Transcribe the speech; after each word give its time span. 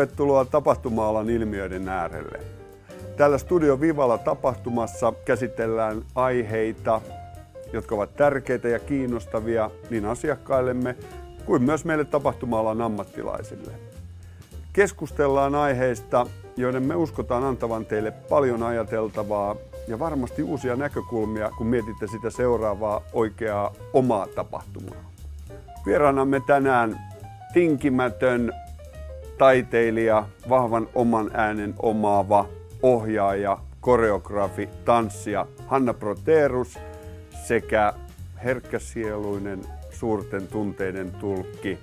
Tervetuloa 0.00 0.44
tapahtuma-alan 0.44 1.30
ilmiöiden 1.30 1.88
äärelle. 1.88 2.40
Täällä 3.16 3.38
Studio 3.38 3.80
Vivalla 3.80 4.18
tapahtumassa 4.18 5.12
käsitellään 5.24 6.02
aiheita, 6.14 7.00
jotka 7.72 7.94
ovat 7.94 8.16
tärkeitä 8.16 8.68
ja 8.68 8.78
kiinnostavia 8.78 9.70
niin 9.90 10.04
asiakkaillemme 10.04 10.96
kuin 11.44 11.62
myös 11.62 11.84
meille 11.84 12.04
tapahtuma-alan 12.04 12.80
ammattilaisille. 12.80 13.72
Keskustellaan 14.72 15.54
aiheista, 15.54 16.26
joiden 16.56 16.82
me 16.82 16.94
uskotaan 16.94 17.44
antavan 17.44 17.86
teille 17.86 18.10
paljon 18.10 18.62
ajateltavaa 18.62 19.56
ja 19.88 19.98
varmasti 19.98 20.42
uusia 20.42 20.76
näkökulmia, 20.76 21.50
kun 21.58 21.66
mietitte 21.66 22.06
sitä 22.06 22.30
seuraavaa 22.30 23.02
oikeaa 23.12 23.72
omaa 23.92 24.26
tapahtumaa. 24.26 25.10
Vieraanamme 25.86 26.40
tänään 26.46 26.98
tinkimätön 27.52 28.52
taiteilija, 29.40 30.26
vahvan 30.48 30.88
oman 30.94 31.30
äänen 31.34 31.74
omaava 31.78 32.48
ohjaaja, 32.82 33.58
koreografi, 33.80 34.68
tanssija 34.84 35.46
Hanna 35.66 35.94
Proterus 35.94 36.78
sekä 37.46 37.92
herkkäsieluinen 38.44 39.60
suurten 39.90 40.46
tunteiden 40.48 41.12
tulkki, 41.12 41.78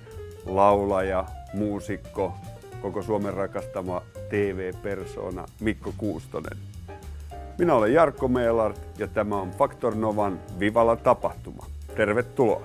laulaja, 0.46 1.24
muusikko, 1.54 2.34
koko 2.82 3.02
Suomen 3.02 3.34
rakastama 3.34 4.02
TV-persona 4.28 5.46
Mikko 5.60 5.92
Kuustonen. 5.96 6.58
Minä 7.58 7.74
olen 7.74 7.94
Jarkko 7.94 8.28
Meelart 8.28 8.80
ja 8.98 9.06
tämä 9.06 9.36
on 9.36 9.50
Faktor 9.50 9.94
Novan 9.94 10.40
Vivalla 10.60 10.96
tapahtuma. 10.96 11.66
Tervetuloa! 11.96 12.62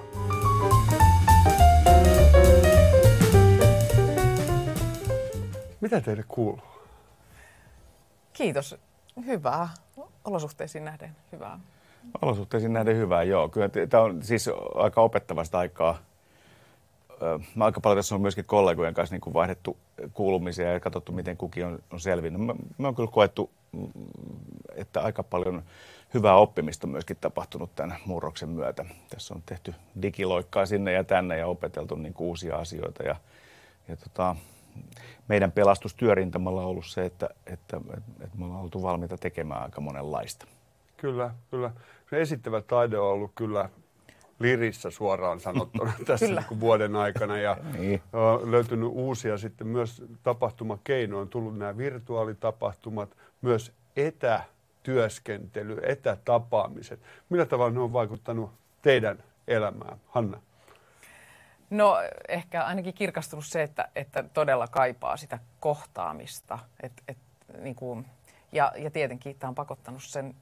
Mitä 5.83 6.01
teille 6.01 6.23
kuuluu? 6.27 6.61
Kiitos. 8.33 8.75
Hyvää. 9.25 9.69
Olosuhteisiin 10.25 10.85
nähden 10.85 11.15
hyvää. 11.31 11.59
Olosuhteisiin 12.21 12.73
nähden 12.73 12.97
hyvää, 12.97 13.23
joo. 13.23 13.49
Kyllä 13.49 13.69
tämä 13.89 14.03
on 14.03 14.23
siis 14.23 14.49
aika 14.75 15.01
opettavasta 15.01 15.59
aikaa. 15.59 15.97
Mä 17.55 17.65
aika 17.65 17.81
paljon 17.81 17.97
tässä 17.97 18.15
on 18.15 18.21
myöskin 18.21 18.45
kollegojen 18.45 18.93
kanssa 18.93 19.13
niin 19.13 19.21
kuin 19.21 19.33
vaihdettu 19.33 19.77
kuulumisia 20.13 20.73
ja 20.73 20.79
katsottu, 20.79 21.11
miten 21.11 21.37
kukin 21.37 21.65
on, 21.65 21.79
on 21.91 21.99
selvinnyt. 21.99 22.41
Mä, 22.41 22.55
mä 22.77 22.87
on 22.87 22.95
kyllä 22.95 23.11
koettu, 23.11 23.49
mm, 23.71 23.87
että 24.75 25.01
aika 25.01 25.23
paljon 25.23 25.63
hyvää 26.13 26.35
oppimista 26.35 26.87
on 26.87 26.91
myöskin 26.91 27.17
tapahtunut 27.21 27.75
tämän 27.75 27.97
murroksen 28.05 28.49
myötä. 28.49 28.85
Tässä 29.09 29.33
on 29.33 29.43
tehty 29.45 29.73
digiloikkaa 30.01 30.65
sinne 30.65 30.91
ja 30.91 31.03
tänne 31.03 31.37
ja 31.37 31.47
opeteltu 31.47 31.95
niin 31.95 32.13
kuin 32.13 32.27
uusia 32.27 32.55
asioita. 32.55 33.03
Ja, 33.03 33.15
ja 33.87 33.97
tota, 33.97 34.35
meidän 35.27 35.51
pelastustyörintamalla 35.51 36.61
on 36.61 36.67
ollut 36.67 36.85
se, 36.85 37.05
että, 37.05 37.29
että, 37.45 37.77
että, 37.77 38.11
että 38.23 38.37
me 38.37 38.45
ollaan 38.45 38.61
oltu 38.61 38.83
valmiita 38.83 39.17
tekemään 39.17 39.61
aika 39.61 39.81
monenlaista. 39.81 40.45
Kyllä, 40.97 41.35
kyllä. 41.51 41.71
Se 42.09 42.21
esittävä 42.21 42.61
taide 42.61 42.97
on 42.97 43.07
ollut 43.07 43.31
kyllä 43.35 43.69
lirissä 44.39 44.89
suoraan 44.91 45.39
sanottuna 45.39 45.93
tässä 46.05 46.25
niin 46.25 46.59
vuoden 46.59 46.95
aikana 46.95 47.37
ja 47.37 47.57
niin. 47.77 48.01
on 48.13 48.51
löytynyt 48.51 48.89
uusia 48.91 49.37
sitten 49.37 49.67
myös 49.67 50.03
tapahtumakeinoja. 50.23 51.21
On 51.21 51.29
tullut 51.29 51.57
nämä 51.57 51.77
virtuaalitapahtumat, 51.77 53.17
myös 53.41 53.71
etätyöskentely, 53.95 55.77
etätapaamiset. 55.83 56.99
Millä 57.29 57.45
tavalla 57.45 57.73
ne 57.73 57.79
on 57.79 57.93
vaikuttanut 57.93 58.51
teidän 58.81 59.23
elämään, 59.47 59.97
Hanna? 60.07 60.41
No 61.73 61.97
ehkä 62.27 62.63
ainakin 62.63 62.93
kirkastunut 62.93 63.45
se, 63.45 63.63
että, 63.63 63.89
että 63.95 64.23
todella 64.23 64.67
kaipaa 64.67 65.17
sitä 65.17 65.39
kohtaamista. 65.59 66.59
Et, 66.83 66.91
et, 67.07 67.17
niin 67.57 67.75
kuin, 67.75 68.05
ja, 68.51 68.71
ja 68.77 68.91
tietenkin 68.91 69.35
tämä 69.39 69.49
on 69.49 69.55
pakottanut 69.55 70.03
sen 70.03 70.35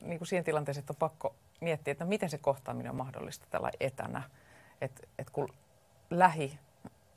niin 0.00 0.18
kuin 0.18 0.28
siihen 0.28 0.44
tilanteeseen, 0.44 0.82
että 0.82 0.92
on 0.92 0.96
pakko 0.96 1.34
miettiä, 1.60 1.92
että 1.92 2.04
miten 2.04 2.30
se 2.30 2.38
kohtaaminen 2.38 2.90
on 2.90 2.96
mahdollista 2.96 3.46
tällä 3.50 3.70
etänä. 3.80 4.22
Että 4.80 5.06
et 5.18 5.30
kun 5.30 5.48
lähi, 6.10 6.58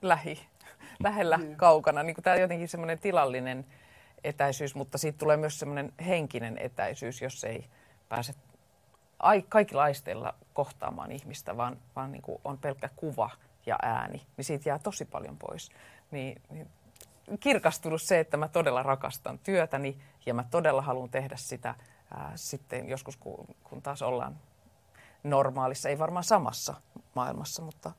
lähi, 0.01 0.47
lähellä, 1.03 1.37
mm. 1.37 1.55
kaukana, 1.55 2.03
niin 2.03 2.15
kuin 2.15 2.23
tämä 2.23 2.33
on 2.33 2.41
jotenkin 2.41 2.67
semmoinen 2.67 2.99
tilallinen 2.99 3.65
etäisyys, 4.23 4.75
mutta 4.75 4.97
siitä 4.97 5.17
tulee 5.17 5.37
myös 5.37 5.59
semmoinen 5.59 5.93
henkinen 6.05 6.57
etäisyys, 6.57 7.21
jos 7.21 7.43
ei 7.43 7.65
pääse 8.09 8.33
ai, 9.19 9.41
kaikilla 9.49 9.83
aisteilla 9.83 10.33
kohtaamaan 10.53 11.11
ihmistä, 11.11 11.57
vaan, 11.57 11.77
vaan 11.95 12.11
niin 12.11 12.21
kuin 12.21 12.41
on 12.43 12.57
pelkkä 12.57 12.89
kuva 12.95 13.29
ja 13.65 13.79
ääni, 13.81 14.21
niin 14.37 14.45
siitä 14.45 14.69
jää 14.69 14.79
tosi 14.79 15.05
paljon 15.05 15.37
pois. 15.37 15.69
Niin, 16.11 16.41
niin 16.49 16.67
kirkastunut 17.39 18.01
se, 18.01 18.19
että 18.19 18.37
mä 18.37 18.47
todella 18.47 18.83
rakastan 18.83 19.39
työtäni 19.39 19.97
ja 20.25 20.33
mä 20.33 20.45
todella 20.51 20.81
haluan 20.81 21.09
tehdä 21.09 21.35
sitä 21.35 21.75
ää, 22.13 22.31
sitten 22.35 22.89
joskus, 22.89 23.17
kun, 23.17 23.47
kun 23.63 23.81
taas 23.81 24.01
ollaan 24.01 24.35
normaalissa, 25.23 25.89
ei 25.89 25.99
varmaan 25.99 26.23
samassa 26.23 26.73
maailmassa, 27.15 27.61
mutta... 27.61 27.91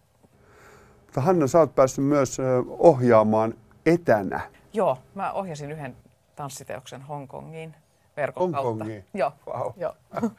Mutta 1.07 1.21
Hanna, 1.21 1.47
sä 1.47 1.59
oot 1.59 1.75
päässyt 1.75 2.05
myös 2.05 2.39
ohjaamaan 2.69 3.55
etänä. 3.87 4.41
Joo, 4.73 4.99
mä 5.15 5.33
ohjasin 5.33 5.73
yhden 5.73 5.97
tanssiteoksen 6.37 7.03
Hongkongiin 7.03 7.75
verkon 8.17 8.55
Hongkongiin? 8.55 9.03
kautta. 9.03 9.19
Joo, 9.19 9.33
wow. 9.47 9.73
joo. 9.77 9.95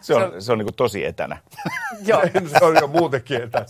Se 0.00 0.14
on, 0.14 0.20
se 0.20 0.34
on, 0.34 0.42
se 0.42 0.52
on 0.52 0.58
niin 0.58 0.74
tosi 0.74 1.04
etänä. 1.04 1.38
Joo. 2.06 2.22
se 2.58 2.64
on 2.64 2.76
jo 2.80 2.86
muutenkin 2.86 3.42
etänä. 3.42 3.66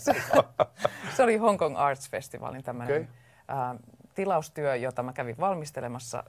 se 1.15 1.23
oli 1.23 1.37
Hong 1.37 1.59
Kong 1.59 1.77
Arts 1.77 2.09
Festivalin 2.09 2.63
tämmöinen 2.63 3.01
okay. 3.01 3.57
ä, 3.57 3.75
tilaustyö, 4.15 4.75
jota 4.75 5.03
mä 5.03 5.13
kävin 5.13 5.35
valmistelemassa 5.39 6.23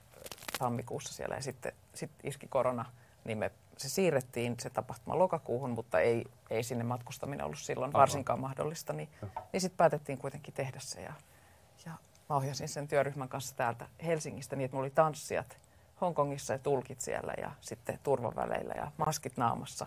tammikuussa 0.59 1.15
siellä 1.15 1.35
ja 1.35 1.43
sitten 1.43 1.73
sit 1.95 2.11
iski 2.23 2.47
korona, 2.47 2.85
niin 3.25 3.39
me, 3.39 3.51
se 3.77 3.89
siirrettiin 3.89 4.55
se 4.59 4.71
tapahtuma 4.71 5.19
lokakuuhun, 5.19 5.71
mutta 5.71 6.01
ei, 6.01 6.25
ei 6.51 6.63
sinne 6.63 6.85
matkustaminen 6.85 7.47
ollut 7.47 7.59
silloin 7.59 7.91
Aha. 7.95 8.01
varsinkaan 8.01 8.41
mahdollista, 8.41 8.93
niin, 8.93 9.09
niin 9.53 9.61
sitten 9.61 9.77
päätettiin 9.77 10.19
kuitenkin 10.19 10.55
tehdä 10.55 10.79
se 10.81 11.03
ja, 11.03 11.13
ja 11.87 11.93
mä 12.29 12.37
ohjasin 12.37 12.69
sen 12.69 12.89
työryhmän 12.89 13.29
kanssa 13.29 13.57
täältä 13.57 13.87
Helsingistä 14.05 14.57
niin, 14.57 14.65
että 14.65 14.77
mulla 14.77 14.85
oli 14.85 14.91
tanssijat 14.91 15.59
Hongkongissa 16.01 16.53
ja 16.53 16.59
tulkit 16.59 17.01
siellä 17.01 17.35
ja 17.41 17.51
sitten 17.61 17.99
turvaväleillä 18.03 18.75
ja 18.77 18.93
maskit 18.97 19.37
naamassa 19.37 19.87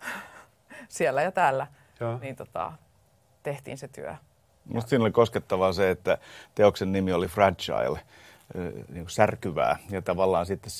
siellä 0.88 1.22
ja 1.22 1.32
täällä. 1.32 1.66
Joo. 2.00 2.18
Niin 2.18 2.36
tota, 2.36 2.72
tehtiin 3.42 3.78
se 3.78 3.88
työ. 3.88 4.14
Minusta 4.64 4.88
siinä 4.88 5.04
oli 5.04 5.12
koskettavaa 5.12 5.72
se, 5.72 5.90
että 5.90 6.18
teoksen 6.54 6.92
nimi 6.92 7.12
oli 7.12 7.26
Fragile, 7.26 8.00
niin 8.88 9.04
kuin 9.04 9.10
särkyvää. 9.10 9.76
Ja 9.90 10.02
tavallaan 10.02 10.46
sitten 10.46 10.72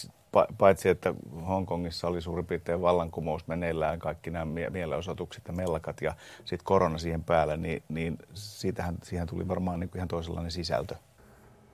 paitsi, 0.58 0.88
että 0.88 1.14
Hongkongissa 1.48 2.08
oli 2.08 2.22
suurin 2.22 2.46
piirtein 2.46 2.82
vallankumous 2.82 3.46
meneillään, 3.46 3.98
kaikki 3.98 4.30
nämä 4.30 4.44
mielenosoitukset 4.70 5.44
ja 5.46 5.52
mellakat 5.52 6.02
ja 6.02 6.14
sitten 6.44 6.64
korona 6.64 6.98
siihen 6.98 7.24
päälle, 7.24 7.56
niin, 7.56 7.82
niin 7.88 8.18
siitähän, 8.34 8.98
siihen 9.02 9.26
tuli 9.26 9.48
varmaan 9.48 9.80
niin 9.80 9.90
kuin 9.90 9.98
ihan 9.98 10.08
toisenlainen 10.08 10.52
sisältö. 10.52 10.94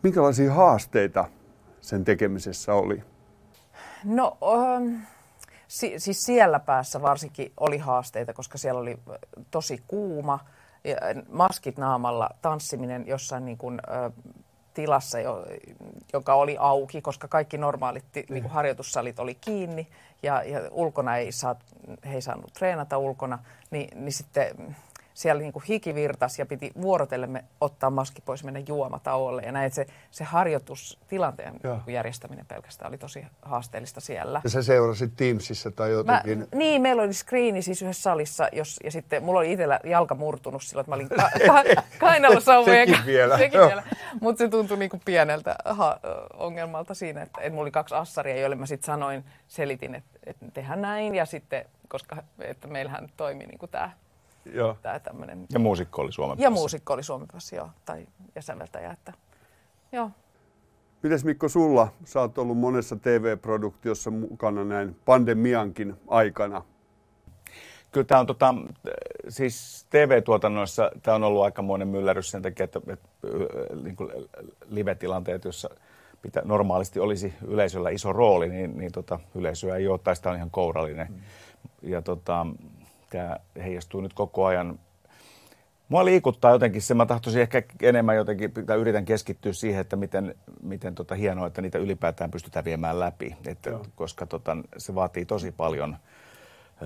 Minkälaisia 0.02 0.54
haasteita 0.54 1.24
sen 1.86 2.04
tekemisessä 2.04 2.74
oli? 2.74 3.02
No, 4.04 4.36
um, 4.40 5.00
si- 5.68 5.94
siis 5.98 6.20
siellä 6.20 6.60
päässä 6.60 7.02
varsinkin 7.02 7.52
oli 7.60 7.78
haasteita, 7.78 8.32
koska 8.32 8.58
siellä 8.58 8.80
oli 8.80 8.98
tosi 9.50 9.82
kuuma, 9.88 10.38
ja 10.84 10.96
maskit 11.30 11.78
naamalla, 11.78 12.30
tanssiminen 12.42 13.06
jossain 13.06 13.44
niin 13.44 13.58
kuin, 13.58 13.80
ö, 13.88 14.10
tilassa, 14.74 15.20
jo, 15.20 15.46
joka 16.12 16.34
oli 16.34 16.56
auki, 16.58 17.02
koska 17.02 17.28
kaikki 17.28 17.58
normaalit 17.58 18.04
niin 18.14 18.42
kuin 18.42 18.52
harjoitussalit 18.52 19.18
oli 19.18 19.34
kiinni 19.34 19.88
ja, 20.22 20.42
ja 20.42 20.60
ulkona 20.70 21.16
ei, 21.16 21.32
saa, 21.32 21.56
he 22.04 22.14
ei 22.14 22.22
saanut 22.22 22.52
treenata 22.52 22.98
ulkona, 22.98 23.38
niin, 23.70 24.04
niin 24.04 24.12
sitten 24.12 24.76
siellä 25.16 25.42
niin 25.42 25.52
kuin 25.52 25.62
hiki 25.68 25.94
virtas 25.94 26.38
ja 26.38 26.46
piti 26.46 26.72
vuorotellemme 26.80 27.44
ottaa 27.60 27.90
maski 27.90 28.22
pois 28.24 28.44
mennä 28.44 28.60
juomatauolle. 28.68 29.42
Ja 29.42 29.52
näin, 29.52 29.70
se, 29.70 29.86
se 30.10 30.24
harjoitustilanteen 30.24 31.54
Joo. 31.64 31.78
järjestäminen 31.86 32.46
pelkästään 32.46 32.88
oli 32.88 32.98
tosi 32.98 33.26
haasteellista 33.42 34.00
siellä. 34.00 34.40
Ja 34.44 34.50
sä 34.50 34.62
seurasit 34.62 35.12
Teamsissa 35.16 35.70
tai 35.70 35.90
jotenkin? 35.90 36.38
Mä, 36.38 36.46
niin, 36.54 36.82
meillä 36.82 37.02
oli 37.02 37.12
screeni 37.12 37.62
siis 37.62 37.82
yhdessä 37.82 38.02
salissa, 38.02 38.48
jos, 38.52 38.80
ja 38.84 38.90
sitten 38.90 39.22
mulla 39.22 39.40
oli 39.40 39.52
itsellä 39.52 39.80
jalka 39.84 40.14
murtunut 40.14 40.62
silloin, 40.62 40.82
että 40.82 40.90
mä 40.90 40.94
olin 40.94 41.08
ka- 41.08 41.30
ka- 41.46 41.82
kainalosauvojen 41.98 42.88
Sekin 42.88 43.06
vielä. 43.06 43.38
Sekin 43.46 43.60
vielä. 43.60 43.82
Mutta 44.20 44.38
se 44.38 44.48
tuntui 44.48 44.78
niin 44.78 44.90
kuin 44.90 45.02
pieneltä 45.04 45.56
ha- 45.64 46.00
ongelmalta 46.34 46.94
siinä, 46.94 47.22
että, 47.22 47.40
että 47.40 47.50
mulla 47.50 47.62
oli 47.62 47.70
kaksi 47.70 47.94
assaria, 47.94 48.40
joille 48.40 48.56
mä 48.56 48.66
sitten 48.66 48.86
sanoin, 48.86 49.24
selitin, 49.48 49.94
että, 49.94 50.18
että 50.26 50.46
tehdään 50.54 50.82
näin, 50.82 51.14
ja 51.14 51.26
sitten, 51.26 51.64
koska 51.88 52.16
että 52.40 52.68
meillähän 52.68 53.08
toimi 53.16 53.46
niin 53.46 53.70
tämä 53.70 53.90
Joo. 54.54 54.76
Tää 54.82 55.00
tämmönen... 55.00 55.46
Ja 55.52 55.58
muusikko 55.58 56.02
oli 56.02 56.12
Suomen 56.12 56.38
Ja 56.38 56.50
muusikko 56.50 56.92
oli 56.92 57.02
Suomen 57.02 57.28
passi, 57.32 57.56
joo, 57.56 57.70
tai 57.84 58.06
jäsenveltäjä, 58.34 58.90
että 58.90 59.12
joo. 59.92 60.10
Mites 61.02 61.24
Mikko 61.24 61.48
sulla? 61.48 61.88
Sä 62.04 62.20
oot 62.20 62.38
ollut 62.38 62.58
monessa 62.58 62.96
TV-produktiossa 62.96 64.10
mukana 64.10 64.64
näin 64.64 64.96
pandemiankin 65.04 65.94
aikana. 66.08 66.62
kyllä 67.92 68.04
tämä 68.04 68.20
on 68.20 68.26
tota, 68.26 68.54
siis 69.28 69.86
TV-tuotannoissa 69.90 70.90
tämä 71.02 71.14
on 71.14 71.24
ollut 71.24 71.42
aikamoinen 71.42 71.88
myllärys 71.88 72.30
sen 72.30 72.42
takia, 72.42 72.64
että, 72.64 72.80
että 72.86 73.08
niin 73.82 73.96
kuin 73.96 74.10
live-tilanteet, 74.68 75.44
jossa 75.44 75.68
mitä 76.22 76.42
normaalisti 76.44 77.00
olisi 77.00 77.34
yleisöllä 77.46 77.90
iso 77.90 78.12
rooli, 78.12 78.48
niin, 78.48 78.78
niin 78.78 78.92
tota, 78.92 79.18
yleisöä 79.34 79.76
ei 79.76 79.88
ole, 79.88 79.98
tai 79.98 80.16
sitä 80.16 80.30
on 80.30 80.36
ihan 80.36 80.50
kourallinen. 80.50 81.06
Mm. 81.10 81.20
Ja 81.82 82.02
tota, 82.02 82.46
tämä 83.10 83.36
heijastuu 83.56 84.00
nyt 84.00 84.12
koko 84.12 84.44
ajan. 84.44 84.78
Mua 85.88 86.04
liikuttaa 86.04 86.50
jotenkin 86.50 86.82
se, 86.82 86.94
mä 86.94 87.06
tahtoisin 87.06 87.42
ehkä 87.42 87.62
enemmän 87.82 88.16
jotenkin, 88.16 88.52
tai 88.66 88.78
yritän 88.78 89.04
keskittyä 89.04 89.52
siihen, 89.52 89.80
että 89.80 89.96
miten, 89.96 90.34
miten 90.62 90.94
tota 90.94 91.14
hienoa, 91.14 91.46
että 91.46 91.62
niitä 91.62 91.78
ylipäätään 91.78 92.30
pystytään 92.30 92.64
viemään 92.64 93.00
läpi, 93.00 93.36
että, 93.46 93.70
koska 93.94 94.26
tota, 94.26 94.56
se 94.78 94.94
vaatii 94.94 95.24
tosi 95.24 95.52
paljon 95.52 95.96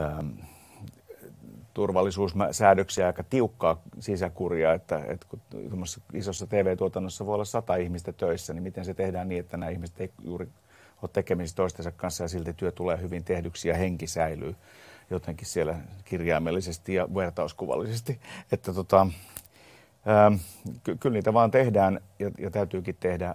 ähm, 0.00 0.28
turvallisuussäädöksiä, 1.74 3.06
aika 3.06 3.24
tiukkaa 3.24 3.82
sisäkuria, 3.98 4.72
että, 4.72 5.02
että 5.08 5.26
kun 5.70 5.84
isossa 6.14 6.46
TV-tuotannossa 6.46 7.26
voi 7.26 7.34
olla 7.34 7.44
sata 7.44 7.76
ihmistä 7.76 8.12
töissä, 8.12 8.52
niin 8.52 8.62
miten 8.62 8.84
se 8.84 8.94
tehdään 8.94 9.28
niin, 9.28 9.40
että 9.40 9.56
nämä 9.56 9.70
ihmiset 9.70 10.00
ei 10.00 10.10
juuri 10.24 10.48
ole 11.02 11.10
tekemisissä 11.12 11.56
toistensa 11.56 11.90
kanssa 11.90 12.24
ja 12.24 12.28
silti 12.28 12.52
työ 12.52 12.72
tulee 12.72 13.00
hyvin 13.00 13.24
tehdyksi 13.24 13.68
ja 13.68 13.74
henki 13.74 14.06
säilyy 14.06 14.54
jotenkin 15.10 15.46
siellä 15.46 15.76
kirjaimellisesti 16.04 16.94
ja 16.94 17.08
vertauskuvallisesti. 17.14 18.20
Että 18.52 18.72
tota, 18.72 19.06
ää, 20.06 20.26
ähm, 20.26 20.34
ky- 20.84 20.96
kyllä 20.96 21.14
niitä 21.14 21.32
vaan 21.32 21.50
tehdään 21.50 22.00
ja, 22.18 22.30
ja 22.38 22.50
täytyykin 22.50 22.96
tehdä. 23.00 23.34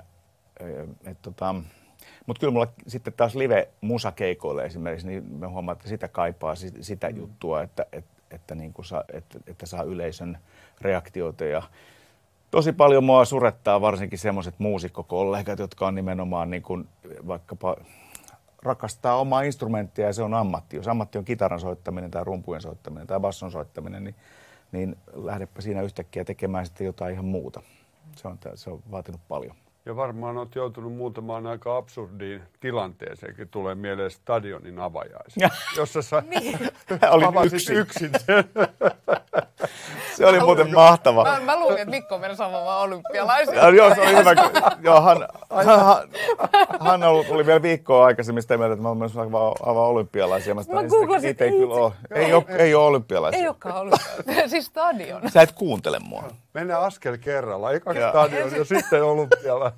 Äh, 0.62 1.16
tota, 1.22 1.56
mutta 2.26 2.40
kyllä 2.40 2.54
mulla 2.54 2.68
sitten 2.88 3.14
taas 3.14 3.36
live-musakeikoille 3.36 4.66
esimerkiksi, 4.66 5.08
niin 5.08 5.24
me 5.24 5.48
huomaan, 5.48 5.76
että 5.76 5.90
sitä 5.90 6.08
kaipaa 6.08 6.56
sitä 6.82 7.10
mm. 7.10 7.18
juttua, 7.18 7.62
että, 7.62 7.86
että, 7.92 8.16
että, 8.32 8.56
niin 8.56 8.74
kuin 8.74 8.86
saa, 8.86 9.04
että, 9.14 9.40
että 9.48 9.66
saa 9.66 9.84
yleisön 9.84 10.38
reaktioita 10.82 11.46
ja 11.46 11.64
tosi 12.52 12.74
paljon 12.74 13.04
mua 13.04 13.26
surettaa 13.26 13.82
varsinkin 13.82 14.20
semmoiset 14.20 14.56
muusikkokollegat, 14.58 15.60
jotka 15.60 15.88
on 15.88 15.96
nimenomaan 15.96 16.50
niin 16.50 16.64
kuin 16.64 16.88
vaikkapa 17.28 17.76
rakastaa 18.66 19.20
omaa 19.20 19.42
instrumenttia 19.42 20.06
ja 20.06 20.14
se 20.14 20.24
on 20.24 20.34
ammatti. 20.34 20.76
Jos 20.76 20.88
ammatti 20.88 21.18
on 21.18 21.26
kitaran 21.26 21.60
soittaminen 21.60 22.12
tai 22.12 22.24
rumpujen 22.24 22.62
soittaminen 22.62 23.08
tai 23.08 23.20
basson 23.20 23.52
soittaminen, 23.52 24.04
niin, 24.04 24.16
niin 24.72 24.98
lähdepä 25.14 25.62
siinä 25.62 25.82
yhtäkkiä 25.82 26.26
tekemään 26.26 26.66
sitten 26.66 26.86
jotain 26.86 27.14
ihan 27.14 27.26
muuta. 27.26 27.62
Se 28.16 28.28
on, 28.28 28.38
se 28.56 28.70
on 28.70 28.84
vaatinut 28.92 29.22
paljon. 29.28 29.56
Ja 29.86 29.96
varmaan 29.96 30.38
olet 30.38 30.56
joutunut 30.56 30.94
muutamaan 30.94 31.48
aika 31.48 31.78
absurdiin 31.78 32.42
tilanteeseenkin. 32.60 33.50
Tulee 33.50 33.76
mieleen 33.76 34.12
stadionin 34.12 34.80
avajaiset, 34.80 35.44
jossa 35.78 36.02
sä 36.02 36.24
niin. 36.30 36.60
avasit 37.28 37.54
yksin. 37.54 37.78
yksin 37.78 38.12
sen. 38.26 38.44
Se 40.16 40.26
oli 40.26 40.40
muuten 40.40 40.74
mahtava. 40.74 41.24
Mä, 41.24 41.40
mä 41.40 41.60
luulin, 41.60 41.78
että 41.78 41.90
Mikko 41.90 42.18
meni 42.18 42.36
saamaan 42.36 42.82
olympialaisia. 42.82 43.56
Ja, 43.56 43.70
joo, 43.70 43.96
se 43.96 44.02
oli 44.02 44.16
hyvä. 44.16 44.34
joo, 44.84 45.02
hän, 45.02 45.18
hän, 45.66 46.10
hän 46.82 47.04
oli, 47.04 47.26
oli 47.30 47.46
vielä 47.46 47.62
viikkoa 47.62 48.06
aikaisemmin 48.06 48.42
sitä 48.42 48.58
mieltä, 48.58 48.74
että 48.74 48.84
mä 48.84 48.90
olen 48.90 49.10
avaa 49.66 49.88
olympialaisia. 49.88 50.56
Mä, 50.56 50.62
mä 50.74 50.84
googlasin 50.84 51.30
itse. 51.30 51.46
Ei, 51.46 51.52
kyllä 51.52 51.74
ole. 51.74 51.94
Ei, 52.12 52.34
ole, 52.34 52.46
ei 52.50 52.76
ole 52.76 52.86
olympialaisia. 52.86 53.42
Ei 53.42 53.48
olekaan 53.48 53.76
olympialaisia. 53.76 54.48
siis 54.56 54.66
stadion. 54.66 55.22
Sä 55.32 55.42
et 55.42 55.52
kuuntele 55.52 56.00
mua. 56.00 56.24
Mennään 56.54 56.82
askel 56.82 57.18
kerralla. 57.18 57.72
Eka 57.72 57.94
stadion 58.10 58.52
ja 58.52 58.66
sitten 58.66 59.04
olympialaiset. 59.04 59.75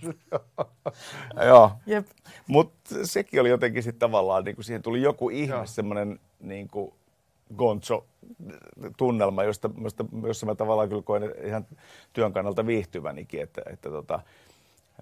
joo. 1.48 1.72
Jep. 1.86 2.08
Mutta 2.48 2.96
sekin 3.04 3.42
oli 3.42 3.50
jotenkin 3.50 3.84
sitten 3.84 4.00
tavallaan, 4.00 4.44
niin 4.44 4.56
kuin 4.56 4.66
siihen 4.66 4.82
tuli 4.82 5.02
joku 5.02 5.30
ihme, 5.30 5.68
semmoinen 5.68 6.20
niin 6.40 6.68
kuin 6.68 6.94
gonzo-tunnelma, 7.56 9.44
josta, 9.44 9.70
josta, 9.84 10.06
jossa 10.28 10.46
mä 10.46 10.56
tavallaan 10.56 10.90
kyllä 10.90 11.02
koen 11.02 11.34
ihan 11.44 11.66
työn 12.14 12.34
kannalta 12.34 12.66
viihtyvänikin, 12.66 13.42
että, 13.42 13.62
että 13.74 13.90
tota, 13.90 14.20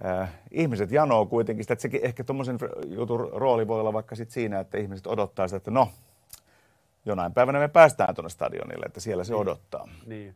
äh, 0.06 0.30
ihmiset 0.51 0.92
janoo 0.92 1.25
kuitenkin 1.25 1.63
sitä, 1.63 1.74
että 1.74 1.81
sekin 1.81 2.00
ehkä 2.03 2.24
tuommoisen 2.24 2.59
jutun 2.88 3.30
rooli 3.33 3.68
voi 3.68 3.80
olla 3.80 3.94
vaikka 3.94 4.15
sit 4.15 4.31
siinä, 4.31 4.59
että 4.59 4.77
ihmiset 4.77 5.07
odottaa 5.07 5.47
sitä, 5.47 5.57
että 5.57 5.71
no, 5.71 5.89
jonain 7.06 7.33
päivänä 7.33 7.59
me 7.59 7.68
päästään 7.68 8.15
tuonne 8.15 8.30
stadionille, 8.30 8.86
että 8.86 9.00
siellä 9.00 9.24
se 9.24 9.33
niin. 9.33 9.42
odottaa. 9.42 9.88
Niin. 10.06 10.36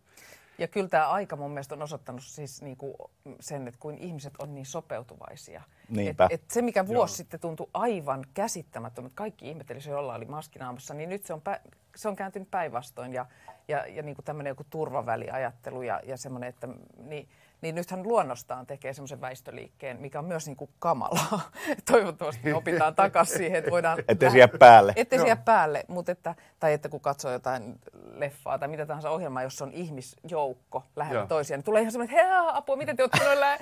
Ja 0.60 0.68
kyllä 0.68 0.88
tämä 0.90 1.10
aika 1.10 1.36
mun 1.36 1.52
mielestä 1.52 1.76
on 1.76 1.82
osoittanut 1.82 2.24
siis 2.24 2.62
niinku 2.62 3.12
sen, 3.40 3.68
että 3.68 3.80
kuin 3.80 3.98
ihmiset 3.98 4.34
on 4.40 4.56
niin 4.56 4.66
sopeutuvaisia. 4.66 5.62
Et, 5.98 6.18
et 6.30 6.52
se, 6.52 6.62
mikä 6.62 6.88
vuosi 6.88 7.12
Joo. 7.12 7.18
sitten 7.18 7.40
tuntui 7.40 7.68
aivan 7.74 8.26
käsittämättömältä, 8.34 9.16
kaikki 9.16 9.50
ihmetteli, 9.50 9.82
se 9.82 9.92
jolla 9.92 10.16
oli 10.16 10.26
maskinaamassa, 10.26 10.94
niin 10.94 11.10
nyt 11.10 11.26
se 11.26 11.34
on, 11.34 11.42
pä- 11.50 11.72
se 11.96 12.08
on 12.08 12.16
kääntynyt 12.16 12.52
päinvastoin. 12.52 13.14
Ja, 13.14 13.26
ja, 13.68 13.88
ja 13.88 14.04
niinku 14.04 14.22
tämmöinen 14.22 14.52
joku 14.52 14.66
turvaväliajattelu 14.70 15.82
ja, 15.82 16.02
ja 16.06 16.18
semmoinen, 16.18 16.50
että 16.50 16.68
niin, 16.98 17.30
niin 17.62 17.76
nythän 17.76 18.04
luonnostaan 18.04 18.66
tekee 18.66 18.94
semmoisen 18.94 19.22
väistöliikkeen, 19.22 20.02
mikä 20.02 20.20
on 20.20 20.26
myös 20.26 20.46
niin 20.46 20.56
kuin 20.56 20.70
kamalaa. 20.80 21.42
Toivottavasti 21.92 22.54
opitaan 22.54 22.96
takaisin 22.96 23.38
siihen, 23.38 23.60
että 23.60 23.72
voidaan... 23.72 24.00
Ettei 24.08 24.32
siihen 24.32 24.50
päälle. 24.60 24.94
Ettei 24.96 25.20
siihen 25.20 25.38
päälle, 25.38 25.86
mutta 25.88 26.12
että, 26.12 26.36
tai 26.60 26.74
että 26.74 26.90
kun 26.90 27.00
katsoo 27.00 27.32
jotain 27.32 27.80
leffaa 28.14 28.60
tai 28.60 28.68
mitä 28.68 28.86
tahansa 28.86 29.10
ohjelmaa, 29.10 29.44
jossa 29.44 29.66
on 29.66 29.72
ihmisjoukko 29.74 30.84
lähellä 30.96 31.28
toisiaan, 31.28 31.58
niin 31.58 31.66
tulee 31.66 31.82
ihan 31.82 31.92
semmoinen, 31.92 32.20
että 32.20 32.36
hei, 32.36 32.48
apua, 32.54 32.76
miten 32.76 32.96
te 32.96 33.04
olette 33.04 33.24
noilla? 33.24 33.54
et, 33.54 33.62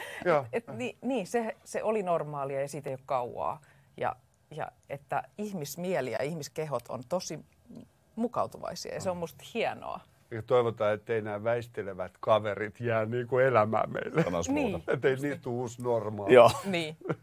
et, 0.53 0.67
niin, 0.67 0.97
niin 1.01 1.27
se, 1.27 1.55
se 1.63 1.83
oli 1.83 2.03
normaalia 2.03 2.61
ja 2.61 2.67
siitä 2.67 2.89
ei 2.89 2.93
ole 2.93 2.99
kauaa. 3.05 3.61
Ja, 3.97 4.15
ja 4.51 4.71
että 4.89 5.23
ihmismieli 5.37 6.11
ja 6.11 6.23
ihmiskehot 6.23 6.83
on 6.89 7.03
tosi 7.09 7.39
mukautuvaisia 8.15 8.93
ja 8.93 9.01
se 9.01 9.09
on 9.09 9.17
musta 9.17 9.43
hienoa. 9.53 9.99
Ja 10.31 10.41
toivotaan, 10.41 10.93
ettei 10.93 11.21
nämä 11.21 11.43
väistelevät 11.43 12.11
kaverit 12.19 12.79
jää 12.79 13.05
niin 13.05 13.27
kuin 13.27 13.45
elämään 13.45 13.91
meille. 13.91 14.25
niin. 14.47 14.83
Ettei 14.87 15.15
niitä 15.15 15.41
tule 15.41 15.55
uusi 15.55 15.81
normaali. 15.81 16.33
Joo. 16.33 16.51
niin. 16.65 16.97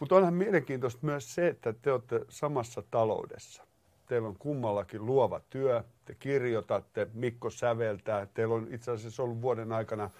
Mutta 0.00 0.16
onhan 0.16 0.34
mielenkiintoista 0.34 1.06
myös 1.06 1.34
se, 1.34 1.48
että 1.48 1.72
te 1.72 1.92
olette 1.92 2.20
samassa 2.28 2.82
taloudessa. 2.90 3.62
Teillä 4.06 4.28
on 4.28 4.36
kummallakin 4.38 5.06
luova 5.06 5.40
työ, 5.50 5.84
te 6.04 6.14
kirjoitatte, 6.14 7.06
Mikko 7.14 7.50
säveltää. 7.50 8.26
Teillä 8.34 8.54
on 8.54 8.66
itse 8.70 8.90
asiassa 8.90 9.22
ollut 9.22 9.42
vuoden 9.42 9.72
aikana 9.72 10.10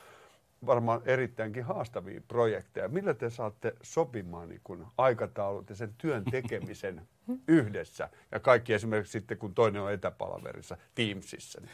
varmaan 0.67 1.03
erittäinkin 1.05 1.65
haastavia 1.65 2.21
projekteja. 2.29 2.89
Millä 2.89 3.15
te 3.15 3.31
saatte 3.31 3.73
sopimaan 3.83 4.49
niin 4.49 4.61
kun 4.65 4.87
aikataulut 4.99 5.71
ja 5.71 5.77
sen 5.77 5.95
työn 5.99 6.25
tekemisen 6.25 7.09
yhdessä? 7.49 8.09
Ja 8.33 8.41
kaikki 8.41 8.75
esimerkiksi 8.75 9.13
sitten, 9.13 9.39
kun 9.39 9.55
toinen 9.55 9.83
on 9.83 9.93
etäpalaverissa 9.93 10.77
Teamsissa. 10.95 11.61
Niin 11.61 11.71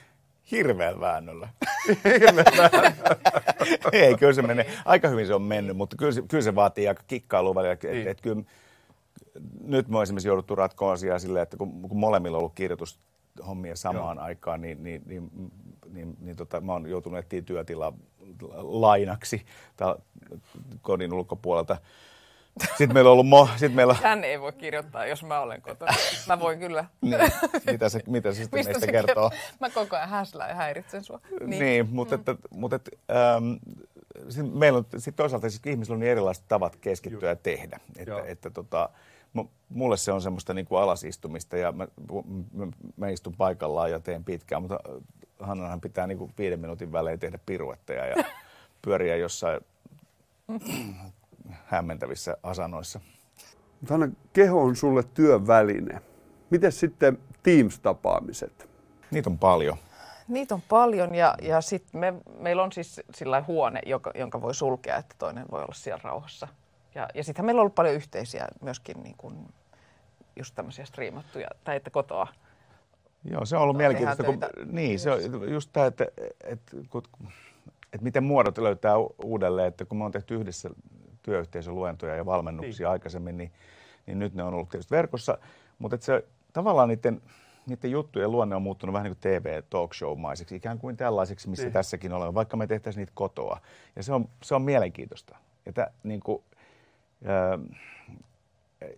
Hirveän 0.51 1.01
väännöllä. 1.01 1.49
Ei, 3.93 4.17
kyllä 4.17 4.33
se 4.33 4.43
menee. 4.43 4.67
Aika 4.85 5.09
hyvin 5.09 5.27
se 5.27 5.35
on 5.35 5.43
mennyt, 5.43 5.77
mutta 5.77 5.97
kyllä 5.97 6.13
se, 6.13 6.23
kyllä 6.23 6.43
se 6.43 6.55
vaatii 6.55 6.89
aika 6.89 7.03
kikkailua 7.07 7.55
välillä. 7.55 7.77
Niin. 7.83 8.03
Et, 8.03 8.07
et 8.07 8.21
kyllä, 8.21 8.43
nyt 9.65 9.89
me 9.89 10.03
esimerkiksi 10.03 10.29
jouduttu 10.29 10.55
ratkoa 10.55 10.93
asiaa 10.93 11.19
silleen, 11.19 11.43
että 11.43 11.57
kun, 11.57 11.83
kun 11.83 11.99
molemmilla 11.99 12.37
on 12.37 12.41
ollut 12.41 12.55
kirjoitushommia 12.55 13.77
samaan 13.77 14.17
Joo. 14.17 14.25
aikaan, 14.25 14.61
niin, 14.61 14.83
niin, 14.83 15.03
niin, 15.07 15.31
niin, 15.37 15.53
niin, 15.93 16.17
niin 16.21 16.37
tota, 16.37 16.61
mä 16.61 16.73
oon 16.73 16.91
joutunut 16.91 17.19
etsiä 17.19 17.43
työtilaa 17.43 17.93
lainaksi 18.57 19.47
kodin 20.83 21.13
ulkopuolelta. 21.13 21.77
Sitten 22.67 22.95
meillä 22.95 23.09
on 23.09 23.13
ollut 23.13 23.29
mo... 23.29 23.49
Sitten 23.51 23.73
meillä... 23.73 23.97
Hän 24.03 24.25
ei 24.25 24.41
voi 24.41 24.53
kirjoittaa, 24.53 25.07
jos 25.07 25.23
mä 25.25 25.41
olen 25.41 25.63
kotona. 25.63 25.93
Mä 26.27 26.41
voin 26.41 26.59
kyllä. 26.59 26.85
niin. 27.01 27.19
Mitä 27.67 27.89
se, 27.89 28.01
mitä 28.07 28.33
se 28.33 28.43
sitten 28.43 28.57
meistä 28.57 28.81
se 28.81 28.93
kertoo? 28.93 29.31
kertoo? 29.31 29.57
Mä 29.61 29.71
koko 29.71 29.97
ajan 29.97 30.09
häslään 30.09 30.51
ja 30.51 30.57
häiritsen 30.57 31.05
sua. 31.05 31.21
Niin, 31.47 31.61
niin 31.61 31.89
mutta, 31.91 32.17
mm. 32.17 32.21
että, 32.21 32.37
mutta 32.51 32.77
että, 32.77 32.91
ähm, 33.11 33.53
sit 34.29 34.55
meillä 34.55 34.79
on 34.79 34.87
sit 34.99 35.17
toisaalta 35.17 35.51
siis 35.51 35.63
ihmisillä 35.67 35.95
on 35.95 36.01
niin 36.01 36.11
erilaiset 36.11 36.45
tavat 36.49 36.77
keskittyä 36.77 37.31
Just. 37.31 37.39
ja 37.39 37.43
tehdä. 37.43 37.81
Että, 37.97 38.23
että 38.27 38.51
tota, 38.51 38.91
mulle 39.69 39.97
se 39.97 40.13
on 40.13 40.23
semmoista 40.23 40.55
niin 40.55 40.67
kuin 40.67 40.81
alasistumista 40.81 41.57
ja 41.57 41.73
mä, 41.73 41.89
mä, 42.53 42.67
mä 42.97 43.09
istun 43.09 43.35
paikallaan 43.37 43.91
ja 43.91 44.01
teen 44.01 44.25
pitkään, 44.25 44.63
mutta 44.63 44.79
Hannahan 45.41 45.81
pitää 45.81 46.07
niin 46.07 46.19
kuin 46.19 46.33
viiden 46.39 46.61
minuutin 46.61 46.93
välein 46.93 47.19
tehdä 47.19 47.39
piruetteja 47.47 48.07
ja 48.07 48.25
pyöriä 48.83 49.17
jossain 49.17 49.61
hämmentävissä 51.67 52.37
asanoissa. 52.43 53.01
Hanna, 53.91 54.09
keho 54.33 54.63
on 54.63 54.77
sulle 54.77 55.03
työväline. 55.03 56.03
Miten 56.51 56.73
sitten 56.73 57.19
Teams-tapaamiset? 57.43 58.69
Niitä 59.11 59.31
on 59.31 59.39
paljon. 59.39 59.77
Niitä 60.29 60.55
on 60.55 60.63
paljon 60.69 61.15
ja, 61.15 61.35
ja 61.43 61.61
sitten 61.61 62.01
me, 62.01 62.15
meillä 62.39 62.63
on 62.63 62.73
siis 62.73 63.01
sillä 63.15 63.45
huone, 63.47 63.81
joka, 63.87 64.11
jonka 64.15 64.43
voi 64.43 64.55
sulkea, 64.55 64.97
että 64.97 65.15
toinen 65.19 65.47
voi 65.51 65.63
olla 65.63 65.75
siellä 65.75 66.01
rauhassa. 66.05 66.49
Ja, 66.95 67.09
ja 67.15 67.25
sittenhän 67.25 67.47
meillä 67.47 67.59
on 67.59 67.63
ollut 67.63 67.75
paljon 67.75 67.95
yhteisiä 67.95 68.49
myöskin 68.63 69.03
niin 69.03 69.15
kuin 69.19 69.35
just 70.37 70.55
tämmöisiä 70.55 70.85
striimattuja, 70.85 71.49
tai 71.65 71.77
että 71.77 71.91
kotoa. 71.91 72.27
Joo, 73.25 73.45
se 73.45 73.57
on 73.57 73.63
ollut 73.63 73.77
mielenkiintoista. 73.77 74.25
Kun, 74.25 74.41
niin, 74.67 74.99
se 74.99 75.11
on 75.11 75.51
just 75.53 75.71
tämä, 75.73 75.87
että, 75.87 76.05
että, 76.45 76.77
että, 76.77 77.09
että 77.93 78.05
miten 78.05 78.25
muodot 78.25 78.59
löytää 78.59 78.95
uudelleen, 79.25 79.69
että 79.69 79.85
kun 79.85 79.99
me 79.99 80.05
on 80.05 80.13
tehty 80.13 80.35
yhdessä 80.35 80.71
työyhteisöluentoja 81.29 82.17
ja 82.17 82.27
valmennuksia 82.27 82.87
niin. 82.87 82.93
aikaisemmin, 82.93 83.37
niin, 83.37 83.53
niin 84.07 84.19
nyt 84.19 84.35
ne 84.35 84.43
on 84.43 84.55
ollut 84.55 84.69
tietysti 84.69 84.95
verkossa, 84.95 85.39
mutta 85.79 85.95
että 85.95 86.05
se 86.05 86.25
tavallaan 86.53 86.89
niiden 86.89 87.21
niiden 87.67 87.91
juttujen 87.91 88.33
luonne 88.33 88.57
on 88.57 88.63
muuttunut 88.63 88.93
vähän 88.93 89.05
niin 89.05 89.17
kuin 89.17 89.21
TV-talk 89.21 89.95
show-maiseksi, 89.95 90.57
ikään 90.57 90.79
kuin 90.79 90.97
tällaiseksi, 90.97 91.49
missä 91.49 91.65
niin. 91.65 91.73
tässäkin 91.73 92.13
olemme, 92.13 92.35
vaikka 92.35 92.57
me 92.57 92.67
tehtäisiin 92.67 93.01
niitä 93.01 93.13
kotoa. 93.15 93.61
Ja 93.97 94.03
se 94.03 94.13
on, 94.13 94.29
se 94.43 94.55
on 94.55 94.63
mielenkiintoista. 94.63 95.37
Ja, 95.67 95.73
tä, 95.73 95.91
niin 96.03 96.21
kuin, 96.21 96.43
ää, 97.25 97.59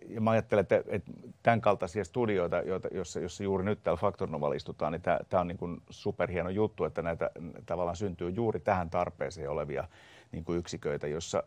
ja 0.09 0.21
mä 0.21 0.31
ajattelen, 0.31 0.61
että, 0.61 0.83
että 0.87 1.11
tämän 1.43 1.61
kaltaisia 1.61 2.03
studioita, 2.03 2.57
joita, 2.57 2.87
jossa, 2.91 3.19
jossa 3.19 3.43
juuri 3.43 3.65
nyt 3.65 3.83
täällä 3.83 3.99
Factor 3.99 4.29
Novalla 4.29 4.55
istutaan, 4.55 4.91
niin 4.91 5.01
tämä 5.01 5.41
on 5.41 5.47
niin 5.47 5.57
kuin 5.57 5.81
superhieno 5.89 6.49
juttu, 6.49 6.85
että 6.85 7.01
näitä 7.01 7.31
tavallaan 7.65 7.95
syntyy 7.95 8.29
juuri 8.29 8.59
tähän 8.59 8.89
tarpeeseen 8.89 9.49
olevia 9.49 9.87
niin 10.31 10.43
kuin 10.43 10.59
yksiköitä, 10.59 11.07
jossa, 11.07 11.43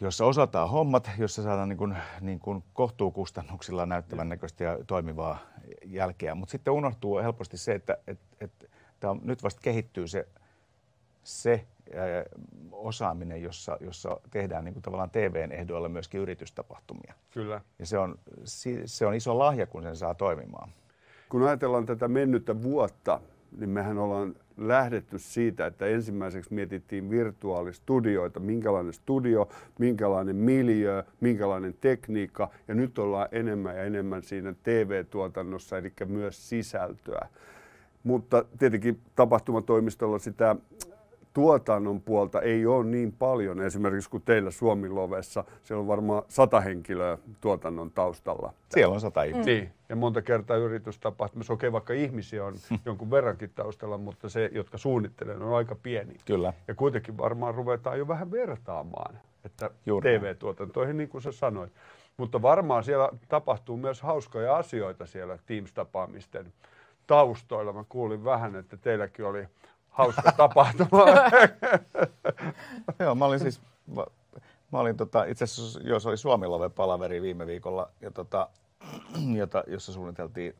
jossa 0.00 0.26
osataan 0.26 0.70
hommat, 0.70 1.10
jossa 1.18 1.42
saadaan 1.42 1.68
niin 1.68 1.76
kuin, 1.76 1.96
niin 2.20 2.40
kuin 2.40 2.64
kohtuukustannuksilla 2.72 3.86
näyttävän 3.86 4.28
näköistä 4.28 4.64
ja 4.64 4.78
toimivaa 4.86 5.38
jälkeä. 5.84 6.34
Mutta 6.34 6.52
sitten 6.52 6.72
unohtuu 6.72 7.18
helposti 7.18 7.58
se, 7.58 7.74
että, 7.74 7.98
että, 8.06 8.26
että 8.40 8.66
tämä 9.00 9.10
on, 9.10 9.20
nyt 9.22 9.42
vasta 9.42 9.60
kehittyy 9.60 10.08
se, 10.08 10.28
se 11.22 11.66
ää, 11.94 12.24
osaaminen, 12.72 13.42
jossa, 13.42 13.76
jossa 13.80 14.20
tehdään 14.30 14.64
niin 14.64 14.72
kuin 14.72 14.82
tavallaan 14.82 15.10
TVn 15.10 15.52
ehdoilla 15.52 15.88
myöskin 15.88 16.20
yritystapahtumia. 16.20 17.14
Kyllä. 17.30 17.60
Ja 17.78 17.86
se 17.86 17.98
on, 17.98 18.18
se 18.84 19.06
on 19.06 19.14
iso 19.14 19.38
lahja, 19.38 19.66
kun 19.66 19.82
sen 19.82 19.96
saa 19.96 20.14
toimimaan. 20.14 20.72
Kun 21.28 21.42
ajatellaan 21.42 21.86
tätä 21.86 22.08
mennyttä 22.08 22.62
vuotta, 22.62 23.20
niin 23.58 23.70
mehän 23.70 23.98
ollaan 23.98 24.34
lähdetty 24.58 25.18
siitä, 25.18 25.66
että 25.66 25.86
ensimmäiseksi 25.86 26.54
mietittiin 26.54 27.10
virtuaalistudioita, 27.10 28.40
minkälainen 28.40 28.92
studio, 28.92 29.48
minkälainen 29.78 30.36
miljö, 30.36 31.04
minkälainen 31.20 31.74
tekniikka, 31.80 32.50
ja 32.68 32.74
nyt 32.74 32.98
ollaan 32.98 33.28
enemmän 33.32 33.76
ja 33.76 33.84
enemmän 33.84 34.22
siinä 34.22 34.54
TV-tuotannossa, 34.62 35.78
eli 35.78 35.92
myös 36.06 36.48
sisältöä. 36.48 37.28
Mutta 38.04 38.44
tietenkin 38.58 39.00
tapahtumatoimistolla 39.14 40.18
sitä 40.18 40.56
tuotannon 41.38 42.00
puolta 42.00 42.40
ei 42.40 42.66
ole 42.66 42.84
niin 42.84 43.12
paljon, 43.12 43.62
esimerkiksi 43.62 44.10
kuin 44.10 44.22
teillä 44.22 44.50
Suomi-lovessa. 44.50 45.44
Siellä 45.62 45.80
on 45.80 45.86
varmaan 45.86 46.22
sata 46.28 46.60
henkilöä 46.60 47.18
tuotannon 47.40 47.90
taustalla. 47.90 48.52
Siellä 48.70 48.94
on 48.94 49.00
sata 49.00 49.22
ihmistä. 49.22 49.50
Niin, 49.50 49.72
ja 49.88 49.96
monta 49.96 50.22
kertaa 50.22 50.56
yritystapahtumassa, 50.56 51.52
okei 51.52 51.68
okay, 51.68 51.72
vaikka 51.72 51.92
ihmisiä 51.92 52.44
on 52.44 52.54
jonkun 52.84 53.10
verrankin 53.10 53.50
taustalla, 53.54 53.98
mutta 53.98 54.28
se, 54.28 54.50
jotka 54.52 54.78
suunnittelevat, 54.78 55.42
on 55.42 55.54
aika 55.54 55.74
pieni. 55.82 56.16
Kyllä. 56.24 56.52
Ja 56.68 56.74
kuitenkin 56.74 57.18
varmaan 57.18 57.54
ruvetaan 57.54 57.98
jo 57.98 58.08
vähän 58.08 58.30
vertaamaan, 58.30 59.18
että 59.44 59.70
Juuri. 59.86 60.18
TV-tuotantoihin, 60.18 60.96
niin 60.96 61.08
kuin 61.08 61.22
sä 61.22 61.32
sanoit. 61.32 61.72
Mutta 62.16 62.42
varmaan 62.42 62.84
siellä 62.84 63.08
tapahtuu 63.28 63.76
myös 63.76 64.02
hauskoja 64.02 64.56
asioita 64.56 65.06
siellä 65.06 65.38
Teams-tapaamisten 65.46 66.52
taustoilla. 67.06 67.72
Mä 67.72 67.84
kuulin 67.88 68.24
vähän, 68.24 68.56
että 68.56 68.76
teilläkin 68.76 69.24
oli 69.24 69.46
hauska 69.98 70.32
tapahtuma. 70.32 71.04
Joo, 72.98 73.14
mä 73.14 73.24
olin 73.24 73.40
siis, 73.40 73.60
mä, 73.94 74.04
mä 74.72 74.78
olin 74.78 74.96
tota, 74.96 75.24
itse 75.24 75.44
asiassa, 75.44 75.80
jos 75.82 76.06
oli 76.06 76.16
Suomilove 76.16 76.68
palaveri 76.68 77.22
viime 77.22 77.46
viikolla, 77.46 77.90
ja 78.00 78.10
tota, 78.10 78.48
jota, 79.36 79.64
jossa 79.66 79.92
suunniteltiin 79.92 80.54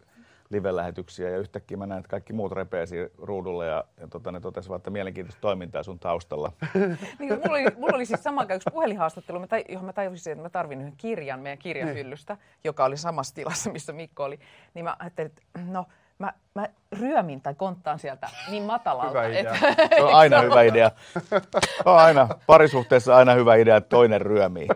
live-lähetyksiä 0.51 1.31
ja 1.31 1.39
yhtäkkiä 1.39 1.77
mä 1.77 1.87
näin, 1.87 1.99
että 1.99 2.11
kaikki 2.11 2.33
muut 2.33 2.53
repeesi 2.53 2.97
ruudulle 3.19 3.67
ja, 3.67 3.85
ja 4.01 4.07
tota, 4.09 4.33
ne 4.33 4.41
totesivat, 4.41 4.77
että 4.77 4.91
mielenkiintoista 4.91 5.41
toimintaa 5.41 5.83
sun 5.83 5.99
taustalla. 5.99 6.53
niin, 7.19 7.33
mulla, 7.33 7.51
oli, 7.51 7.65
mulla 7.77 7.97
oli 7.97 8.07
siis 8.07 8.23
sama 8.23 8.47
yksi 8.55 8.71
puhelinhaastattelu, 8.73 9.41
johon 9.69 9.87
mä 9.87 9.93
tajusin, 9.93 10.33
että 10.33 10.43
mä 10.43 10.51
tarvin 10.51 10.81
yhden 10.81 10.97
kirjan 10.97 11.41
meidän 11.41 11.59
kirjahyllystä, 11.59 12.37
joka 12.65 12.85
oli 12.85 12.97
samassa 12.97 13.35
tilassa, 13.35 13.71
missä 13.73 13.93
Mikko 13.93 14.25
oli. 14.25 14.39
Niin 14.75 14.85
mä 14.85 14.97
ajattelin, 14.99 15.31
että 15.31 15.43
no 15.73 15.87
mä, 16.19 16.33
mä 16.55 16.69
ryömin 17.01 17.41
tai 17.41 17.55
konttaan 17.55 17.99
sieltä 17.99 18.29
niin 18.51 18.63
matalalta. 18.63 19.09
Hyvä 19.09 19.27
idea. 19.27 19.55
Että, 19.55 19.97
se 19.97 20.03
on 20.03 20.15
aina 20.15 20.41
hyvä 20.41 20.63
idea. 20.63 20.91
On 21.85 21.99
aina, 21.99 22.29
parisuhteessa 22.47 23.17
aina 23.17 23.35
hyvä 23.35 23.55
idea, 23.55 23.77
että 23.77 23.89
toinen 23.89 24.21
ryömii. 24.21 24.69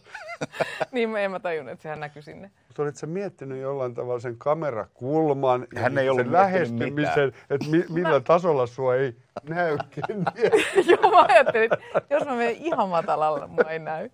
niin 0.92 1.16
en 1.16 1.30
mä 1.30 1.40
tajunnut, 1.40 1.72
että 1.72 1.82
sehän 1.82 2.00
näkyy 2.00 2.22
sinne. 2.22 2.50
Mutta 2.68 2.82
olitko 2.82 3.06
miettinyt 3.06 3.60
jollain 3.60 3.94
tavalla 3.94 4.20
sen 4.20 4.36
kamerakulman 4.38 5.66
Hän 5.76 5.98
ei 5.98 6.08
ollut 6.08 6.24
sen 6.26 6.32
lähestymisen, 6.32 7.32
että 7.50 7.70
mi- 7.70 7.84
millä 7.88 8.08
mä... 8.08 8.20
tasolla 8.20 8.66
sua 8.66 8.94
ei 8.94 9.16
näy 9.48 9.78
Joo, 10.90 11.10
mä 11.10 11.26
ajattelin, 11.28 11.70
että 11.72 11.78
jos 12.10 12.24
mä 12.24 12.34
menen 12.34 12.56
ihan 12.56 12.88
matalalla, 12.88 13.46
mua 13.46 13.70
ei 13.70 13.78
näy. 13.78 14.10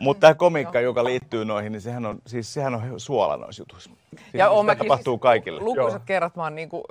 Mutta 0.00 0.20
tämä 0.20 0.34
komiikka, 0.34 0.80
joka 0.80 1.04
liittyy 1.04 1.44
noihin, 1.44 1.72
niin 1.72 1.80
sehän 1.80 2.06
on, 2.06 2.18
siis 2.26 2.54
sehän 2.54 2.74
on 2.74 3.00
suola 3.00 3.36
noissa 3.36 3.62
jutuissa. 3.62 3.90
Siis 4.10 4.34
ja 4.34 4.50
on 4.50 4.66
tapahtuu 4.66 5.14
siis 5.14 5.22
kaikille. 5.22 5.60
Lukuisat 5.60 6.00
Joo. 6.00 6.06
kerrat 6.06 6.36
mä 6.36 6.42
oon 6.42 6.54
niinku 6.54 6.84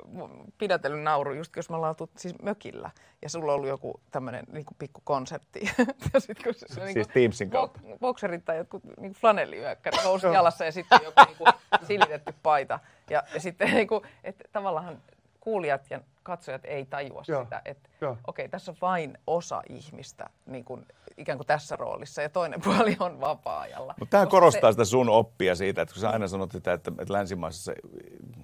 pidätellyt 0.58 1.02
nauru, 1.02 1.32
just 1.32 1.56
jos 1.56 1.70
me 1.70 1.76
ollaan 1.76 1.96
tullut 1.96 2.18
siis 2.18 2.34
mökillä 2.42 2.90
ja 3.22 3.28
sulla 3.28 3.52
on 3.52 3.56
ollut 3.56 3.68
joku 3.68 4.00
tämmöinen 4.10 4.44
niinku 4.52 4.74
pikku 4.78 5.00
konsertti. 5.04 5.60
ja 6.14 6.20
sit, 6.20 6.42
kun 6.42 6.54
se, 6.54 6.66
siis 6.66 6.94
niinku, 6.94 7.10
Teamsin 7.14 7.50
kautta. 7.50 7.80
Bokserit 8.00 8.44
tai 8.44 8.56
jotkut 8.56 8.82
niinku 9.00 9.18
flanelliyökkärit 9.20 10.04
nousi 10.04 10.26
jalassa 10.26 10.64
ja 10.64 10.72
sitten 10.72 11.00
joku 11.04 11.20
niinku 11.26 11.44
silitetty 11.86 12.34
paita. 12.42 12.78
Ja, 13.10 13.22
ja 13.34 13.40
sitten 13.40 13.70
niinku, 13.74 14.02
että 14.24 14.44
tavallaan 14.52 14.98
kuulijat 15.40 15.90
ja 15.90 16.00
katsojat 16.22 16.64
ei 16.64 16.84
tajua 16.84 17.22
Joo. 17.28 17.44
sitä, 17.44 17.62
että 17.64 17.88
okei, 18.02 18.16
okay, 18.26 18.48
tässä 18.48 18.72
on 18.72 18.76
vain 18.80 19.18
osa 19.26 19.62
ihmistä 19.68 20.30
niin 20.46 20.64
kuin, 20.64 20.86
ikään 21.20 21.38
kuin 21.38 21.46
tässä 21.46 21.76
roolissa 21.76 22.22
ja 22.22 22.28
toinen 22.28 22.62
puoli 22.64 22.96
on 23.00 23.20
vapaa-ajalla. 23.20 23.94
Mutta 23.98 24.10
tämä 24.10 24.26
korostaa 24.26 24.70
se... 24.70 24.72
sitä 24.72 24.84
sun 24.84 25.08
oppia 25.08 25.54
siitä, 25.54 25.82
että 25.82 25.94
kun 25.94 26.00
sä 26.00 26.10
aina 26.10 26.28
sanot 26.28 26.52
sitä, 26.52 26.72
että, 26.72 26.92
että 26.98 27.12
länsimaisessa 27.12 27.72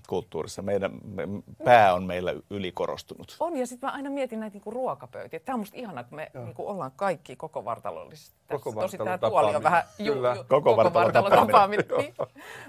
kulttuurissa 0.08 0.62
meidän 0.62 0.92
me, 1.04 1.22
pää 1.64 1.94
on 1.94 2.04
meillä 2.04 2.34
ylikorostunut. 2.50 3.36
On 3.40 3.56
ja 3.56 3.66
sitten 3.66 3.88
mä 3.88 3.92
aina 3.92 4.10
mietin 4.10 4.40
näitä 4.40 4.54
niinku 4.54 4.70
ruokapöytiä. 4.70 5.40
Tämä 5.40 5.54
on 5.54 5.60
musta 5.60 5.76
ihanaa, 5.76 6.04
kun 6.04 6.16
me 6.16 6.30
niinku 6.34 6.68
ollaan 6.68 6.92
kaikki 6.96 7.36
koko 7.36 7.64
vartalollisesti. 7.64 8.36
Koko 8.48 8.80
Tosi 8.80 8.98
tämä 8.98 9.18
tuoli 9.18 9.54
on 9.54 9.62
vähän 9.62 9.82
ju, 9.98 10.14
ju, 10.14 10.22
koko, 10.48 10.74
koko 10.74 10.94
vartalon 10.94 11.32
tapaaminen. 11.32 11.86
niin. 11.98 12.14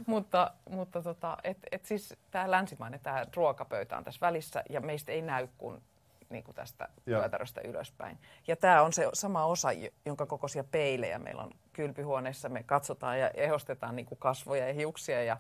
mutta 0.06 0.52
mutta 0.70 1.02
tota, 1.02 1.38
et, 1.44 1.58
et 1.72 1.86
siis 1.86 2.16
tämä 2.32 2.52
länsimainen, 2.52 3.00
tämä 3.00 3.26
ruokapöytä 3.36 3.98
on 3.98 4.04
tässä 4.04 4.20
välissä 4.22 4.64
ja 4.70 4.82
meistä 4.82 5.12
ei 5.12 5.22
näy 5.22 5.48
kuin 5.58 5.82
niin 6.30 6.44
kuin 6.44 6.56
tästä 6.56 6.90
pyötäröstä 7.06 7.62
ylöspäin. 7.62 8.18
Ja 8.48 8.56
tämä 8.56 8.82
on 8.82 8.94
se 8.94 9.10
sama 9.14 9.46
osa, 9.46 9.70
jonka 10.06 10.26
kokoisia 10.26 10.64
peilejä 10.64 11.20
meillä 11.20 11.44
on 11.44 11.52
kylpyhuoneessa. 11.74 12.50
Me 12.50 12.64
katsotaan 12.64 13.20
ja 13.20 13.30
ehostetaan 13.30 13.96
niin 13.96 14.06
kuin 14.06 14.20
kasvoja 14.20 14.68
ja 14.68 14.74
hiuksia 14.74 15.24
ja, 15.24 15.38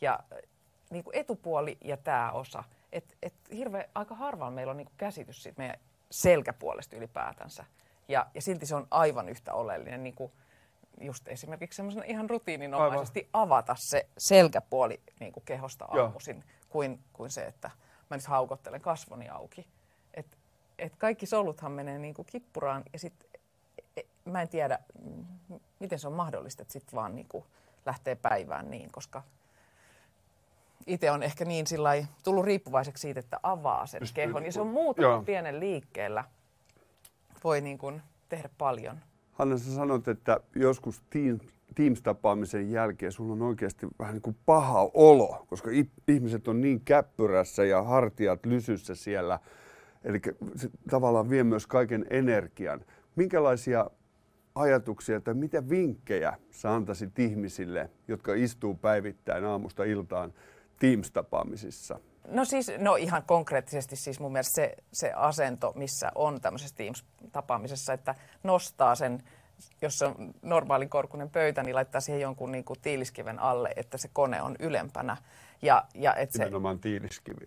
ja 0.00 0.20
niin 0.90 1.04
kuin 1.04 1.16
etupuoli 1.16 1.78
ja 1.84 1.96
tämä 1.96 2.32
osa. 2.32 2.64
Et, 2.92 3.16
et 3.22 3.34
hirveän, 3.52 3.84
aika 3.94 4.14
harvaan 4.14 4.52
meillä 4.52 4.70
on 4.70 4.76
niin 4.76 4.86
kuin 4.86 4.96
käsitys 4.96 5.42
siitä 5.42 5.58
meidän 5.58 5.80
selkäpuolesta 6.10 6.96
ylipäätänsä. 6.96 7.64
Ja, 8.08 8.26
ja 8.34 8.42
silti 8.42 8.66
se 8.66 8.74
on 8.74 8.86
aivan 8.90 9.28
yhtä 9.28 9.54
oleellinen. 9.54 10.02
Niin 10.02 10.14
kuin 10.14 10.32
just 11.00 11.28
esimerkiksi 11.28 11.76
semmoisen 11.76 12.04
ihan 12.04 12.30
rutiininomaisesti 12.30 13.20
aivan. 13.32 13.48
avata 13.48 13.74
se 13.78 14.08
selkäpuoli 14.18 15.00
niin 15.20 15.32
kuin 15.32 15.44
kehosta 15.44 15.84
aamuisin, 15.84 16.44
kuin, 16.68 17.04
kuin 17.12 17.30
se, 17.30 17.46
että 17.46 17.70
mä 18.10 18.16
nyt 18.16 18.26
haukottelen 18.26 18.80
kasvoni 18.80 19.28
auki 19.28 19.68
et 20.78 20.96
kaikki 20.96 21.26
soluthan 21.26 21.72
menee 21.72 21.98
niin 21.98 22.14
kuin 22.14 22.26
kippuraan 22.26 22.82
ja 22.92 22.98
sitten 22.98 23.28
e, 23.96 24.00
mä 24.24 24.42
en 24.42 24.48
tiedä, 24.48 24.78
miten 25.78 25.98
se 25.98 26.06
on 26.06 26.12
mahdollista, 26.12 26.62
että 26.62 26.72
sitten 26.72 26.94
vaan 26.96 27.14
niin 27.14 27.26
kuin 27.28 27.44
lähtee 27.86 28.14
päivään 28.14 28.70
niin, 28.70 28.90
koska 28.90 29.22
itse 30.86 31.10
on 31.10 31.22
ehkä 31.22 31.44
niin 31.44 31.66
sillai, 31.66 32.06
tullut 32.24 32.44
riippuvaiseksi 32.44 33.00
siitä, 33.00 33.20
että 33.20 33.40
avaa 33.42 33.86
sen 33.86 34.00
Pystyy, 34.00 34.26
kehon. 34.26 34.44
Ja 34.44 34.52
se 34.52 34.60
on 34.60 34.66
muutama 34.66 35.22
pienen 35.22 35.60
liikkeellä. 35.60 36.24
Voi 37.44 37.60
niin 37.60 37.78
kuin 37.78 38.02
tehdä 38.28 38.50
paljon. 38.58 38.98
Hanna, 39.32 39.58
sä 39.58 39.74
sanot, 39.74 40.08
että 40.08 40.40
joskus 40.54 41.02
Teams, 41.10 41.42
Teams-tapaamisen 41.74 42.70
jälkeen 42.70 43.12
sulla 43.12 43.32
on 43.32 43.42
oikeasti 43.42 43.86
vähän 43.98 44.14
niin 44.14 44.22
kuin 44.22 44.36
paha 44.46 44.90
olo, 44.94 45.46
koska 45.48 45.70
ihmiset 46.08 46.48
on 46.48 46.60
niin 46.60 46.80
käppyrässä 46.80 47.64
ja 47.64 47.82
hartiat 47.82 48.46
lysyssä 48.46 48.94
siellä– 48.94 49.38
Eli 50.04 50.20
se 50.56 50.68
tavallaan 50.90 51.30
vie 51.30 51.44
myös 51.44 51.66
kaiken 51.66 52.06
energian. 52.10 52.84
Minkälaisia 53.16 53.90
ajatuksia 54.54 55.20
tai 55.20 55.34
mitä 55.34 55.68
vinkkejä 55.68 56.36
sä 56.50 56.74
antaisit 56.74 57.18
ihmisille, 57.18 57.90
jotka 58.08 58.34
istuu 58.34 58.74
päivittäin 58.74 59.44
aamusta 59.44 59.84
iltaan 59.84 60.32
Teams-tapaamisissa? 60.80 61.98
No 62.28 62.44
siis, 62.44 62.72
no 62.78 62.96
ihan 62.96 63.22
konkreettisesti 63.26 63.96
siis 63.96 64.20
mun 64.20 64.32
mielestä 64.32 64.54
se, 64.54 64.76
se 64.92 65.12
asento, 65.12 65.72
missä 65.76 66.10
on 66.14 66.40
tämmöisessä 66.40 66.76
Teams-tapaamisessa, 66.76 67.92
että 67.92 68.14
nostaa 68.42 68.94
sen 68.94 69.22
jos 69.82 70.02
on 70.02 70.34
normaalin 70.42 70.88
korkunen 70.88 71.30
pöytä, 71.30 71.62
niin 71.62 71.74
laittaa 71.74 72.00
siihen 72.00 72.22
jonkun 72.22 72.52
niin 72.52 72.64
kuin 72.64 72.80
tiiliskiven 72.80 73.38
alle, 73.38 73.72
että 73.76 73.98
se 73.98 74.08
kone 74.12 74.42
on 74.42 74.56
ylempänä. 74.58 75.16
Ja, 75.62 75.84
ja 75.94 76.14
et 76.14 76.32
se... 76.32 76.38
Nimenomaan 76.38 76.78
tiiliskivi. 76.78 77.44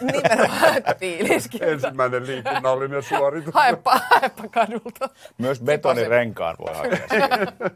Nimenomaan 0.00 0.82
tiiliskivi. 0.98 1.64
Ensimmäinen 1.70 2.26
liikunnallinen 2.26 3.02
suoritus. 3.02 3.54
Haepa, 3.54 4.00
haepa 4.10 4.48
kadulta. 4.48 5.10
Myös 5.38 5.60
betonirenkaan 5.60 6.56
voi 6.58 6.74
hakea. 6.74 7.06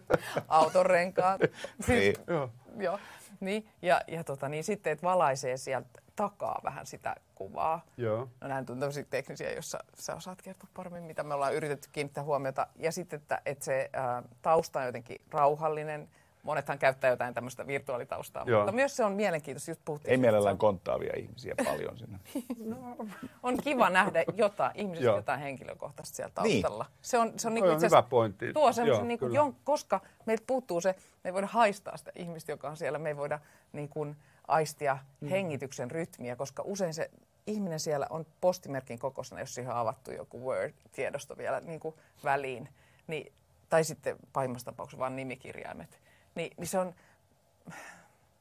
Auton 0.48 0.86
renkaat. 0.86 1.40
Siis, 1.86 1.88
niin. 1.88 2.14
joo. 2.26 2.50
joo. 2.78 2.98
Niin, 3.40 3.68
ja, 3.82 4.00
ja 4.06 4.24
tota, 4.24 4.48
niin 4.48 4.64
sitten, 4.64 4.92
että 4.92 5.06
valaisee 5.06 5.56
sieltä 5.56 6.02
takaa 6.16 6.60
vähän 6.64 6.86
sitä 6.86 7.16
kuvaa. 7.34 7.84
Joo. 7.96 8.28
No 8.40 8.48
näin 8.48 8.66
on 8.70 8.78
tämmöisiä 8.78 9.04
teknisiä, 9.10 9.52
joissa 9.52 9.78
sä 9.94 10.14
osaat 10.14 10.42
kertoa 10.42 10.68
paremmin, 10.74 11.02
mitä 11.02 11.22
me 11.22 11.34
ollaan 11.34 11.54
yritetty 11.54 11.88
kiinnittää 11.92 12.24
huomiota. 12.24 12.66
Ja 12.76 12.92
sitten, 12.92 13.20
että, 13.20 13.42
että 13.46 13.64
se 13.64 13.90
ää, 13.92 14.22
tausta 14.42 14.78
on 14.78 14.86
jotenkin 14.86 15.20
rauhallinen, 15.30 16.08
monethan 16.42 16.78
käyttää 16.78 17.10
jotain 17.10 17.34
tämmöistä 17.34 17.66
virtuaalitaustaa, 17.66 18.44
Joo. 18.46 18.60
mutta 18.60 18.72
myös 18.72 18.96
se 18.96 19.04
on 19.04 19.12
mielenkiintoista. 19.12 19.70
Just 19.70 19.80
puhuttiin, 19.84 20.10
Ei 20.10 20.16
mielellään 20.16 20.52
on... 20.52 20.58
konttaavia 20.58 21.12
ihmisiä 21.16 21.54
paljon 21.64 21.98
sinne. 21.98 22.18
no, 22.76 22.96
on 23.42 23.56
kiva 23.56 23.90
nähdä 23.90 24.24
jotain, 24.34 24.72
ihmiset 24.74 25.04
jotain 25.04 25.40
henkilökohtaista 25.40 26.16
siellä 26.16 26.32
taustalla. 26.34 26.84
Niin. 26.84 26.98
Se 27.02 27.18
on, 27.18 27.32
se 27.36 27.48
on, 27.48 27.54
niin 27.54 27.64
kuin 27.64 27.80
hyvä 27.80 28.02
pointti. 28.02 28.52
Tuo 28.52 28.72
semmoisen, 28.72 29.08
niin 29.08 29.18
kuin, 29.18 29.34
jon, 29.34 29.56
koska 29.64 30.00
meiltä 30.26 30.44
puuttuu 30.46 30.80
se, 30.80 30.94
me 31.24 31.28
ei 31.28 31.34
voida 31.34 31.46
haistaa 31.46 31.96
sitä 31.96 32.12
ihmistä, 32.16 32.52
joka 32.52 32.68
on 32.68 32.76
siellä, 32.76 32.98
me 32.98 33.08
ei 33.08 33.16
voida 33.16 33.38
niin 33.72 33.88
kuin, 33.88 34.16
aistia 34.48 34.98
mm. 35.20 35.28
hengityksen 35.28 35.90
rytmiä, 35.90 36.36
koska 36.36 36.62
usein 36.66 36.94
se 36.94 37.10
ihminen 37.46 37.80
siellä 37.80 38.06
on 38.10 38.26
postimerkin 38.40 38.98
kokoisena, 38.98 39.40
jos 39.40 39.54
siihen 39.54 39.72
on 39.72 39.78
avattu 39.78 40.12
joku 40.12 40.50
Word-tiedosto 40.50 41.36
vielä 41.36 41.60
niin 41.60 41.80
kuin 41.80 41.94
väliin, 42.24 42.68
niin, 43.06 43.32
tai 43.68 43.84
sitten 43.84 44.16
pahimmassa 44.32 44.64
tapauksessa 44.64 44.98
vain 44.98 45.16
nimikirjaimet 45.16 46.01
niin, 46.34 46.52
niin 46.56 46.66
se 46.66 46.78
on, 46.78 46.94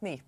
niin, 0.01 0.23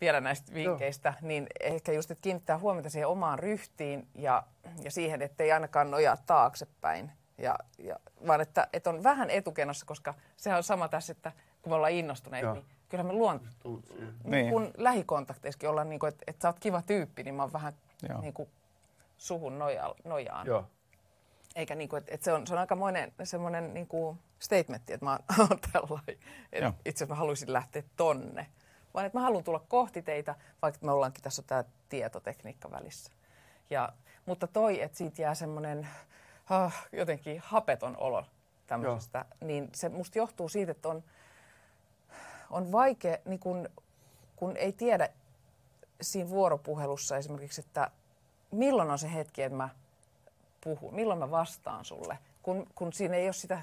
vielä 0.00 0.20
näistä 0.20 0.54
vinkkeistä, 0.54 1.08
Joo. 1.08 1.28
niin 1.28 1.46
ehkä 1.60 1.92
just, 1.92 2.10
että 2.10 2.22
kiinnittää 2.22 2.58
huomiota 2.58 2.90
siihen 2.90 3.08
omaan 3.08 3.38
ryhtiin 3.38 4.08
ja, 4.14 4.42
ja 4.82 4.90
siihen, 4.90 5.22
että 5.22 5.44
ei 5.44 5.52
ainakaan 5.52 5.90
nojaa 5.90 6.16
taaksepäin, 6.16 7.12
ja, 7.38 7.58
ja, 7.78 7.96
vaan 8.26 8.40
että, 8.40 8.68
että 8.72 8.90
on 8.90 9.02
vähän 9.02 9.30
etukenossa, 9.30 9.86
koska 9.86 10.14
sehän 10.36 10.56
on 10.56 10.62
sama 10.62 10.88
tässä, 10.88 11.12
että 11.12 11.32
kun 11.62 11.70
me 11.70 11.74
ollaan 11.76 11.92
innostuneita, 11.92 12.52
niin 12.52 12.64
kyllä 12.88 13.04
me 13.04 13.12
luon, 13.12 13.40
niin. 14.24 14.50
kun 14.50 14.70
lähikontakteissakin 14.76 15.68
ollaan, 15.68 15.88
niin 15.88 16.00
kuin, 16.00 16.08
että, 16.08 16.24
että 16.26 16.42
sä 16.42 16.48
oot 16.48 16.60
kiva 16.60 16.82
tyyppi, 16.82 17.22
niin 17.22 17.34
mä 17.34 17.42
oon 17.42 17.52
vähän 17.52 17.72
niin 18.20 18.34
kuin, 18.34 18.48
suhun 19.18 19.58
noja, 19.58 19.94
nojaan. 20.04 20.46
Joo. 20.46 20.64
Eikä 21.54 21.74
niin 21.74 21.88
kuin, 21.88 21.98
että, 21.98 22.14
että 22.14 22.24
se, 22.24 22.32
on, 22.32 22.46
se 22.46 22.54
on 22.54 22.60
aikamoinen 22.60 23.12
semmoinen 23.24 23.74
niin 23.74 23.86
kuin 23.86 24.18
statementti, 24.38 24.92
että 24.92 25.06
mä 25.06 25.18
oon 25.38 25.58
tällainen. 25.72 26.18
Että 26.52 26.72
itse 26.84 27.04
asiassa 27.04 27.14
mä 27.14 27.18
haluaisin 27.18 27.52
lähteä 27.52 27.82
tonne. 27.96 28.46
Vaan 28.94 29.06
että 29.06 29.18
mä 29.18 29.22
haluan 29.22 29.44
tulla 29.44 29.64
kohti 29.68 30.02
teitä, 30.02 30.34
vaikka 30.62 30.86
me 30.86 30.92
ollaankin 30.92 31.22
tässä 31.22 31.42
tämä 31.42 31.64
tietotekniikka 31.88 32.70
välissä. 32.70 33.12
Ja, 33.70 33.92
mutta 34.26 34.46
toi, 34.46 34.82
että 34.82 34.98
siitä 34.98 35.22
jää 35.22 35.34
semmoinen 35.34 35.88
uh, 36.66 36.72
jotenkin 36.92 37.42
hapeton 37.44 37.96
olo 37.96 38.24
tämmöisestä, 38.66 39.18
Joo. 39.18 39.48
niin 39.48 39.68
se 39.74 39.88
musta 39.88 40.18
johtuu 40.18 40.48
siitä, 40.48 40.72
että 40.72 40.88
on, 40.88 41.04
on 42.50 42.72
vaikea, 42.72 43.16
niin 43.24 43.40
kun, 43.40 43.68
kun 44.36 44.56
ei 44.56 44.72
tiedä 44.72 45.08
siinä 46.00 46.30
vuoropuhelussa 46.30 47.16
esimerkiksi, 47.16 47.60
että 47.60 47.90
milloin 48.50 48.90
on 48.90 48.98
se 48.98 49.14
hetki, 49.14 49.42
että 49.42 49.56
mä 49.56 49.68
puhun, 50.64 50.94
milloin 50.94 51.18
mä 51.18 51.30
vastaan 51.30 51.84
sulle, 51.84 52.18
kun, 52.42 52.66
kun 52.74 52.92
siinä 52.92 53.16
ei 53.16 53.26
ole 53.26 53.32
sitä 53.32 53.62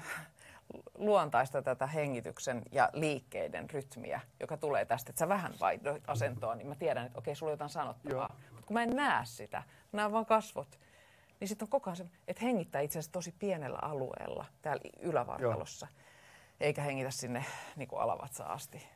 luontaista 0.94 1.62
tätä 1.62 1.86
hengityksen 1.86 2.62
ja 2.72 2.90
liikkeiden 2.92 3.70
rytmiä, 3.70 4.20
joka 4.40 4.56
tulee 4.56 4.84
tästä, 4.84 5.10
että 5.10 5.18
sä 5.18 5.28
vähän 5.28 5.54
vaihdoit 5.60 6.02
asentoa, 6.06 6.54
niin 6.54 6.66
mä 6.66 6.74
tiedän, 6.74 7.06
että 7.06 7.18
okei, 7.18 7.34
sulla 7.34 7.50
on 7.50 7.52
jotain 7.52 7.70
sanottavaa. 7.70 8.36
Mutta 8.50 8.66
kun 8.66 8.74
mä 8.74 8.82
en 8.82 8.96
näe 8.96 9.24
sitä, 9.24 9.58
mä 9.92 9.96
näen 9.96 10.12
vaan 10.12 10.26
kasvot, 10.26 10.78
niin 11.40 11.48
sitten 11.48 11.66
on 11.66 11.70
koko 11.70 11.90
ajan 11.90 11.96
se, 11.96 12.06
että 12.28 12.44
hengittää 12.44 12.80
itse 12.80 12.98
asiassa 12.98 13.12
tosi 13.12 13.34
pienellä 13.38 13.78
alueella 13.82 14.44
täällä 14.62 14.82
ylävartalossa, 15.00 15.86
Joo. 15.90 16.04
eikä 16.60 16.82
hengitä 16.82 17.10
sinne 17.10 17.44
niin 17.76 17.88
kuin 17.88 18.00
alavatsa 18.00 18.44
asti. 18.44 18.86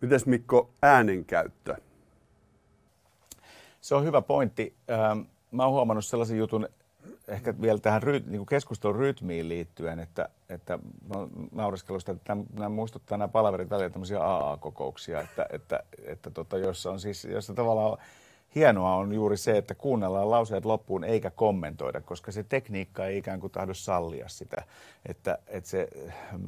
Mites 0.00 0.26
Mikko, 0.26 0.70
äänenkäyttö? 0.82 1.76
Se 3.80 3.94
on 3.94 4.04
hyvä 4.04 4.22
pointti. 4.22 4.76
Mä 5.50 5.64
oon 5.64 5.72
huomannut 5.72 6.04
sellaisen 6.04 6.38
jutun, 6.38 6.68
ehkä 7.30 7.54
vielä 7.60 7.78
tähän 7.78 8.02
ry, 8.02 8.22
niin 8.26 8.46
keskustelun 8.46 8.96
rytmiin 8.96 9.48
liittyen, 9.48 9.98
että, 9.98 10.28
että 10.48 10.78
nauriskelusta, 11.52 12.12
että 12.12 12.36
nämä 12.52 12.68
muistuttaa 12.68 13.18
nämä 13.18 13.28
palaverit 13.28 13.70
välillä 13.70 13.90
tämmöisiä 13.90 14.20
AA-kokouksia, 14.20 15.20
että, 15.20 15.46
että, 15.50 15.82
että 16.04 16.30
tota, 16.30 16.58
jossa 16.58 16.90
on 16.90 17.00
siis, 17.00 17.24
jossa 17.24 17.54
tavallaan 17.54 17.98
hienoa 18.54 18.96
on 18.96 19.12
juuri 19.12 19.36
se, 19.36 19.58
että 19.58 19.74
kuunnellaan 19.74 20.30
lauseet 20.30 20.64
loppuun 20.64 21.04
eikä 21.04 21.30
kommentoida, 21.30 22.00
koska 22.00 22.32
se 22.32 22.42
tekniikka 22.42 23.06
ei 23.06 23.18
ikään 23.18 23.40
kuin 23.40 23.52
tahdo 23.52 23.74
sallia 23.74 24.28
sitä, 24.28 24.62
että, 25.06 25.38
että 25.46 25.70
se 25.70 25.88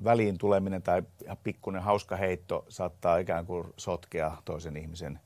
väliin 0.04 0.38
tuleminen 0.38 0.82
tai 0.82 1.02
pikkuinen 1.44 1.82
hauska 1.82 2.16
heitto 2.16 2.64
saattaa 2.68 3.18
ikään 3.18 3.46
kuin 3.46 3.66
sotkea 3.76 4.36
toisen 4.44 4.76
ihmisen 4.76 5.20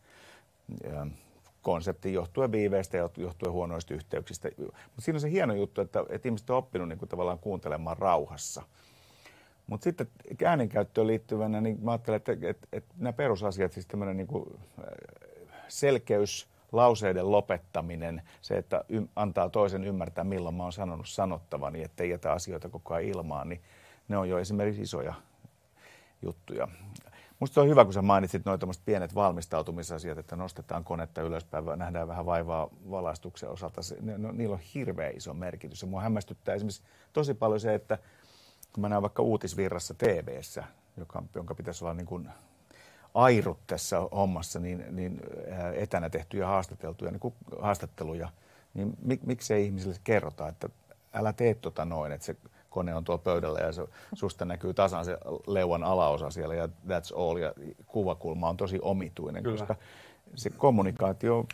konsepti 1.67 2.13
johtuen 2.13 2.53
viiveistä 2.53 2.97
ja 2.97 3.11
johtuen 3.17 3.53
huonoista 3.53 3.95
yhteyksistä. 3.95 4.49
Mutta 4.59 5.01
siinä 5.01 5.17
on 5.17 5.21
se 5.21 5.31
hieno 5.31 5.55
juttu, 5.55 5.81
että, 5.81 6.05
että 6.09 6.29
ihmiset 6.29 6.51
on 6.51 6.57
oppinut 6.57 6.89
niin 6.89 6.99
kuin 6.99 7.09
tavallaan 7.09 7.39
kuuntelemaan 7.39 7.97
rauhassa. 7.97 8.63
Mutta 9.67 9.85
sitten 9.85 10.07
äänenkäyttöön 10.45 11.07
liittyvänä, 11.07 11.61
niin 11.61 11.79
mä 11.83 11.91
ajattelen, 11.91 12.17
että, 12.17 12.33
että, 12.33 12.69
että 12.73 12.95
nämä 12.99 13.13
perusasiat, 13.13 13.73
siis 13.73 13.87
tämmöinen 13.87 14.17
niin 14.17 14.27
kuin 14.27 14.61
selkeys, 15.69 16.49
lauseiden 16.73 17.31
lopettaminen, 17.31 18.23
se, 18.41 18.59
että 18.59 18.85
antaa 19.17 19.49
toisen 19.49 19.85
ymmärtää, 19.85 20.25
milloin 20.25 20.55
mä 20.55 20.63
oon 20.63 20.73
sanonut 20.73 21.09
sanottavani, 21.09 21.83
ettei 21.83 22.11
jätä 22.11 22.33
asioita 22.33 22.69
koko 22.69 22.95
ajan 22.95 23.11
ilmaan, 23.11 23.49
niin 23.49 23.61
ne 24.09 24.17
on 24.17 24.29
jo 24.29 24.39
esimerkiksi 24.39 24.83
isoja 24.83 25.15
juttuja. 26.23 26.69
Musta 27.41 27.61
on 27.61 27.69
hyvä, 27.69 27.85
kun 27.85 27.95
sä 27.95 28.03
mainitsit 28.03 28.45
noin 28.45 28.61
pienet 28.85 29.15
valmistautumisasiat, 29.15 30.19
että 30.19 30.37
nostetaan 30.37 30.85
konetta 30.85 31.23
ylöspäin, 31.23 31.65
nähdään 31.77 32.09
vähän 32.09 32.27
vaivaa 32.27 32.69
valaistuksen 32.91 33.51
osalta. 33.51 33.83
Se, 33.83 33.97
ne, 34.01 34.19
no, 34.19 34.33
niillä 34.33 34.55
on 34.55 34.61
hirveän 34.75 35.17
iso 35.17 35.35
merkitys. 35.35 35.83
Ja 35.83 35.89
mua 35.89 36.01
hämmästyttää 36.01 36.55
esimerkiksi 36.55 36.83
tosi 37.13 37.35
paljon 37.35 37.61
se, 37.61 37.75
että 37.75 37.99
kun 38.73 38.81
mä 38.81 38.89
näen 38.89 39.03
vaikka 39.03 39.23
uutisvirrassa 39.23 39.95
tv 39.95 40.41
joka, 40.97 41.23
jonka 41.35 41.55
pitäisi 41.55 41.85
olla 41.85 41.95
niin 41.95 42.07
kuin 42.07 42.29
airut 43.15 43.59
tässä 43.67 44.01
hommassa, 44.01 44.61
niin, 44.61 44.85
niin 44.91 45.21
etänä 45.75 46.11
tehtyjä 46.11 46.47
haastateltuja, 46.47 47.11
niin 47.11 47.35
haastatteluja, 47.61 48.29
niin 48.75 48.97
mik, 49.03 49.23
miksei 49.23 49.65
ihmisille 49.65 49.97
kerrota, 50.05 50.49
että 50.49 50.69
älä 51.13 51.33
tee 51.33 51.55
tota 51.55 51.85
noin, 51.85 52.13
että 52.13 52.27
se 52.27 52.37
kone 52.77 52.95
on 52.95 53.05
tuolla 53.05 53.23
pöydällä 53.25 53.59
ja 53.59 53.73
se, 53.73 53.83
susta 54.15 54.45
näkyy 54.45 54.75
tasan 54.75 55.05
se 55.05 55.19
leuan 55.47 55.83
alaosa 55.83 56.31
siellä 56.31 56.55
ja 56.55 56.67
that's 56.67 57.19
all 57.21 57.37
ja 57.37 57.53
kuvakulma 57.87 58.49
on 58.49 58.57
tosi 58.57 58.79
omituinen, 58.83 59.43
Kyllä. 59.43 59.57
koska 59.59 59.77
se 60.35 60.51
kommunikaatio 60.51 61.47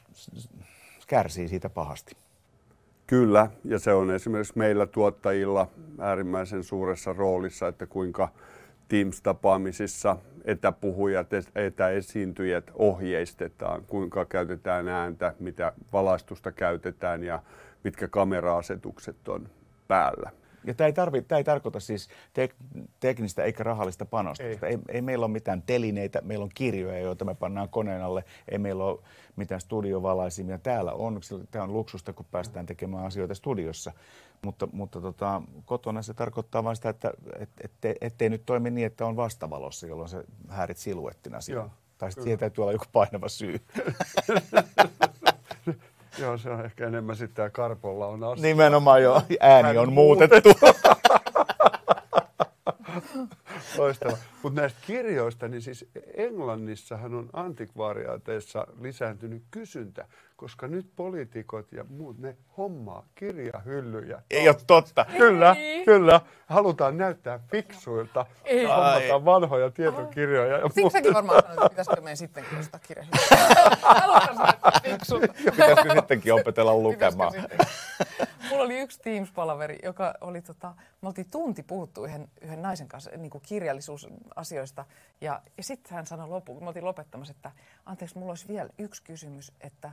kärsii 1.07 1.49
siitä 1.49 1.71
pahasti. 1.71 2.17
Kyllä, 3.07 3.51
ja 3.65 3.79
se 3.79 3.93
on 3.93 4.11
esimerkiksi 4.11 4.59
meillä 4.59 4.87
tuottajilla 4.87 5.69
äärimmäisen 6.01 6.65
suuressa 6.65 7.13
roolissa, 7.13 7.69
että 7.69 7.87
kuinka 7.87 8.29
Teams-tapaamisissa 8.89 10.17
etäpuhujat, 10.45 11.27
etäesiintyjät 11.55 12.71
ohjeistetaan, 12.75 13.85
kuinka 13.87 14.25
käytetään 14.25 14.89
ääntä, 14.89 15.35
mitä 15.39 15.73
valaistusta 15.93 16.53
käytetään 16.53 17.25
ja 17.25 17.43
mitkä 17.85 18.09
kamera-asetukset 18.09 19.29
on 19.29 19.49
päällä. 19.89 20.42
Ja 20.66 20.75
tämä 20.75 20.87
ei, 20.87 20.92
tarvi, 20.92 21.22
tämä 21.22 21.37
ei 21.37 21.44
tarkoita 21.44 21.81
siis 21.81 22.09
tek- 22.09 22.83
teknistä 23.01 23.44
eikä 23.44 23.62
rahallista 23.62 24.05
panostusta. 24.05 24.66
Ei. 24.66 24.75
Ei, 24.75 24.79
ei 24.88 25.03
meillä 25.03 25.27
ole 25.27 25.33
mitään 25.33 25.62
telineitä, 25.62 26.20
meillä 26.25 26.42
on 26.42 26.51
kirjoja, 26.55 26.98
joita 26.98 27.25
me 27.25 27.35
pannaan 27.35 27.68
koneen 27.68 28.03
alle. 28.03 28.25
Ei 28.48 28.59
meillä 28.59 28.85
ole 28.85 29.01
mitään 29.37 29.61
studiovalaisimia. 29.61 30.59
Täällä 30.59 30.92
on, 30.92 31.20
tämä 31.51 31.64
on 31.64 31.72
luksusta, 31.72 32.12
kun 32.12 32.27
päästään 32.31 32.66
tekemään 32.66 33.07
asioita 33.07 33.35
studiossa. 33.35 33.92
Mutta, 34.42 34.68
mutta 34.72 35.01
tota, 35.01 35.42
kotona 35.64 36.03
se 36.03 36.14
tarkoittaa 36.14 36.64
vain 36.64 36.77
sitä, 36.77 36.88
että 36.88 37.12
et, 37.38 37.51
et, 37.61 37.96
ettei 38.01 38.31
nyt 38.31 38.42
toimi 38.46 38.70
niin, 38.70 38.87
että 38.87 39.07
on 39.07 39.16
vastavalossa, 39.16 39.87
jolloin 39.87 40.09
se 40.09 40.25
häirit 40.48 40.77
siluettina 40.77 41.40
siellä. 41.40 41.70
Tai 41.98 42.11
sitten 42.11 42.22
siihen 42.22 42.38
täytyy 42.38 42.62
olla 42.62 42.72
joku 42.72 42.85
painava 42.92 43.29
syy. 43.29 43.61
Joo, 46.18 46.38
se 46.38 46.51
on 46.51 46.64
ehkä 46.64 46.87
enemmän 46.87 47.16
sitten 47.16 47.53
Karpolla 47.53 48.07
on 48.07 48.25
asia. 48.25 48.42
Nimenomaan 48.42 49.03
joo, 49.03 49.22
ääni 49.40 49.79
on 49.79 49.92
muutettu. 49.92 50.48
Loistava. 53.79 54.16
Mutta 54.42 54.61
näistä 54.61 54.81
kirjoista, 54.87 55.48
niin 55.48 55.62
siis 55.62 55.90
Englannissahan 56.16 57.14
on 57.14 57.31
antikvariaateissa 57.33 58.66
lisääntynyt 58.81 59.42
kysyntä, 59.51 60.07
koska 60.37 60.68
nyt 60.68 60.87
poliitikot 60.97 61.73
ja 61.73 61.85
muut, 61.88 62.18
ne 62.18 62.37
hommaa 62.57 63.07
kirjahyllyjä. 63.14 64.23
Ei 64.31 64.49
ole 64.49 64.57
totta. 64.66 65.07
Kyllä, 65.16 65.57
Ei. 65.59 65.85
kyllä. 65.85 66.21
Halutaan 66.47 66.97
näyttää 66.99 67.40
fiksuilta. 67.51 68.27
Ei. 68.45 68.64
Hommataan 68.64 69.25
vanhoja 69.25 69.71
tietokirjoja. 69.71 70.59
Ja 70.59 70.68
Siksi 70.68 70.90
säkin 70.90 71.14
varmaan 71.14 71.42
sanoit, 71.42 71.57
että 71.57 71.68
pitäisikö 71.68 72.01
meidän 72.01 72.16
sittenkin 72.16 72.59
ostaa 72.59 72.81
kirjahyllyä. 72.87 73.21
Halutaan 73.83 74.37
näyttää 74.37 74.81
fiksuilta. 74.83 75.35
Pitäisikö 75.45 75.95
sittenkin 75.95 76.35
opetella 76.35 76.75
lukemaan? 76.75 77.33
Mulla 78.51 78.62
mulla 78.62 78.75
oli 78.75 78.81
yksi 78.81 79.01
Teams-palaveri, 79.03 79.79
joka 79.83 80.14
oli, 80.21 80.42
tota, 80.42 80.75
me 81.01 81.09
oltiin 81.09 81.31
tunti 81.31 81.62
puhuttu 81.62 82.05
yhden, 82.05 82.29
yhden 82.40 82.62
naisen 82.62 82.88
kanssa 82.88 83.11
niin 83.16 83.31
kuin 83.31 83.42
kirjallisuusasioista. 83.42 84.85
Ja, 85.21 85.42
ja 85.57 85.62
sitten 85.62 85.95
hän 85.95 86.07
sanoi 86.07 86.29
loppuun, 86.29 86.59
kun 86.59 86.64
me 86.64 86.68
oltiin 86.68 86.85
lopettamassa, 86.85 87.33
että 87.33 87.51
anteeksi, 87.87 88.18
mulla 88.18 88.33
olisi 88.33 88.49
vielä 88.49 88.68
yksi 88.79 89.03
kysymys, 89.03 89.53
että 89.61 89.92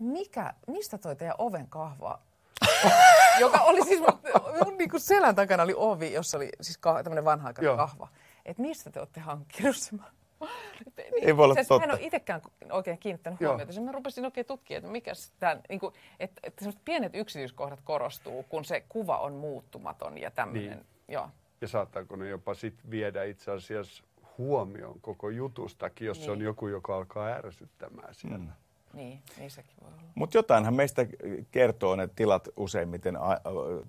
mikä, 0.00 0.54
mistä 0.66 0.98
toi 0.98 1.16
teidän 1.16 1.34
oven 1.38 1.66
kahva 1.66 2.20
joka 3.40 3.58
oli 3.58 3.84
siis 3.84 4.00
mun, 4.00 4.20
mun 4.64 4.78
niin 4.78 4.90
kuin 4.90 5.00
selän 5.00 5.34
takana 5.34 5.62
oli 5.62 5.74
ovi, 5.76 6.12
jossa 6.12 6.36
oli 6.36 6.48
siis 6.60 6.78
kah, 6.78 7.02
tämmöinen 7.02 7.24
vanha 7.24 7.52
kahva. 7.52 8.08
Että 8.44 8.62
mistä 8.62 8.90
te 8.90 9.00
olette 9.00 9.20
hankkinut 9.20 9.76
sen? 9.76 10.00
Ei 11.22 11.36
voi 11.36 11.44
olla 11.44 11.54
totta. 11.54 11.78
Mä 11.78 11.84
en 11.84 11.90
ole 11.90 12.06
itsekään 12.06 12.40
oikein 12.72 12.98
kiinnittänyt 12.98 13.40
Joo. 13.40 13.52
huomiota. 13.52 13.80
Mä 13.80 13.92
rupesin 13.92 14.24
oikein 14.24 14.46
tutkia, 14.46 14.78
että 14.78 14.90
mikä 14.90 15.12
tämä, 15.38 15.60
niin 15.68 15.80
kuin, 15.80 15.94
että, 16.20 16.40
että 16.44 16.64
pienet 16.84 17.14
yksityiskohdat 17.14 17.80
korostuu, 17.84 18.42
kun 18.42 18.64
se 18.64 18.84
kuva 18.88 19.18
on 19.18 19.32
muuttumaton 19.32 20.18
ja 20.18 20.30
tämmöinen. 20.30 20.70
Niin. 20.70 20.86
Joo. 21.08 21.28
Ja 21.60 21.68
saattaako 21.68 22.16
ne 22.16 22.28
jopa 22.28 22.54
sit 22.54 22.90
viedä 22.90 23.24
itse 23.24 23.50
asiassa 23.50 24.04
huomioon 24.38 25.00
koko 25.00 25.30
jutustakin, 25.30 26.06
jos 26.06 26.18
niin. 26.18 26.24
se 26.24 26.30
on 26.30 26.38
niin. 26.38 26.44
joku, 26.44 26.68
joka 26.68 26.96
alkaa 26.96 27.28
ärsyttämään 27.28 28.14
siellä. 28.14 28.38
Mm. 28.38 28.52
Niin, 28.94 29.22
niin 29.38 29.50
sekin 29.50 29.74
voi 29.80 29.88
olla. 29.92 30.02
Mutta 30.14 30.38
jotainhan 30.38 30.74
meistä 30.74 31.06
kertoo 31.50 31.96
ne 31.96 32.08
tilat 32.16 32.48
useimmiten 32.56 33.18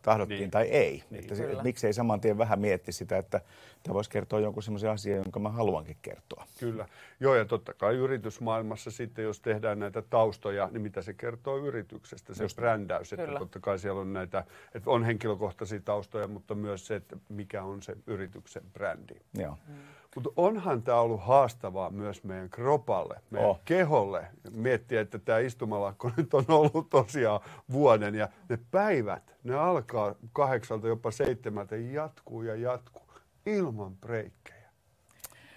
tahdottiin 0.02 0.40
niin. 0.40 0.52
tai 0.52 0.68
ei. 0.68 1.04
Niin, 1.10 1.24
että 1.24 1.36
se, 1.36 1.58
miksei 1.64 1.94
saman 1.94 2.22
tien 2.22 2.38
vähän 2.38 2.60
mietti 2.60 2.92
sitä, 2.92 3.18
että 3.18 3.42
tämä 3.84 3.94
voisi 3.94 4.10
kertoa 4.10 4.40
jonkun 4.40 4.64
sellaisen 4.64 4.90
asian, 4.90 5.18
jonka 5.18 5.40
mä 5.40 5.50
haluankin 5.50 5.98
kertoa. 6.02 6.48
Kyllä. 6.60 6.86
Joo, 7.20 7.36
ja 7.36 7.46
totta 7.46 7.74
kai 7.74 7.96
yritysmaailmassa 7.96 8.92
sitten, 8.92 9.24
jos 9.24 9.40
tehdään 9.40 9.80
näitä 9.80 10.02
taustoja, 10.02 10.70
niin 10.72 10.82
mitä 10.82 11.02
se 11.02 11.14
kertoo 11.14 11.58
yrityksestä, 11.58 12.34
se 12.34 12.44
Just. 12.44 12.56
brändäys. 12.56 13.10
Kyllä. 13.10 13.24
Että 13.24 13.40
totta 13.40 13.60
kai 13.60 13.80
siellä 13.80 14.02
on 14.02 14.14
näitä, 14.14 14.44
että 14.76 14.90
on 14.90 15.04
henkilökohtaisia 15.04 15.80
taustoja, 15.86 16.28
mutta 16.28 16.56
myös 16.56 16.88
se, 16.88 16.96
että 16.96 17.18
mikä 17.30 17.64
on 17.64 17.82
se 17.82 17.96
yrityksen 18.08 18.64
brändi. 18.74 19.16
Joo. 19.34 19.58
Mm. 19.68 19.76
Mutta 20.16 20.30
onhan 20.36 20.84
tämä 20.84 21.00
ollut 21.00 21.22
haastavaa 21.24 21.90
myös 21.90 22.24
meidän 22.24 22.50
kropalle, 22.50 23.22
meidän 23.30 23.50
oh. 23.50 23.62
keholle. 23.66 24.28
Miettiä, 24.52 25.02
että 25.02 25.20
tämä 25.20 25.40
istumalakko 25.40 26.12
nyt 26.18 26.34
on 26.34 26.46
ollut 26.48 26.90
tosiaan 26.90 27.40
vuoden 27.72 28.16
ja 28.16 28.30
ne 28.50 28.60
päivät, 28.72 29.36
ne 29.44 29.56
alkaa 29.56 30.16
kahdeksalta 30.34 30.88
jopa 30.88 31.12
seitsemältä, 31.12 31.76
jatkuu 31.76 32.42
ja 32.42 32.56
jatkuu 32.56 33.04
ilman 33.46 33.96
breikkejä. 33.96 34.61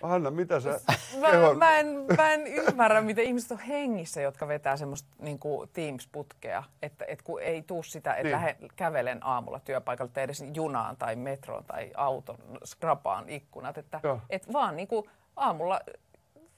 Hanna, 0.09 0.31
mitä 0.31 0.61
sä 0.61 0.81
mä, 1.21 1.31
kehon... 1.31 1.59
mä, 1.59 1.79
en, 1.79 1.87
mä 2.17 2.33
en 2.33 2.47
ymmärrä, 2.47 3.01
miten 3.01 3.25
ihmiset 3.25 3.51
on 3.51 3.59
hengissä, 3.59 4.21
jotka 4.21 4.49
vetää 4.49 4.77
semmoista 4.77 5.09
niin 5.19 5.39
Teams-putkea, 5.73 6.65
että, 6.83 7.05
että 7.09 7.25
kun 7.25 7.43
ei 7.43 7.63
tuu 7.63 7.83
sitä, 7.83 8.11
että 8.11 8.23
niin. 8.23 8.33
lähde, 8.33 8.57
kävelen 8.77 9.27
aamulla 9.27 9.61
työpaikalle 9.61 10.11
tai 10.15 10.25
edes 10.25 10.45
junaan 10.55 10.97
tai 10.97 11.17
metroon 11.17 11.65
tai 11.65 11.91
auton, 11.97 12.39
skrapaan 12.65 13.29
ikkunat, 13.29 13.79
että 13.79 14.01
että 14.31 14.53
vaan 14.53 14.77
niin 14.77 14.89
kuin 14.89 15.11
aamulla 15.37 15.81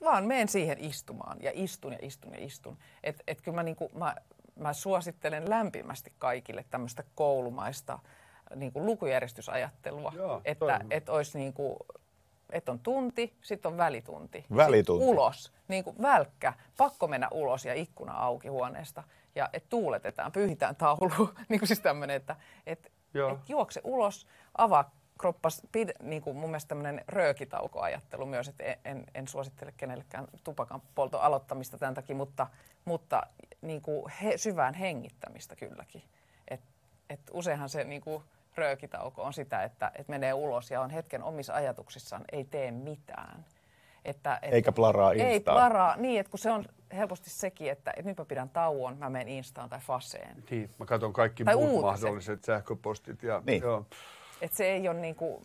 vaan 0.05 0.25
menen 0.25 0.49
siihen 0.49 0.79
istumaan 0.81 1.37
ja 1.41 1.51
istun 1.55 1.93
ja 1.93 1.99
istun 2.03 2.35
ja 2.35 2.45
istun. 2.45 2.79
Että 3.05 3.23
et 3.27 3.41
kyllä 3.41 3.55
mä, 3.55 3.63
niin 3.63 3.77
kuin, 3.77 3.91
mä, 3.99 4.15
mä 4.57 4.73
suosittelen 4.73 5.51
lämpimästi 5.51 6.13
kaikille 6.19 6.65
tämmöistä 6.71 7.05
koulumaista 7.15 7.99
niin 8.55 8.73
kuin 8.73 8.87
lukujärjestysajattelua, 8.87 10.13
Joo, 10.17 10.41
että, 10.45 10.81
että 10.91 11.13
olisi 11.13 11.39
niin 11.39 11.53
kuin, 11.53 11.77
että 12.51 12.73
on 12.73 12.79
tunti, 12.79 13.37
sitten 13.43 13.73
on 13.73 13.79
välitunti. 13.79 14.45
Välitunti. 14.57 15.05
ulos, 15.05 15.53
niin 15.69 15.85
kuin 15.85 15.97
välkkä, 16.03 16.53
pakko 16.77 17.09
mennä 17.09 17.29
ulos 17.31 17.65
ja 17.65 17.75
ikkuna 17.75 18.13
auki 18.13 18.49
huoneesta. 18.49 19.03
Ja 19.35 19.51
että 19.53 19.69
tuuletetaan, 19.69 20.33
pyyhitään 20.33 20.77
taulu, 20.77 21.31
niin 21.49 21.59
kuin 21.59 21.67
siis 21.67 21.81
tämmöinen, 21.81 22.17
että 22.17 22.37
et, 22.67 22.93
et 23.15 23.49
juokse 23.49 23.81
ulos, 23.85 24.27
avaa 24.59 24.91
kroppas, 25.19 25.63
pid, 25.73 25.91
niin 26.03 26.23
kuin 26.23 26.37
mun 26.37 26.51
mielestä 26.51 26.69
tämmöinen 26.69 27.05
röökitaukoajattelu 27.09 28.27
myös, 28.27 28.49
että 28.49 28.77
en, 28.85 29.05
en 29.15 29.29
suosittele 29.29 29.75
kenellekään 29.77 30.27
tupakan 30.45 30.83
polton 30.95 31.21
aloittamista 31.21 31.79
tämän 31.79 31.95
takia, 31.95 32.17
mutta, 32.17 32.47
mutta 32.85 33.23
niin 33.61 33.83
kuin 33.83 34.13
he, 34.23 34.39
syvään 34.39 34.75
hengittämistä 34.75 35.57
kylläkin. 35.57 36.03
Et, 36.49 36.61
et 37.11 37.21
useinhan 37.33 37.69
se 37.69 37.85
niin 37.85 38.01
kuin, 38.01 38.23
röökitauko 38.57 39.23
on 39.23 39.33
sitä, 39.33 39.63
että, 39.63 39.93
että 39.95 40.11
menee 40.11 40.35
ulos 40.35 40.71
ja 40.71 40.81
on 40.81 40.91
hetken 40.91 41.23
omissa 41.23 41.55
ajatuksissaan, 41.55 42.25
ei 42.33 42.45
tee 42.45 42.71
mitään. 42.71 43.45
Että, 44.05 44.39
että, 44.43 44.57
Eikä 44.57 44.73
plaraa 44.73 45.13
Instaan. 45.13 45.31
Ei 45.31 45.41
plaraa, 45.41 45.97
niin, 45.97 46.21
että 46.21 46.31
kun 46.31 46.39
se 46.39 46.51
on 46.51 46.65
helposti 46.93 47.31
sekin, 47.31 47.71
että, 47.71 47.91
että 47.91 48.11
nyt 48.11 48.19
mä 48.19 48.25
pidän 48.25 48.49
tauon, 48.49 48.99
mä 48.99 49.11
menen 49.11 49.29
Instaan 49.29 49.69
tai 49.69 49.81
Faseen. 49.81 50.45
Niin, 50.51 50.71
mä 50.79 50.87
katson 50.87 51.13
kaikki 51.13 51.45
tai 51.45 51.55
muut 51.55 51.69
uutiset. 51.69 52.03
mahdolliset 52.03 52.45
sähköpostit. 52.45 53.23
Ja, 53.23 53.43
niin. 53.47 53.63
joo. 53.63 53.87
Et 54.41 54.53
se 54.53 54.67
ei 54.67 54.89
ole 54.89 55.01
niin 55.01 55.15
kuin, 55.15 55.43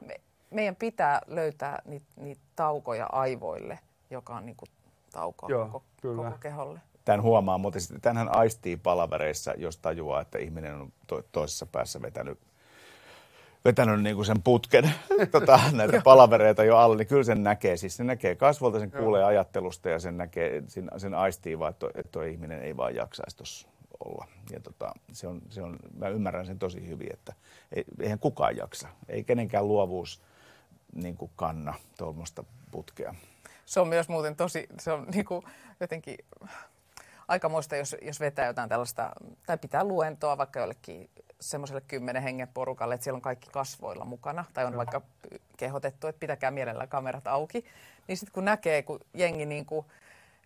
me, 0.00 0.20
meidän 0.50 0.76
pitää 0.76 1.20
löytää 1.26 1.82
niitä, 1.84 2.06
niitä 2.16 2.42
taukoja 2.56 3.06
aivoille, 3.06 3.78
joka 4.10 4.36
on 4.36 4.46
niin 4.46 4.56
kuin 4.56 4.68
tauko 5.12 5.48
joo, 5.48 5.66
koko, 5.66 5.84
kyllä. 6.02 6.22
koko 6.22 6.38
keholle 6.38 6.80
tämän 7.04 7.22
huomaa, 7.22 7.58
mutta 7.58 7.78
tämänhän 8.02 8.36
aistii 8.36 8.76
palavereissa, 8.76 9.54
jos 9.56 9.76
tajuaa, 9.76 10.20
että 10.20 10.38
ihminen 10.38 10.74
on 10.74 10.92
to- 11.06 11.24
toisessa 11.32 11.66
päässä 11.66 12.02
vetänyt 12.02 12.38
vetänyt 13.64 14.02
niin 14.02 14.16
kuin 14.16 14.26
sen 14.26 14.42
putken 14.42 14.94
tota, 15.32 15.60
näitä 15.72 16.00
palavereita 16.04 16.64
jo 16.64 16.76
alle, 16.76 16.96
niin 16.96 17.06
kyllä 17.06 17.24
sen 17.24 17.42
näkee. 17.42 17.76
Siis 17.76 17.96
se 17.96 18.04
näkee 18.04 18.34
kasvolta, 18.34 18.80
sen 18.80 18.90
kuulee 18.90 19.24
ajattelusta 19.24 19.88
ja 19.88 19.98
sen, 19.98 20.16
näkee, 20.16 20.62
sen, 20.68 20.90
sen 20.96 21.14
aistii 21.14 21.58
vaan, 21.58 21.70
että, 21.70 21.86
että 21.94 22.12
tuo 22.12 22.22
ihminen 22.22 22.62
ei 22.62 22.76
vaan 22.76 22.94
jaksaisi 22.94 23.36
tuossa 23.36 23.68
olla. 24.04 24.26
Ja 24.50 24.60
tota, 24.60 24.92
se 25.12 25.26
on, 25.26 25.42
se 25.50 25.62
on, 25.62 25.78
mä 25.98 26.08
ymmärrän 26.08 26.46
sen 26.46 26.58
tosi 26.58 26.88
hyvin, 26.88 27.12
että 27.12 27.32
ei, 27.72 27.84
eihän 28.00 28.18
kukaan 28.18 28.56
jaksa. 28.56 28.88
Ei 29.08 29.24
kenenkään 29.24 29.68
luovuus 29.68 30.22
niin 30.94 31.16
kuin 31.16 31.30
kanna 31.36 31.74
tuommoista 31.98 32.44
putkea. 32.70 33.14
Se 33.66 33.80
on 33.80 33.88
myös 33.88 34.08
muuten 34.08 34.36
tosi, 34.36 34.66
se 34.78 34.92
on 34.92 35.06
niin 35.14 35.24
kuin 35.24 35.42
jotenkin 35.80 36.16
aikamoista, 37.28 37.76
jos, 37.76 37.96
jos 38.02 38.20
vetää 38.20 38.46
jotain 38.46 38.68
tällaista, 38.68 39.10
tai 39.46 39.58
pitää 39.58 39.84
luentoa 39.84 40.38
vaikka 40.38 40.60
jollekin 40.60 41.10
semmoiselle 41.40 41.80
kymmenen 41.80 42.22
hengen 42.22 42.48
porukalle, 42.48 42.94
että 42.94 43.04
siellä 43.04 43.16
on 43.16 43.22
kaikki 43.22 43.50
kasvoilla 43.50 44.04
mukana, 44.04 44.44
tai 44.54 44.64
on 44.64 44.76
vaikka 44.76 45.00
kehotettu, 45.56 46.06
että 46.06 46.20
pitäkää 46.20 46.50
mielellä 46.50 46.86
kamerat 46.86 47.26
auki, 47.26 47.64
niin 48.08 48.16
sitten 48.16 48.32
kun 48.32 48.44
näkee, 48.44 48.82
kun 48.82 49.00
jengi 49.14 49.46
niin 49.46 49.66
kuin 49.66 49.86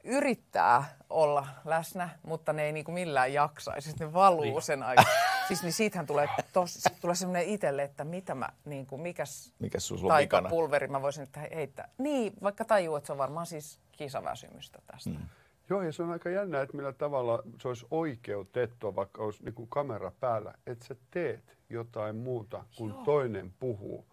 yrittää 0.04 0.84
olla 1.10 1.46
läsnä, 1.64 2.08
mutta 2.22 2.52
ne 2.52 2.62
ei 2.62 2.72
niin 2.72 2.84
kuin 2.84 2.94
millään 2.94 3.32
jaksaisi, 3.32 3.88
siis 3.90 4.00
ne 4.00 4.12
valuu 4.12 4.42
niin. 4.42 4.62
sen 4.62 4.82
aikaa. 4.82 5.04
Siis 5.48 5.62
niin 5.62 5.72
siitähän 5.72 6.06
tulee, 6.06 6.28
tos, 6.52 6.74
sit 6.74 7.00
tulee 7.00 7.16
semmoinen 7.16 7.48
itselle, 7.48 7.82
että 7.82 8.04
mitä 8.04 8.34
mä, 8.34 8.48
niin 8.64 8.86
kuin, 8.86 9.00
mikäs, 9.00 9.52
mikäs 9.58 9.92
taikapulveri 10.08 10.88
mä 10.88 11.02
voisin 11.02 11.28
heittää. 11.54 11.88
Niin, 11.98 12.32
vaikka 12.42 12.64
tajuu, 12.64 12.96
että 12.96 13.06
se 13.06 13.12
on 13.12 13.18
varmaan 13.18 13.46
siis 13.46 13.78
kisaväsymystä 13.92 14.78
tästä. 14.86 15.10
Mm. 15.10 15.28
Joo, 15.70 15.82
ja 15.82 15.92
se 15.92 16.02
on 16.02 16.10
aika 16.10 16.30
jännä, 16.30 16.60
että 16.60 16.76
millä 16.76 16.92
tavalla 16.92 17.42
se 17.60 17.68
olisi 17.68 17.86
oikeutettua, 17.90 18.94
vaikka 18.94 19.22
olisi 19.22 19.44
niin 19.44 19.54
kuin 19.54 19.68
kamera 19.68 20.12
päällä, 20.20 20.54
että 20.66 20.84
sä 20.84 20.96
teet 21.10 21.56
jotain 21.70 22.16
muuta 22.16 22.64
kuin 22.76 22.90
Joo. 22.90 23.04
toinen 23.04 23.52
puhuu. 23.60 24.04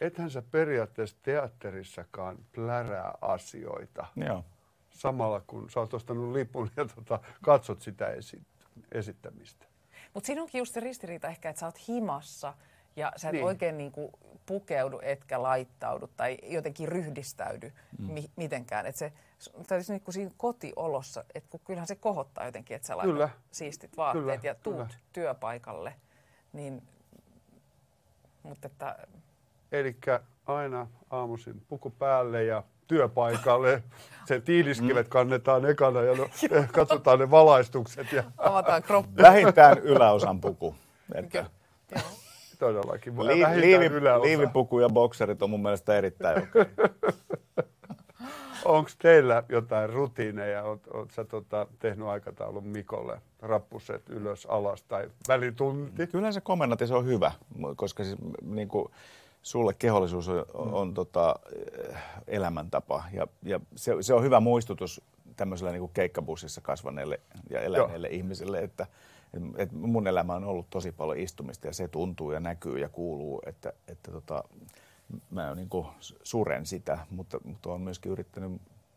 Ethän 0.00 0.30
sä 0.30 0.42
periaatteessa 0.50 1.16
teatterissakaan 1.22 2.38
plärää 2.52 3.14
asioita. 3.20 4.06
Joo. 4.16 4.44
Samalla 4.90 5.42
kun 5.46 5.70
sä 5.70 5.80
oot 5.80 5.94
ostanut 5.94 6.32
lipun 6.32 6.70
ja 6.76 6.84
tota, 6.84 7.20
katsot 7.42 7.82
sitä 7.82 8.08
esi- 8.08 8.42
esittämistä. 8.92 9.66
Mutta 10.14 10.26
siinä 10.26 10.42
onkin 10.42 10.58
just 10.58 10.74
se 10.74 10.80
ristiriita 10.80 11.28
ehkä, 11.28 11.50
että 11.50 11.60
sä 11.60 11.66
oot 11.66 11.88
himassa 11.88 12.54
ja 12.96 13.12
sä 13.16 13.28
et 13.28 13.32
niin. 13.32 13.44
oikein 13.44 13.78
niin 13.78 13.92
kuin 13.92 14.12
pukeudu 14.46 15.00
etkä 15.02 15.42
laittaudu 15.42 16.10
tai 16.16 16.38
jotenkin 16.42 16.88
ryhdistäydy 16.88 17.72
mm. 17.98 18.12
mi- 18.12 18.30
mitenkään. 18.36 18.86
Että 18.86 18.98
se 18.98 19.12
tai 19.66 19.80
niin 19.88 20.00
kuin 20.00 20.14
siinä 20.14 20.30
kotiolossa, 20.36 21.24
että 21.34 21.50
kun 21.50 21.60
kyllähän 21.64 21.86
se 21.86 21.94
kohottaa 21.94 22.44
jotenkin, 22.44 22.74
että 22.74 22.88
sä 22.88 22.96
laitat 22.96 23.12
kyllä. 23.12 23.28
siistit 23.50 23.96
vaatteet 23.96 24.24
kyllä, 24.24 24.38
ja 24.42 24.54
tuut 24.54 24.76
kyllä. 24.76 24.88
työpaikalle, 25.12 25.94
niin, 26.52 26.82
mutta 28.42 28.66
että... 28.66 28.96
Eli 29.72 29.96
aina 30.46 30.86
aamuisin 31.10 31.62
puku 31.68 31.90
päälle 31.90 32.44
ja 32.44 32.62
työpaikalle. 32.86 33.82
Se 34.24 34.40
tiiliskivet 34.40 35.06
mm. 35.06 35.10
kannetaan 35.10 35.70
ekana 35.70 36.02
ja 36.02 36.14
no, 36.14 36.28
katsotaan 36.72 37.18
ne 37.18 37.30
valaistukset. 37.30 38.12
Ja... 38.12 38.24
Avataan 38.38 38.82
kroppi. 38.82 39.22
Vähintään 39.22 39.78
yläosan 39.78 40.40
puku. 40.40 40.74
Että... 41.14 41.44
Todellakin. 42.58 43.18
Li- 43.18 43.60
liivi, 43.60 43.90
liivipuku 44.22 44.80
ja 44.80 44.88
bokserit 44.88 45.42
on 45.42 45.50
mun 45.50 45.62
mielestä 45.62 45.96
erittäin 45.96 46.42
okei. 46.42 46.62
Okay. 46.62 46.92
Onko 48.64 48.90
teillä 48.98 49.42
jotain 49.48 49.90
rutiineja? 49.90 50.62
Oot 50.62 51.10
sä 51.10 51.24
tota, 51.24 51.66
tehnyt 51.78 52.06
aikataulun 52.06 52.66
Mikolle? 52.66 53.20
Rappuset 53.40 54.08
ylös, 54.08 54.46
alas 54.46 54.82
tai 54.82 55.10
välitunti? 55.28 56.06
Kyllä 56.06 56.32
se 56.32 56.40
komennat 56.40 56.80
ja 56.80 56.86
se 56.86 56.94
on 56.94 57.06
hyvä, 57.06 57.32
koska 57.76 58.04
siis, 58.04 58.16
niin 58.42 58.68
kuin, 58.68 58.88
sulle 59.42 59.74
kehollisuus 59.74 60.28
on, 60.28 60.68
mm. 60.68 60.74
on 60.74 60.94
tota, 60.94 61.36
elämäntapa. 62.26 63.04
Ja, 63.12 63.26
ja 63.42 63.60
se, 63.76 63.96
se 64.00 64.14
on 64.14 64.22
hyvä 64.22 64.40
muistutus 64.40 65.00
tämmöisellä 65.36 65.72
niin 65.72 65.80
kuin 65.80 65.92
keikkabussissa 65.94 66.60
kasvaneelle 66.60 67.20
ja 67.50 67.60
eläneelle 67.60 68.08
Joo. 68.08 68.16
ihmiselle, 68.16 68.58
että 68.58 68.86
Et 69.56 69.72
mun 69.72 70.06
elämä 70.06 70.34
on 70.34 70.44
ollut 70.44 70.70
tosi 70.70 70.92
paljon 70.92 71.18
istumista 71.18 71.66
ja 71.66 71.72
se 71.72 71.88
tuntuu 71.88 72.32
ja 72.32 72.40
näkyy 72.40 72.78
ja 72.78 72.88
kuuluu, 72.88 73.42
että, 73.46 73.72
että 73.88 74.10
tota, 74.10 74.44
mä 75.30 75.54
niin 75.54 75.68
kuin 75.68 75.86
suren 76.22 76.66
sitä, 76.66 76.98
mutta, 77.10 77.40
mutta 77.44 77.70
olen 77.70 77.80
myöskin 77.80 78.12
yrittänyt 78.12 78.52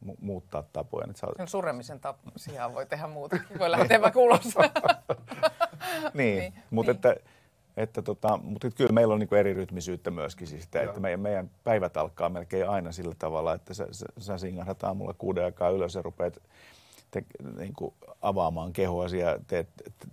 mu- 0.06 0.18
muuttaa 0.22 0.64
tapoja. 0.74 1.08
Että 1.10 1.20
saa... 1.20 1.46
suremisen 1.46 2.00
tap- 2.00 2.32
sijaan 2.36 2.74
voi 2.74 2.86
tehdä 2.86 3.08
muutakin, 3.08 3.60
voi 3.60 3.72
lähteä 3.72 4.02
vaikka 4.02 4.20
ulos. 4.20 4.42
niin, 6.14 6.40
niin, 6.40 6.54
mutta 6.72 6.92
niin. 6.92 6.96
että 6.96 7.16
että 7.78 8.02
tota, 8.02 8.40
mutta 8.44 8.70
kyllä 8.70 8.92
meillä 8.92 9.14
on 9.14 9.20
niin 9.20 9.34
eri 9.34 9.54
rytmisyyttä 9.54 10.12
myöskin. 10.12 10.48
Siis 10.48 10.64
sitä, 10.64 10.82
että 10.82 11.00
meidän, 11.00 11.20
meidän 11.20 11.52
päivät 11.64 11.98
alkaa 11.98 12.30
melkein 12.30 12.70
aina 12.70 12.92
sillä 12.92 13.16
tavalla, 13.20 13.54
että 13.54 13.74
sä, 13.74 13.88
sä, 13.92 14.06
sä 14.18 14.38
singahdat 14.38 14.84
aamulla 14.84 15.14
kuuden 15.18 15.46
aikaa 15.46 15.70
ylös 15.70 15.96
ja 15.96 16.02
rupeat 16.02 16.42
te, 17.12 17.24
niin 17.58 17.74
kuin 17.74 17.94
avaamaan 18.22 18.74
kehoa 18.74 19.08
ja 19.08 19.40
teet 19.48 19.68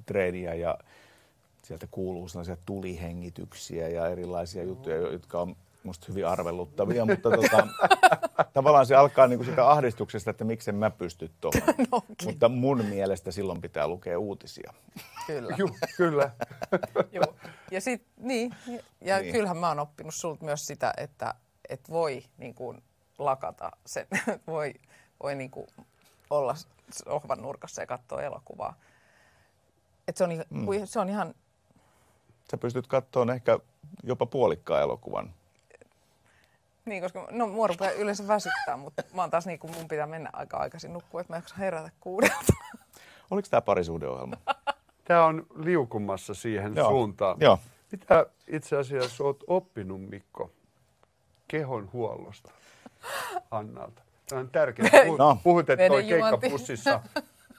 treeniä 0.07 0.55
ja 0.55 0.79
sieltä 1.63 1.87
kuuluu 1.91 2.29
sellaisia 2.29 2.57
tulihengityksiä 2.67 3.89
ja 3.89 4.09
erilaisia 4.09 4.63
juttuja, 4.63 4.97
jotka 4.97 5.41
on 5.41 5.57
musta 5.85 6.07
hyvin 6.09 6.27
arveluttavia, 6.27 7.05
mutta 7.05 7.31
tota, 7.31 7.67
tavallaan 8.55 8.87
se 8.87 8.95
alkaa 8.95 9.27
niinku 9.27 9.45
sitä 9.45 9.71
ahdistuksesta, 9.71 10.31
että 10.31 10.45
miksen 10.45 10.75
mä 10.75 10.91
pysty 10.91 11.31
tuohon. 11.41 11.63
No. 11.93 12.03
Mutta 12.25 12.49
mun 12.49 12.85
mielestä 12.85 13.31
silloin 13.31 13.61
pitää 13.61 13.89
lukea 13.89 14.19
uutisia. 14.19 14.73
Kyllä. 15.27 15.57
Juh, 15.59 15.79
kyllä. 15.97 16.31
Juh. 17.13 17.35
Ja, 17.71 17.81
sit, 17.81 18.07
niin, 18.17 18.55
ja 19.01 19.19
niin. 19.19 19.33
kyllähän 19.33 19.57
mä 19.57 19.69
oon 19.69 19.79
oppinut 19.79 20.15
sulta 20.15 20.45
myös 20.45 20.67
sitä, 20.67 20.95
että 20.97 21.35
et 21.69 21.91
voi 21.91 22.25
niin 22.39 22.55
kuin, 22.55 22.83
lakata, 23.19 23.71
sen, 23.87 24.07
voi, 24.47 24.75
voi 25.23 25.35
niin 25.35 25.51
kuin, 25.51 25.67
olla 26.31 26.55
sohvan 26.91 27.43
nurkassa 27.43 27.83
ja 27.83 27.87
katsoa 27.87 28.23
elokuvaa. 28.23 28.75
Et 30.09 30.17
se, 30.17 30.25
on, 30.25 30.31
mm. 30.51 30.67
se 30.85 31.01
on 31.01 31.09
ihan... 31.09 31.35
Sä 32.51 32.59
pystyt 32.59 32.87
katsomaan 32.87 33.37
ehkä 33.37 33.59
jopa 34.03 34.27
puolikkaan 34.27 34.83
elokuvan 34.83 35.35
niin, 36.85 37.03
koska 37.03 37.29
no, 37.31 37.47
mua 37.47 37.67
rupeaa 37.67 37.93
yleensä 37.93 38.29
väsyttää, 38.29 38.77
mutta 38.77 39.03
mä 39.15 39.23
oon 39.23 39.31
taas 39.31 39.47
niin 39.47 39.59
kuin 39.59 39.75
mun 39.77 39.89
pitää 39.89 40.07
mennä 40.07 40.31
aika 40.33 40.57
aikaisin 40.57 40.93
nukkua, 40.93 41.21
että 41.21 41.33
mä 41.33 41.37
jaksan 41.37 41.59
herätä 41.59 41.91
kuudelta. 42.01 42.53
Oliko 43.31 43.49
tämä 43.51 43.61
parisuudeohjelma? 43.61 44.37
Tämä 45.05 45.25
on 45.27 45.47
liukumassa 45.57 46.35
siihen 46.35 46.77
Joo. 46.77 46.89
suuntaan. 46.89 47.37
Joo. 47.41 47.59
Mitä 47.93 48.27
itse 48.47 48.77
asiassa 48.77 49.25
olet 49.25 49.45
oppinut, 49.47 50.01
Mikko, 50.11 50.51
kehon 51.49 51.91
huollosta 51.93 52.53
Annalta? 53.51 54.03
Tämä 54.29 54.41
on 54.41 54.51
tärkeää. 54.51 54.89
Puhut, 55.05 55.19
no. 55.19 55.39
puhut 55.45 55.71
että 55.71 55.89
toi 55.89 56.05
keikkapussissa, 56.05 57.01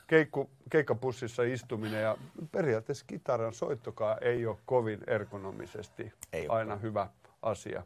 keikku, 0.07 0.49
keikkapussissa 0.69 1.43
istuminen 1.43 2.01
ja 2.01 2.17
periaatteessa 2.51 3.05
kitaran 3.07 3.53
soittokaa 3.53 4.17
ei 4.17 4.45
ole 4.45 4.57
kovin 4.65 4.99
ergonomisesti 5.07 6.13
ei 6.33 6.47
aina 6.47 6.73
ole. 6.73 6.81
hyvä 6.81 7.07
asia. 7.41 7.83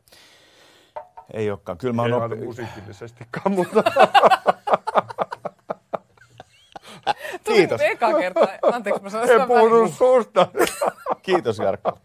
Ei 1.33 1.51
olekaan. 1.51 1.77
Kyllä 1.77 1.93
mä 1.93 2.01
oon 2.01 2.13
oppi... 2.13 2.35
musiikillisestikaan, 2.35 3.51
mutta... 3.51 3.83
Kiitos. 7.43 7.81
Eka 7.81 8.13
kerta. 8.13 8.47
Anteeksi, 8.61 9.03
mä 9.03 9.09
sanoin 9.09 9.31
En 9.31 9.47
puhunut 9.47 9.93
suusta. 9.93 10.47
Kiitos, 11.21 11.59
Jarkko. 11.59 11.99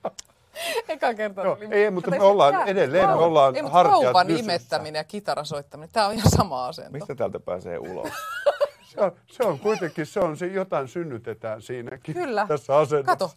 Eka 0.89 1.15
kerta. 1.15 1.45
No, 1.45 1.59
ei, 1.71 1.91
mutta 1.91 2.11
me 2.11 2.21
ollaan 2.21 2.55
jää. 2.55 2.65
edelleen, 2.65 3.09
me 3.09 3.15
ollaan 3.15 3.57
ei, 3.57 3.63
hartiat 3.63 4.03
vauvan 4.03 4.31
imettäminen 4.31 5.01
ja 5.01 5.05
kitarasoittaminen, 5.05 5.91
tämä 5.93 6.07
on 6.07 6.13
ihan 6.13 6.31
sama 6.31 6.67
asento. 6.67 6.91
Mistä 6.91 7.15
täältä 7.15 7.41
pääsee 7.41 7.79
ulos? 7.79 8.09
se, 8.91 9.01
on, 9.01 9.13
se 9.27 9.45
on 9.45 9.59
kuitenkin, 9.59 10.07
se 10.07 10.21
on 10.21 10.37
se, 10.37 10.47
jotain 10.47 10.89
synnytetään 10.89 11.63
siinäkin. 11.63 12.15
Kyllä. 12.15 12.47
Tässä 12.49 12.77
asennossa. 12.77 13.17
Kato. 13.17 13.31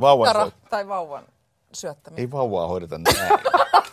Vauvan 0.00 0.28
Kitara 0.28 0.50
tai 0.70 0.88
vauvan 0.88 1.24
syöttäminen. 1.72 2.20
Ei 2.20 2.30
vauvaa 2.30 2.66
hoideta 2.66 2.98
näin. 2.98 3.16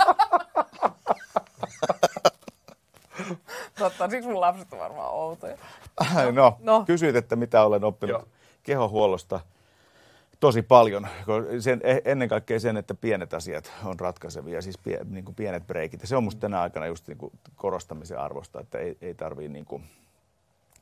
Totta, 3.82 4.10
siksi 4.10 4.30
mun 4.30 4.42
lapset 4.42 4.74
on 4.74 4.80
varmaan 4.80 5.14
outoja. 5.14 5.58
No, 6.32 6.58
no. 6.60 6.84
kysyit, 6.86 7.16
että 7.16 7.36
mitä 7.36 7.64
olen 7.64 7.84
oppinut 7.84 8.20
Joo. 8.20 8.28
kehohuollosta 8.64 9.40
tosi 10.42 10.62
paljon. 10.62 11.08
Sen, 11.60 11.82
e, 11.84 11.98
ennen 12.06 12.30
kaikkea 12.30 12.60
sen, 12.60 12.78
että 12.78 12.94
pienet 12.94 13.34
asiat 13.34 13.72
on 13.84 14.00
ratkaisevia, 14.00 14.62
siis 14.62 14.78
pie, 14.78 15.00
niin 15.10 15.26
kuin 15.26 15.36
pienet 15.36 15.68
breikit. 15.68 16.02
Ja 16.02 16.08
se 16.08 16.16
on 16.16 16.24
musta 16.24 16.40
tänä 16.40 16.62
aikana 16.62 16.88
just 16.88 17.08
niin 17.08 17.18
kuin 17.18 17.32
korostamisen 17.56 18.20
arvosta, 18.20 18.60
että 18.60 18.78
ei, 18.78 18.98
ei 19.02 19.14
tarvii 19.14 19.50
niin 19.50 19.66
kuin, 19.66 19.84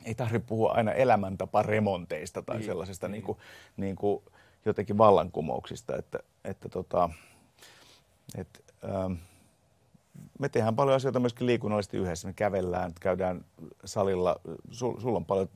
ei 0.06 0.16
tarvitse 0.16 0.48
puhua 0.48 0.72
aina 0.72 0.92
elämäntaparemonteista 0.92 2.42
tai 2.42 2.56
niin, 2.58 2.66
sellaisesta 2.66 3.08
niin. 3.08 3.12
Niin 3.12 3.24
kuin, 3.24 3.38
niin 3.78 3.96
kuin 3.96 4.24
jotenkin 4.66 4.98
vallankumouksista, 4.98 5.96
että, 5.96 6.20
että 6.44 6.70
tota, 6.70 7.10
että, 8.38 8.60
ähm, 8.86 9.14
me 10.40 10.50
tehdään 10.50 10.76
paljon 10.76 10.96
asioita 10.96 11.20
myöskin 11.20 11.48
liikunnallisesti 11.48 11.98
yhdessä. 11.98 12.28
Me 12.28 12.34
kävellään, 12.34 12.92
käydään 13.00 13.46
salilla. 13.86 14.36
Sul, 14.72 15.16
on 15.16 15.26
paljon 15.26 15.50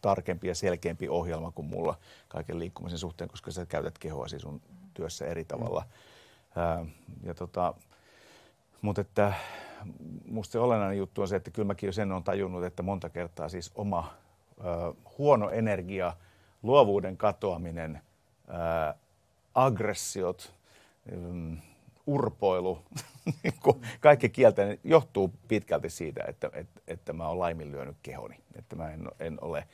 tarkempi 0.00 0.48
ja 0.48 0.54
selkeämpi 0.54 1.08
ohjelma 1.08 1.52
kuin 1.52 1.66
mulla 1.66 1.98
kaiken 2.28 2.58
liikkumisen 2.58 2.98
suhteen, 2.98 3.30
koska 3.30 3.50
sä 3.50 3.66
käytät 3.66 3.98
kehoasi 3.98 4.38
sun 4.38 4.60
työssä 4.94 5.26
eri 5.26 5.44
tavalla. 5.44 5.84
Mm. 6.82 6.90
Ja 7.22 7.34
tota, 7.34 7.74
mutta 8.82 9.00
että 9.00 9.32
musta 10.28 10.52
se 10.52 10.58
olennainen 10.58 10.98
juttu 10.98 11.22
on 11.22 11.28
se, 11.28 11.36
että 11.36 11.50
kyllä 11.50 11.66
mäkin 11.66 11.86
jo 11.86 11.92
sen 11.92 12.12
on 12.12 12.24
tajunnut, 12.24 12.64
että 12.64 12.82
monta 12.82 13.10
kertaa 13.10 13.48
siis 13.48 13.72
oma 13.74 14.14
ää, 14.64 14.92
huono 15.18 15.50
energia, 15.50 16.16
luovuuden 16.62 17.16
katoaminen, 17.16 18.00
ää, 18.48 18.94
aggressiot, 19.54 20.54
ää, 21.12 21.75
urpoilu, 22.06 22.78
Niinku 23.42 23.80
kaikki 24.00 24.28
kieltä 24.28 24.62
johtuu 24.84 25.32
pitkälti 25.48 25.90
siitä, 25.90 26.24
että, 26.28 26.50
että, 26.52 26.80
että 26.88 27.12
mä 27.12 27.28
oon 27.28 27.38
laiminlyönyt 27.38 27.96
kehoni. 28.02 28.40
Että 28.56 28.76
mä 28.76 28.90
en, 28.90 29.08
en 29.20 29.38
ole 29.40 29.68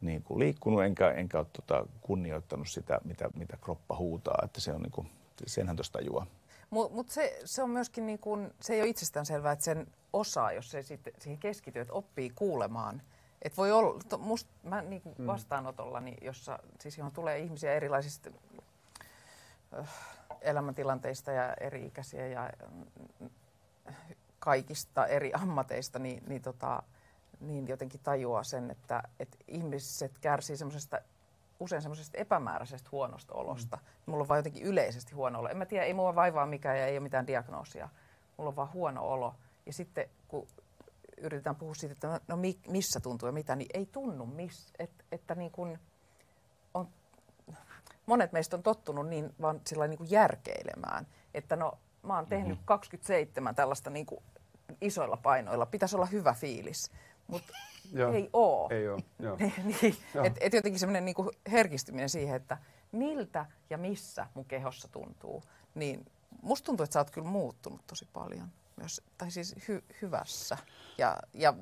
niin 0.00 0.22
kuin 0.22 0.38
liikkunut 0.38 0.82
enkä, 0.82 1.10
enkä 1.10 1.38
ole 1.38 1.46
tota, 1.52 1.86
kunnioittanut 2.00 2.68
sitä, 2.68 3.00
mitä, 3.04 3.30
mitä 3.34 3.56
kroppa 3.60 3.96
huutaa. 3.96 4.38
Että 4.44 4.60
se 4.60 4.72
on 4.72 4.82
niin 4.82 4.92
kuin, 4.92 5.10
senhän 5.46 5.76
tuosta 5.76 6.00
juo. 6.00 6.26
Mutta 6.70 6.94
mut 6.94 7.10
se, 7.10 7.40
se 7.44 7.62
on 7.62 7.70
myöskin, 7.70 8.06
niin 8.06 8.18
kuin, 8.18 8.50
se 8.60 8.74
ei 8.74 8.80
ole 8.80 8.88
itsestäänselvää, 8.88 9.52
että 9.52 9.64
sen 9.64 9.86
osaa, 10.12 10.52
jos 10.52 10.70
se 10.70 10.82
sitten 10.82 11.12
siihen 11.18 11.38
keskityy, 11.38 11.82
että 11.82 11.94
oppii 11.94 12.30
kuulemaan. 12.30 13.02
Että 13.42 13.56
voi 13.56 13.72
olla, 13.72 14.00
to, 14.08 14.18
must, 14.18 14.48
mä 14.62 14.82
niin 14.82 15.02
kuin 15.02 15.14
mm. 15.18 15.26
vastaanotollani, 15.26 16.16
jossa 16.22 16.58
siis 16.80 16.98
johon 16.98 17.12
tulee 17.12 17.38
ihmisiä 17.38 17.74
erilaisista 17.74 18.30
elämäntilanteista 20.40 21.32
ja 21.32 21.54
eri-ikäisiä 21.60 22.26
ja 22.26 22.50
kaikista 24.38 25.06
eri 25.06 25.32
ammateista, 25.34 25.98
niin, 25.98 26.22
niin, 26.26 26.42
tota, 26.42 26.82
niin 27.40 27.68
jotenkin 27.68 28.00
tajuaa 28.00 28.42
sen, 28.44 28.70
että, 28.70 29.02
että 29.20 29.36
ihmiset 29.48 30.18
kärsii 30.20 30.56
semmoisesta 30.56 30.98
usein 31.60 31.82
semmoisesta 31.82 32.18
epämääräisestä 32.18 32.88
huonosta 32.92 33.34
olosta. 33.34 33.76
Mm. 33.76 33.82
Mulla 34.06 34.22
on 34.22 34.28
vain 34.28 34.38
jotenkin 34.38 34.62
yleisesti 34.62 35.14
huono 35.14 35.38
olo. 35.38 35.48
En 35.48 35.56
mä 35.56 35.66
tiedä, 35.66 35.84
ei 35.84 35.94
mua 35.94 36.14
vaivaa 36.14 36.46
mikään 36.46 36.78
ja 36.78 36.86
ei 36.86 36.94
ole 36.94 37.00
mitään 37.00 37.26
diagnoosia. 37.26 37.88
Mulla 38.36 38.48
on 38.48 38.56
vaan 38.56 38.72
huono 38.72 39.08
olo. 39.08 39.34
Ja 39.66 39.72
sitten 39.72 40.08
kun 40.28 40.46
yritetään 41.16 41.56
puhua 41.56 41.74
siitä, 41.74 41.92
että 41.92 42.08
no, 42.08 42.18
no 42.28 42.36
missä 42.68 43.00
tuntuu 43.00 43.26
ja 43.26 43.32
mitä, 43.32 43.56
niin 43.56 43.70
ei 43.74 43.86
tunnu 43.86 44.26
miss. 44.26 44.72
Et, 44.78 44.90
että 45.12 45.34
niin 45.34 45.50
kun 45.50 45.78
monet 48.06 48.32
meistä 48.32 48.56
on 48.56 48.62
tottunut 48.62 49.08
niin 49.08 49.34
vaan 49.40 49.60
sillä 49.66 49.86
niin 49.86 49.98
kuin 49.98 50.10
järkeilemään, 50.10 51.06
että 51.34 51.56
no 51.56 51.78
mä 52.02 52.16
oon 52.16 52.26
tehnyt 52.26 52.48
mm-hmm. 52.48 52.64
27 52.64 53.54
tällaista 53.54 53.90
niin 53.90 54.06
kuin 54.06 54.22
isoilla 54.80 55.16
painoilla, 55.16 55.66
pitäisi 55.66 55.96
olla 55.96 56.06
hyvä 56.06 56.32
fiilis, 56.32 56.90
mutta 57.26 57.52
ei 58.14 58.30
oo. 58.32 58.68
Ei 58.70 58.88
oo, 58.88 58.98
joo. 59.18 59.36
niin, 59.64 59.96
et, 60.24 60.36
et 60.40 60.52
jotenkin 60.52 60.78
semmoinen 60.78 61.04
niin 61.04 61.16
herkistyminen 61.50 62.08
siihen, 62.08 62.36
että 62.36 62.58
miltä 62.92 63.46
ja 63.70 63.78
missä 63.78 64.26
mun 64.34 64.44
kehossa 64.44 64.88
tuntuu, 64.88 65.42
niin 65.74 66.06
musta 66.42 66.66
tuntuu, 66.66 66.84
että 66.84 66.94
sä 66.94 67.00
oot 67.00 67.10
kyllä 67.10 67.28
muuttunut 67.28 67.86
tosi 67.86 68.08
paljon 68.12 68.48
myös, 68.76 69.02
tai 69.18 69.30
siis 69.30 69.56
hy, 69.68 69.84
hyvässä 70.02 70.58
ja, 70.98 71.16
ja 71.34 71.54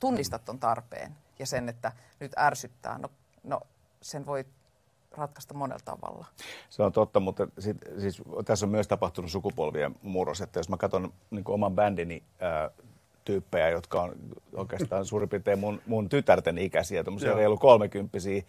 tunnistat 0.00 0.44
ton 0.44 0.58
tarpeen 0.58 1.16
ja 1.38 1.46
sen, 1.46 1.68
että 1.68 1.92
nyt 2.20 2.32
ärsyttää. 2.38 2.98
No, 2.98 3.10
no 3.42 3.60
sen 4.02 4.26
voi 4.26 4.44
ratkaista 5.16 5.54
monella 5.54 5.80
tavalla. 5.84 6.26
Se 6.70 6.82
on 6.82 6.92
totta, 6.92 7.20
mutta 7.20 7.48
sit, 7.58 7.76
siis, 7.98 8.22
tässä 8.44 8.66
on 8.66 8.70
myös 8.70 8.88
tapahtunut 8.88 9.30
sukupolvien 9.30 9.94
murros, 10.02 10.40
että 10.40 10.58
jos 10.58 10.68
mä 10.68 10.76
katson 10.76 11.12
niin 11.30 11.44
oman 11.46 11.74
bändini 11.74 12.22
ää, 12.40 12.70
tyyppejä, 13.24 13.68
jotka 13.68 14.02
on 14.02 14.12
oikeastaan 14.54 15.04
suurin 15.04 15.28
piirtein 15.28 15.58
mun, 15.58 15.80
mun 15.86 16.08
tytärten 16.08 16.58
ikäisiä, 16.58 17.04
tuommoisia 17.04 17.34
reilu 17.34 17.56
kolmekymppisiä 17.56 18.42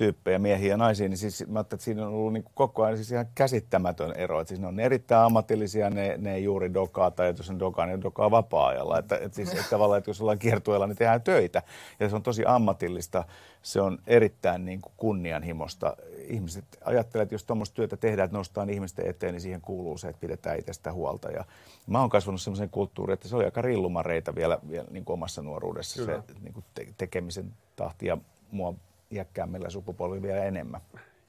tyyppejä, 0.00 0.38
miehiä 0.38 0.68
ja 0.68 0.76
naisia, 0.76 1.08
niin 1.08 1.18
siis 1.18 1.44
mä 1.48 1.60
että 1.60 1.76
siinä 1.76 2.06
on 2.06 2.14
ollut 2.14 2.32
niin 2.32 2.42
kuin 2.42 2.52
koko 2.54 2.82
ajan 2.82 2.96
siis 2.96 3.12
ihan 3.12 3.26
käsittämätön 3.34 4.12
ero. 4.12 4.40
Että 4.40 4.48
siis 4.48 4.60
ne 4.60 4.66
on 4.66 4.80
erittäin 4.80 5.26
ammatillisia, 5.26 5.90
ne, 5.90 6.14
ne 6.18 6.34
ei 6.34 6.44
juuri 6.44 6.74
dokaa, 6.74 7.10
tai 7.10 7.34
jos 7.38 7.50
on 7.50 7.58
dokaa, 7.58 7.86
niin 7.86 8.02
dokaa 8.02 8.30
vapaa-ajalla. 8.30 8.98
Että, 8.98 9.16
että 9.16 9.36
siis 9.36 9.52
että 9.52 9.70
tavallaan, 9.70 9.98
että 9.98 10.10
jos 10.10 10.20
ollaan 10.20 10.38
kiertueella, 10.38 10.86
niin 10.86 10.96
tehdään 10.96 11.22
töitä. 11.22 11.62
Ja 12.00 12.08
se 12.08 12.16
on 12.16 12.22
tosi 12.22 12.44
ammatillista, 12.46 13.24
se 13.62 13.80
on 13.80 13.98
erittäin 14.06 14.64
niin 14.64 14.80
kuin 14.80 14.92
kunnianhimosta. 14.96 15.96
Ihmiset 16.28 16.64
ajattelevat, 16.84 17.26
että 17.26 17.34
jos 17.34 17.44
tuommoista 17.44 17.74
työtä 17.74 17.96
tehdään, 17.96 18.24
että 18.24 18.36
nostaa 18.36 18.66
ihmisten 18.70 19.06
eteen, 19.06 19.32
niin 19.32 19.40
siihen 19.40 19.60
kuuluu 19.60 19.98
se, 19.98 20.08
että 20.08 20.20
pidetään 20.20 20.58
itsestä 20.58 20.92
huolta. 20.92 21.30
Ja 21.30 21.44
mä 21.86 22.00
oon 22.00 22.10
kasvanut 22.10 22.40
sellaisen 22.40 22.70
kulttuuriin, 22.70 23.14
että 23.14 23.28
se 23.28 23.36
oli 23.36 23.44
aika 23.44 23.62
rillumareita 23.62 24.34
vielä, 24.34 24.58
vielä 24.70 24.86
niin 24.90 25.04
kuin 25.04 25.14
omassa 25.14 25.42
nuoruudessa 25.42 26.02
Kyllä. 26.02 26.22
se 26.26 26.34
niin 26.40 26.54
kuin 26.54 26.64
te- 26.74 26.94
tekemisen 26.98 27.52
tahti. 27.76 28.06
Ja 28.06 28.18
mua 28.50 28.74
iäkkäämmillä 29.10 29.70
sukupolvilla 29.70 30.22
vielä 30.22 30.44
enemmän. 30.44 30.80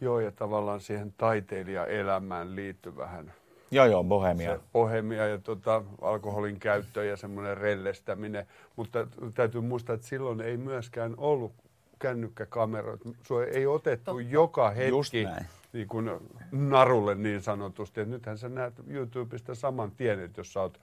Joo, 0.01 0.19
ja 0.19 0.31
tavallaan 0.31 0.81
siihen 0.81 1.13
taiteilijaelämään 1.17 2.55
liittyy 2.55 2.97
vähän 2.97 3.33
Joo, 3.73 3.85
joo, 3.85 4.03
bohemia. 4.03 4.55
Se 4.55 4.61
bohemia 4.73 5.27
ja 5.27 5.37
tota, 5.37 5.83
alkoholin 6.01 6.59
käyttö 6.59 7.05
ja 7.05 7.17
semmoinen 7.17 7.57
rellestäminen. 7.57 8.45
Mutta 8.75 9.07
täytyy 9.33 9.61
muistaa, 9.61 9.95
että 9.95 10.07
silloin 10.07 10.41
ei 10.41 10.57
myöskään 10.57 11.13
ollut 11.17 11.51
kännykkäkameroita. 11.99 13.09
Sua 13.23 13.45
ei 13.45 13.67
otettu 13.67 14.11
Totta. 14.11 14.29
joka 14.29 14.69
hetki 14.69 15.27
niin 15.73 15.87
kuin 15.87 16.09
narulle 16.51 17.15
niin 17.15 17.41
sanotusti. 17.41 18.01
Et 18.01 18.09
nythän 18.09 18.37
sä 18.37 18.49
näet 18.49 18.73
YouTubesta 18.87 19.55
saman 19.55 19.91
tien, 19.91 20.19
että 20.19 20.39
jos 20.39 20.53
sä 20.53 20.61
oot 20.61 20.79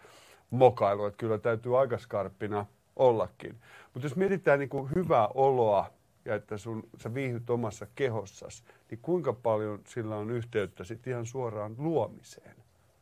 mokailu, 0.51 1.07
että 1.07 1.19
kyllä 1.19 1.39
täytyy 1.39 1.81
aika 1.81 1.99
skarppina 1.99 2.67
ollakin. 2.97 3.57
Mutta 3.95 4.07
jos 4.07 4.17
mietitään 4.17 4.59
niin 4.59 4.69
kuin 4.69 4.91
hyvää 4.95 5.29
oloa 5.29 5.91
ja 6.29 6.35
että 6.35 6.59
sun, 6.59 6.89
sä 7.03 7.15
viihdyt 7.15 7.51
omassa 7.51 7.87
kehossasi, 7.95 8.63
niin 8.91 8.99
kuinka 9.03 9.33
paljon 9.33 9.81
sillä 9.87 10.17
on 10.17 10.31
yhteyttä 10.31 10.85
sitten 10.85 11.11
ihan 11.11 11.27
suoraan 11.27 11.75
luomiseen? 11.79 12.57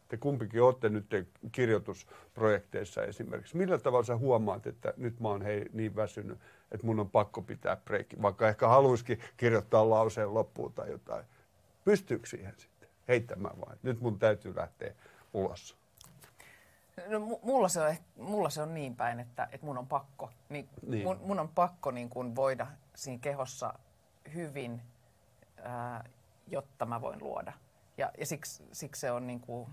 Te 0.08 0.16
kumpikin 0.16 0.62
olette 0.62 0.88
nyt 0.88 1.06
kirjoitusprojekteissa 1.52 3.02
esimerkiksi. 3.02 3.56
Millä 3.56 3.78
tavalla 3.78 4.04
sä 4.04 4.16
huomaat, 4.16 4.66
että 4.66 4.94
nyt 4.96 5.20
mä 5.20 5.28
oon 5.28 5.42
hei 5.42 5.66
niin 5.72 5.96
väsynyt, 5.96 6.38
että 6.72 6.86
mun 6.86 7.00
on 7.00 7.10
pakko 7.10 7.42
pitää 7.42 7.76
breikki, 7.76 8.22
vaikka 8.22 8.48
ehkä 8.48 8.68
haluaisikin 8.68 9.20
kirjoittaa 9.36 9.90
lauseen 9.90 10.34
loppuun 10.34 10.72
tai 10.72 10.90
jotain. 10.90 11.24
Pystyykö 11.84 12.26
siihen 12.26 12.54
sitten 12.56 12.88
heittämään 13.08 13.60
vai? 13.60 13.76
Nyt 13.82 14.00
mun 14.00 14.18
täytyy 14.18 14.56
lähteä 14.56 14.94
ulos. 15.34 15.76
No, 17.08 17.20
mulla, 17.42 17.68
se 17.68 17.80
on, 17.80 17.94
mulla 18.16 18.50
se 18.50 18.62
on 18.62 18.74
niin 18.74 18.96
päin, 18.96 19.20
että, 19.20 19.48
että 19.52 19.66
mun 19.66 19.78
on 19.78 19.86
pakko, 19.86 20.30
niin, 20.48 20.68
niin. 20.86 21.04
Mun, 21.04 21.18
mun 21.22 21.40
on 21.40 21.48
pakko 21.48 21.90
niin 21.90 22.08
kuin 22.10 22.36
voida 22.36 22.66
siinä 22.96 23.20
kehossa 23.20 23.74
hyvin, 24.34 24.82
ää, 25.62 26.04
jotta 26.46 26.86
mä 26.86 27.00
voin 27.00 27.22
luoda. 27.22 27.52
Ja, 27.98 28.10
ja 28.18 28.26
siksi, 28.26 28.64
siksi 28.72 29.00
se 29.00 29.10
on 29.10 29.26
niin 29.26 29.40
kuin, 29.40 29.68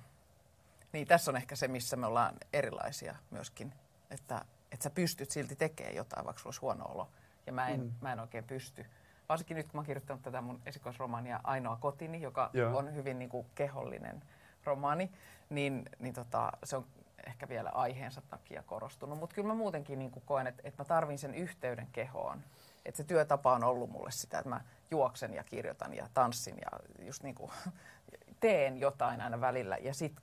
niin 0.94 1.08
tässä 1.08 1.32
on 1.32 1.36
ehkä 1.36 1.56
se, 1.56 1.68
missä 1.68 1.96
me 1.96 2.08
ollaan 2.08 2.36
erilaisia 2.54 3.16
myöskin, 3.32 3.74
että, 4.12 4.46
että 4.72 4.84
sä 4.84 4.90
pystyt 4.90 5.32
silti 5.32 5.56
tekemään 5.56 5.96
jotain, 5.96 6.26
vaikka 6.26 6.40
sulla 6.40 6.48
olisi 6.48 6.62
huono 6.62 6.86
olo. 6.86 7.10
Ja 7.48 7.54
mä 7.54 7.68
en, 7.68 7.80
mm. 7.80 7.92
mä 8.02 8.14
en 8.14 8.20
oikein 8.20 8.44
pysty. 8.44 8.86
Varsinkin 9.30 9.58
nyt, 9.58 9.66
kun 9.66 9.76
mä 9.76 9.80
oon 9.80 9.86
kirjoittanut 9.86 10.24
tätä 10.24 10.42
mun 10.42 10.62
esikoisromaania 10.66 11.40
Ainoa 11.44 11.76
kotini, 11.76 12.22
joka 12.22 12.50
Joo. 12.54 12.78
on 12.78 12.96
hyvin 12.96 13.20
niin 13.20 13.30
kuin 13.30 13.48
kehollinen 13.56 14.24
romaani, 14.64 15.12
niin, 15.50 15.90
niin 16.00 16.14
tota, 16.14 16.52
se 16.64 16.76
on 16.78 16.86
ehkä 17.28 17.50
vielä 17.50 17.70
aiheensa 17.70 18.22
takia 18.22 18.64
korostunut. 18.64 19.20
Mutta 19.20 19.36
kyllä 19.36 19.48
mä 19.48 19.54
muutenkin 19.54 20.00
niin 20.00 20.12
kuin 20.12 20.24
koen, 20.26 20.48
että, 20.48 20.62
että 20.66 20.84
mä 20.84 20.86
tarvin 20.86 21.18
sen 21.18 21.36
yhteyden 21.36 21.88
kehoon. 21.92 22.44
Että 22.86 22.98
se 22.98 23.04
työtapa 23.04 23.54
on 23.54 23.64
ollut 23.64 23.90
mulle 23.90 24.12
sitä, 24.12 24.38
että 24.40 24.50
mä 24.50 24.62
juoksen 24.92 25.34
ja 25.34 25.44
kirjoitan 25.44 25.94
ja 25.94 26.08
tanssin 26.14 26.56
ja 26.58 26.80
just 27.06 27.24
niin 27.24 27.36
kuin 27.36 27.52
teen 28.40 28.78
jotain 28.78 29.22
aina 29.22 29.42
välillä. 29.42 29.78
Ja 29.78 29.94
sit, 29.94 30.14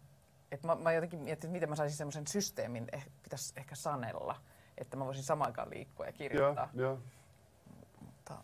että 0.52 0.66
mä, 0.66 0.74
mä 0.74 0.92
jotenkin 0.92 1.18
mietin, 1.18 1.32
että 1.32 1.48
miten 1.48 1.68
mä 1.68 1.76
saisin 1.76 1.98
semmoisen 1.98 2.26
systeemin, 2.26 2.86
eh, 2.92 3.06
pitäisi 3.22 3.54
ehkä 3.56 3.74
sanella, 3.74 4.36
että 4.78 4.96
mä 4.96 5.06
voisin 5.06 5.24
samaan 5.24 5.48
aikaan 5.48 5.70
liikkua 5.70 6.06
ja 6.06 6.12
kirjoittaa. 6.12 6.68
Joo, 6.74 6.88
joo. 6.88 6.98
Mutta... 8.00 8.34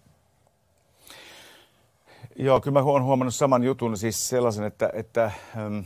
Joo, 2.37 2.61
kyllä 2.61 2.81
mä 2.81 2.85
oon 2.85 3.05
huomannut 3.05 3.35
saman 3.35 3.64
jutun, 3.64 3.96
siis 3.96 4.29
sellaisen, 4.29 4.64
että, 4.64 4.90
että 4.92 5.24
ähm, 5.57 5.79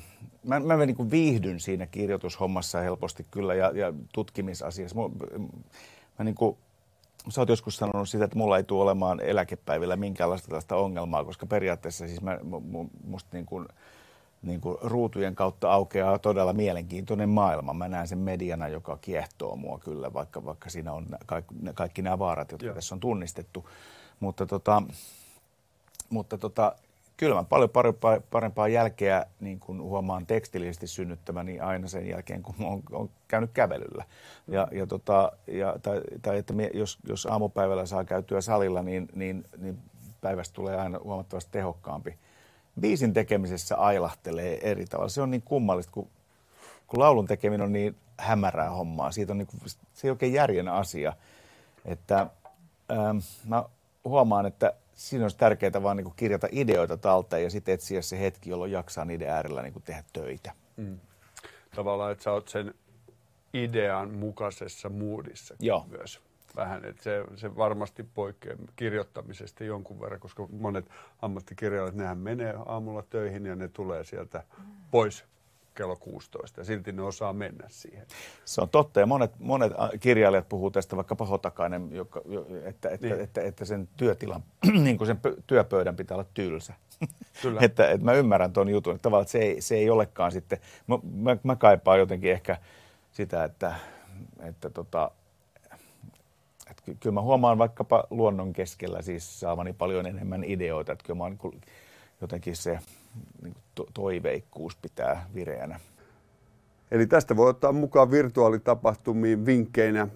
mä, 0.44 0.60
mä 0.60 0.86
niin 0.86 0.96
kuin 0.96 1.10
viihdyn 1.10 1.60
siinä 1.60 1.86
kirjoitushommassa 1.86 2.80
helposti 2.80 3.26
kyllä 3.30 3.54
ja, 3.54 3.70
ja 3.74 3.92
tutkimisasiassa. 4.12 4.96
Mä, 4.96 5.02
mä 6.18 6.24
niin 6.24 6.34
kuin, 6.34 6.58
sä 7.28 7.40
oot 7.40 7.48
joskus 7.48 7.76
sanonut 7.76 8.08
sitä, 8.08 8.24
että 8.24 8.38
mulla 8.38 8.56
ei 8.56 8.64
tule 8.64 8.82
olemaan 8.82 9.20
eläkepäivillä 9.20 9.96
minkäänlaista 9.96 10.48
tällaista 10.48 10.76
ongelmaa, 10.76 11.24
koska 11.24 11.46
periaatteessa 11.46 12.06
siis 12.06 12.20
mä, 12.20 12.38
musta 13.04 13.28
niin 13.32 13.46
kuin, 13.46 13.68
niin 14.42 14.60
kuin 14.60 14.78
ruutujen 14.82 15.34
kautta 15.34 15.72
aukeaa 15.72 16.18
todella 16.18 16.52
mielenkiintoinen 16.52 17.28
maailma. 17.28 17.72
Mä 17.72 17.88
näen 17.88 18.08
sen 18.08 18.18
mediana, 18.18 18.68
joka 18.68 18.98
kiehtoo 19.00 19.56
mua 19.56 19.78
kyllä, 19.78 20.12
vaikka, 20.12 20.44
vaikka 20.44 20.70
siinä 20.70 20.92
on 20.92 21.06
kaikki, 21.26 21.54
kaikki 21.74 22.02
nämä 22.02 22.18
vaarat, 22.18 22.52
jotka 22.52 22.66
Joo. 22.66 22.74
tässä 22.74 22.94
on 22.94 23.00
tunnistettu. 23.00 23.68
Mutta, 24.20 24.46
tota, 24.46 24.82
mutta 26.10 26.38
tota, 26.38 26.76
kyllä 27.20 27.34
mä 27.34 27.44
paljon 27.44 27.70
parempaa, 27.70 28.20
parempaa 28.30 28.68
jälkeä 28.68 29.26
niin 29.40 29.60
kun 29.60 29.82
huomaan 29.82 30.26
tekstillisesti 30.26 30.86
synnyttämäni 30.86 31.60
aina 31.60 31.88
sen 31.88 32.08
jälkeen, 32.08 32.42
kun 32.42 32.54
on, 32.60 32.82
on 32.92 33.10
käynyt 33.28 33.50
kävelyllä. 33.54 34.04
Ja, 34.48 34.68
ja, 34.72 34.86
tota, 34.86 35.32
ja, 35.46 35.76
tai, 35.82 36.00
tai 36.22 36.38
että 36.38 36.52
me, 36.52 36.70
jos, 36.74 36.98
jos 37.08 37.26
aamupäivällä 37.26 37.86
saa 37.86 38.04
käytyä 38.04 38.40
salilla, 38.40 38.82
niin, 38.82 39.08
niin, 39.14 39.44
niin 39.58 39.78
päivästä 40.20 40.54
tulee 40.54 40.76
aina 40.76 40.98
huomattavasti 41.04 41.52
tehokkaampi. 41.52 42.18
Biisin 42.80 43.12
tekemisessä 43.12 43.76
ailahtelee 43.76 44.70
eri 44.70 44.86
tavalla. 44.86 45.08
Se 45.08 45.22
on 45.22 45.30
niin 45.30 45.42
kummallista, 45.42 45.92
kun, 45.92 46.08
kun 46.86 47.00
laulun 47.00 47.26
tekeminen 47.26 47.64
on 47.64 47.72
niin 47.72 47.96
hämärää 48.18 48.70
hommaa. 48.70 49.12
Siitä 49.12 49.32
on 49.32 49.38
niin 49.38 49.46
kuin, 49.46 49.60
se 49.94 50.06
ei 50.06 50.10
oikein 50.10 50.32
järjen 50.32 50.68
asia. 50.68 51.12
Että, 51.84 52.26
ähm, 52.92 53.18
mä 53.46 53.64
huomaan, 54.04 54.46
että 54.46 54.72
siinä 55.00 55.24
olisi 55.24 55.36
tärkeää 55.36 55.82
vaan 55.82 55.96
niin 55.96 56.12
kirjata 56.16 56.48
ideoita 56.52 56.96
talteen 56.96 57.42
ja 57.42 57.50
sitten 57.50 57.74
etsiä 57.74 58.02
se 58.02 58.20
hetki, 58.20 58.50
jolloin 58.50 58.72
jaksaa 58.72 59.04
niiden 59.04 59.28
äärellä 59.30 59.62
niin 59.62 59.82
tehdä 59.84 60.04
töitä. 60.12 60.52
Mm. 60.76 60.98
Tavallaan, 61.74 62.12
että 62.12 62.24
sä 62.24 62.32
oot 62.32 62.48
sen 62.48 62.74
idean 63.54 64.14
mukaisessa 64.14 64.88
moodissa 64.88 65.54
Joo. 65.60 65.86
myös 65.90 66.20
vähän. 66.56 66.84
Että 66.84 67.02
se, 67.02 67.24
se 67.36 67.56
varmasti 67.56 68.02
poikkeaa 68.02 68.56
kirjoittamisesta 68.76 69.64
jonkun 69.64 70.00
verran, 70.00 70.20
koska 70.20 70.48
monet 70.52 70.90
ammattikirjailijat, 71.22 71.94
nehän 71.94 72.18
menee 72.18 72.54
aamulla 72.66 73.02
töihin 73.02 73.46
ja 73.46 73.56
ne 73.56 73.68
tulee 73.68 74.04
sieltä 74.04 74.44
pois 74.90 75.24
kello 75.74 75.96
16 75.96 76.60
ja 76.60 76.64
silti 76.64 76.92
ne 76.92 77.02
osaa 77.02 77.32
mennä 77.32 77.64
siihen. 77.68 78.06
Se 78.44 78.60
on 78.60 78.68
totta 78.68 79.00
ja 79.00 79.06
monet, 79.06 79.32
monet 79.38 79.72
kirjailijat 80.00 80.48
puhuu 80.48 80.70
tästä, 80.70 80.96
vaikka 80.96 81.16
Pahotakainen, 81.16 81.88
joka, 81.92 82.20
että, 82.64 82.88
että, 82.88 83.06
niin. 83.06 83.20
että, 83.20 83.40
että, 83.40 83.64
sen 83.64 83.88
työtilan, 83.96 84.42
niin 84.84 84.98
kuin 84.98 85.06
sen 85.06 85.20
työpöydän 85.46 85.96
pitää 85.96 86.14
olla 86.14 86.28
tylsä. 86.34 86.74
Kyllä. 87.42 87.60
että, 87.62 87.90
että 87.90 88.04
mä 88.04 88.12
ymmärrän 88.12 88.52
tuon 88.52 88.68
jutun, 88.68 88.94
että 88.94 89.02
tavallaan 89.02 89.22
että 89.22 89.32
se, 89.32 89.38
ei, 89.38 89.60
se 89.60 89.74
ei 89.74 89.90
olekaan 89.90 90.32
sitten, 90.32 90.58
mä, 90.86 90.98
mä, 91.12 91.36
mä 91.42 91.56
kaipaan 91.56 91.98
jotenkin 91.98 92.32
ehkä 92.32 92.56
sitä, 93.12 93.44
että, 93.44 93.74
että 94.40 94.70
tota, 94.70 95.10
että 96.70 96.82
kyllä 97.00 97.14
mä 97.14 97.22
huomaan 97.22 97.58
vaikkapa 97.58 98.04
luonnon 98.10 98.52
keskellä 98.52 99.02
siis 99.02 99.40
saavani 99.40 99.72
paljon 99.72 100.06
enemmän 100.06 100.44
ideoita, 100.44 100.92
että 100.92 101.04
kyllä 101.04 101.18
mä 101.18 101.24
oon 101.24 101.38
niin 101.42 101.60
jotenkin 102.20 102.56
se 102.56 102.78
niin 103.42 103.54
to, 103.74 103.86
toiveikkuus 103.94 104.76
pitää 104.76 105.26
vireänä. 105.34 105.80
Eli 106.90 107.06
tästä 107.06 107.36
voi 107.36 107.50
ottaa 107.50 107.72
mukaan 107.72 108.10
virtuaalitapahtumiin 108.10 109.46
vinkkeinä. 109.46 110.08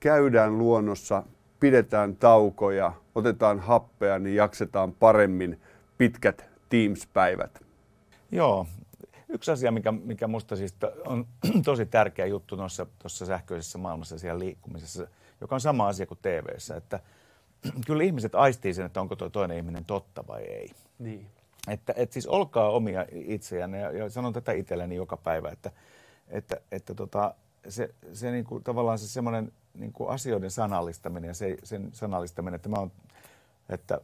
Käydään 0.00 0.58
luonnossa, 0.58 1.22
pidetään 1.60 2.16
taukoja, 2.16 2.92
otetaan 3.14 3.60
happea, 3.60 4.18
niin 4.18 4.36
jaksetaan 4.36 4.92
paremmin 4.92 5.60
pitkät 5.98 6.44
Teams-päivät. 6.68 7.64
Joo. 8.32 8.66
Yksi 9.28 9.50
asia, 9.50 9.72
mikä, 9.72 9.92
mikä 9.92 10.26
musta 10.26 10.56
siis 10.56 10.74
on 11.06 11.26
tosi 11.64 11.86
tärkeä 11.86 12.26
juttu 12.26 12.56
tuossa 12.56 13.26
sähköisessä 13.26 13.78
maailmassa 13.78 14.18
siellä 14.18 14.38
liikkumisessa, 14.38 15.06
joka 15.40 15.54
on 15.54 15.60
sama 15.60 15.88
asia 15.88 16.06
kuin 16.06 16.18
tv 16.22 16.44
että 16.76 17.00
kyllä 17.86 18.04
ihmiset 18.04 18.34
aistii 18.34 18.74
sen, 18.74 18.86
että 18.86 19.00
onko 19.00 19.16
tuo 19.16 19.28
toinen 19.28 19.56
ihminen 19.56 19.84
totta 19.84 20.26
vai 20.26 20.42
ei. 20.42 20.70
Niin. 20.98 21.26
Että, 21.68 21.94
että 21.96 22.12
siis 22.12 22.26
olkaa 22.26 22.70
omia 22.70 23.06
itseänne 23.12 23.80
ja, 23.80 23.90
ja 23.90 24.10
sanon 24.10 24.32
tätä 24.32 24.52
itselleni 24.52 24.96
joka 24.96 25.16
päivä, 25.16 25.50
että, 25.50 25.70
että, 26.28 26.60
että 26.72 26.94
tota, 26.94 27.34
se, 27.68 27.94
se 28.12 28.30
niin 28.30 28.44
kuin, 28.44 28.64
tavallaan 28.64 28.98
se 28.98 29.08
semmoinen 29.08 29.52
niin 29.74 29.92
kuin 29.92 30.10
asioiden 30.10 30.50
sanallistaminen 30.50 31.28
ja 31.28 31.34
se, 31.34 31.56
sen 31.62 31.88
sanallistaminen, 31.92 32.54
että 32.54 32.68
mä 32.68 32.76
oon, 32.76 32.92
että 33.68 34.00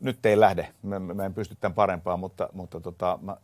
nyt 0.00 0.26
ei 0.26 0.40
lähde, 0.40 0.68
mä, 0.82 0.98
mä 0.98 1.24
en 1.24 1.34
pysty 1.34 1.56
tämän 1.60 1.74
parempaan, 1.74 2.20
mutta, 2.20 2.48
mutta 2.52 2.80
tota, 2.80 3.18
mä, 3.22 3.36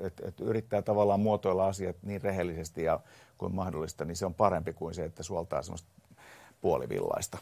et, 0.00 0.20
et 0.24 0.40
yrittää 0.40 0.82
tavallaan 0.82 1.20
muotoilla 1.20 1.66
asiat 1.66 1.96
niin 2.02 2.22
rehellisesti 2.22 2.82
ja 2.82 3.00
kuin 3.38 3.54
mahdollista, 3.54 4.04
niin 4.04 4.16
se 4.16 4.26
on 4.26 4.34
parempi 4.34 4.72
kuin 4.72 4.94
se, 4.94 5.04
että 5.04 5.22
suoltaa 5.22 5.62
semmoista 5.62 5.88
puolivillaista. 6.60 7.38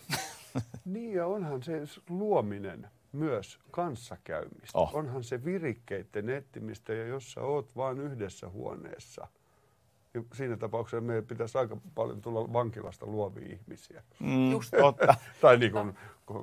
Niin 0.84 1.14
ja 1.14 1.26
onhan 1.26 1.62
se 1.62 1.82
luominen 2.08 2.88
myös 3.12 3.58
kanssakäymistä. 3.70 4.78
Oh. 4.78 4.94
Onhan 4.94 5.24
se 5.24 5.44
virikkeiden 5.44 6.30
etsimistä 6.30 6.94
ja 6.94 7.06
jos 7.06 7.32
sä 7.32 7.40
oot 7.40 7.76
vain 7.76 8.00
yhdessä 8.00 8.48
huoneessa, 8.48 9.28
niin 10.14 10.26
siinä 10.34 10.56
tapauksessa 10.56 11.00
meidän 11.00 11.26
pitäisi 11.26 11.58
aika 11.58 11.76
paljon 11.94 12.20
tulla 12.20 12.52
vankilasta 12.52 13.06
luovia 13.06 13.52
ihmisiä. 13.52 14.02
Mm, 14.20 14.50
Just 14.50 14.70
totta. 14.78 15.14
tai 15.40 15.58
niin 15.58 15.72
kuin, 15.72 15.94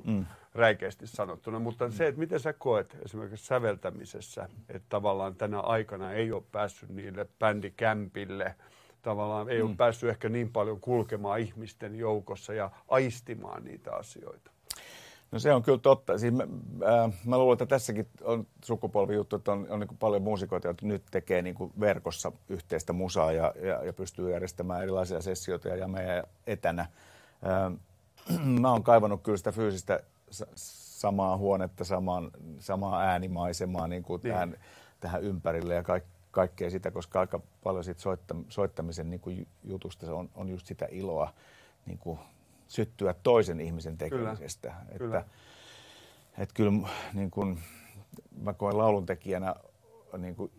mm. 0.04 0.26
räikeästi 0.54 1.06
sanottuna. 1.06 1.58
Mutta 1.58 1.86
mm. 1.86 1.92
se, 1.92 2.06
että 2.06 2.20
miten 2.20 2.40
sä 2.40 2.52
koet 2.52 2.96
esimerkiksi 3.04 3.46
säveltämisessä, 3.46 4.48
että 4.68 4.86
tavallaan 4.88 5.34
tänä 5.34 5.60
aikana 5.60 6.12
ei 6.12 6.32
ole 6.32 6.42
päässyt 6.52 6.88
niille 6.88 7.26
bändikämpille, 7.38 8.54
tavallaan 9.02 9.48
ei 9.48 9.62
mm. 9.62 9.68
ole 9.68 9.76
päässyt 9.76 10.10
ehkä 10.10 10.28
niin 10.28 10.52
paljon 10.52 10.80
kulkemaan 10.80 11.40
ihmisten 11.40 11.94
joukossa 11.94 12.54
ja 12.54 12.70
aistimaan 12.88 13.64
niitä 13.64 13.94
asioita. 13.94 14.50
No 15.32 15.38
se 15.38 15.52
on 15.52 15.62
kyllä 15.62 15.78
totta. 15.78 16.18
Siis 16.18 16.34
mä, 16.34 16.42
äh, 16.42 17.12
mä 17.24 17.38
luulen, 17.38 17.54
että 17.54 17.66
tässäkin 17.66 18.06
on 18.22 18.46
sukupolvijuttu, 18.64 19.36
että 19.36 19.52
on, 19.52 19.66
on 19.70 19.80
niin 19.80 19.96
paljon 19.98 20.22
muusikoita, 20.22 20.68
jotka 20.68 20.86
nyt 20.86 21.02
tekee 21.10 21.42
niin 21.42 21.56
verkossa 21.80 22.32
yhteistä 22.48 22.92
musaa 22.92 23.32
ja, 23.32 23.54
ja, 23.62 23.84
ja 23.84 23.92
pystyy 23.92 24.30
järjestämään 24.30 24.82
erilaisia 24.82 25.22
sessioita 25.22 25.68
ja 25.68 25.88
meidän 25.88 26.24
etänä. 26.46 26.82
Äh, 26.82 28.42
mä 28.60 28.72
oon 28.72 28.82
kaivannut 28.82 29.22
kyllä 29.22 29.38
sitä 29.38 29.52
fyysistä 29.52 30.00
samaa 31.00 31.36
huonetta, 31.36 31.84
samaan, 31.84 32.30
samaa 32.58 33.00
äänimaisemaa 33.00 33.88
niin 33.88 34.02
kuin 34.02 34.20
niin. 34.22 34.32
Tähän, 34.32 34.56
tähän 35.00 35.22
ympärille 35.22 35.74
ja 35.74 35.82
kaik, 35.82 36.04
kaikkea 36.30 36.70
sitä, 36.70 36.90
koska 36.90 37.20
aika 37.20 37.40
paljon 37.62 37.84
siitä 37.84 38.00
soittam, 38.00 38.44
soittamisen 38.48 39.10
niin 39.10 39.20
kuin 39.20 39.46
jutusta 39.64 40.06
se 40.06 40.12
on, 40.12 40.30
on 40.34 40.48
just 40.48 40.66
sitä 40.66 40.88
iloa 40.90 41.32
niin 41.86 41.98
kuin 41.98 42.18
syttyä 42.70 43.14
toisen 43.22 43.60
ihmisen 43.60 43.98
tekemisestä. 43.98 44.68
Kyllä. 44.68 44.82
Että, 44.88 44.98
kyllä. 44.98 45.24
Että 46.38 46.54
kyllä 46.54 46.88
niin 47.14 47.30
kuin, 47.30 47.58
mä 48.40 48.52
koen 48.52 48.78
lauluntekijänä, 48.78 49.54
niin 50.18 50.34
kuin, 50.34 50.52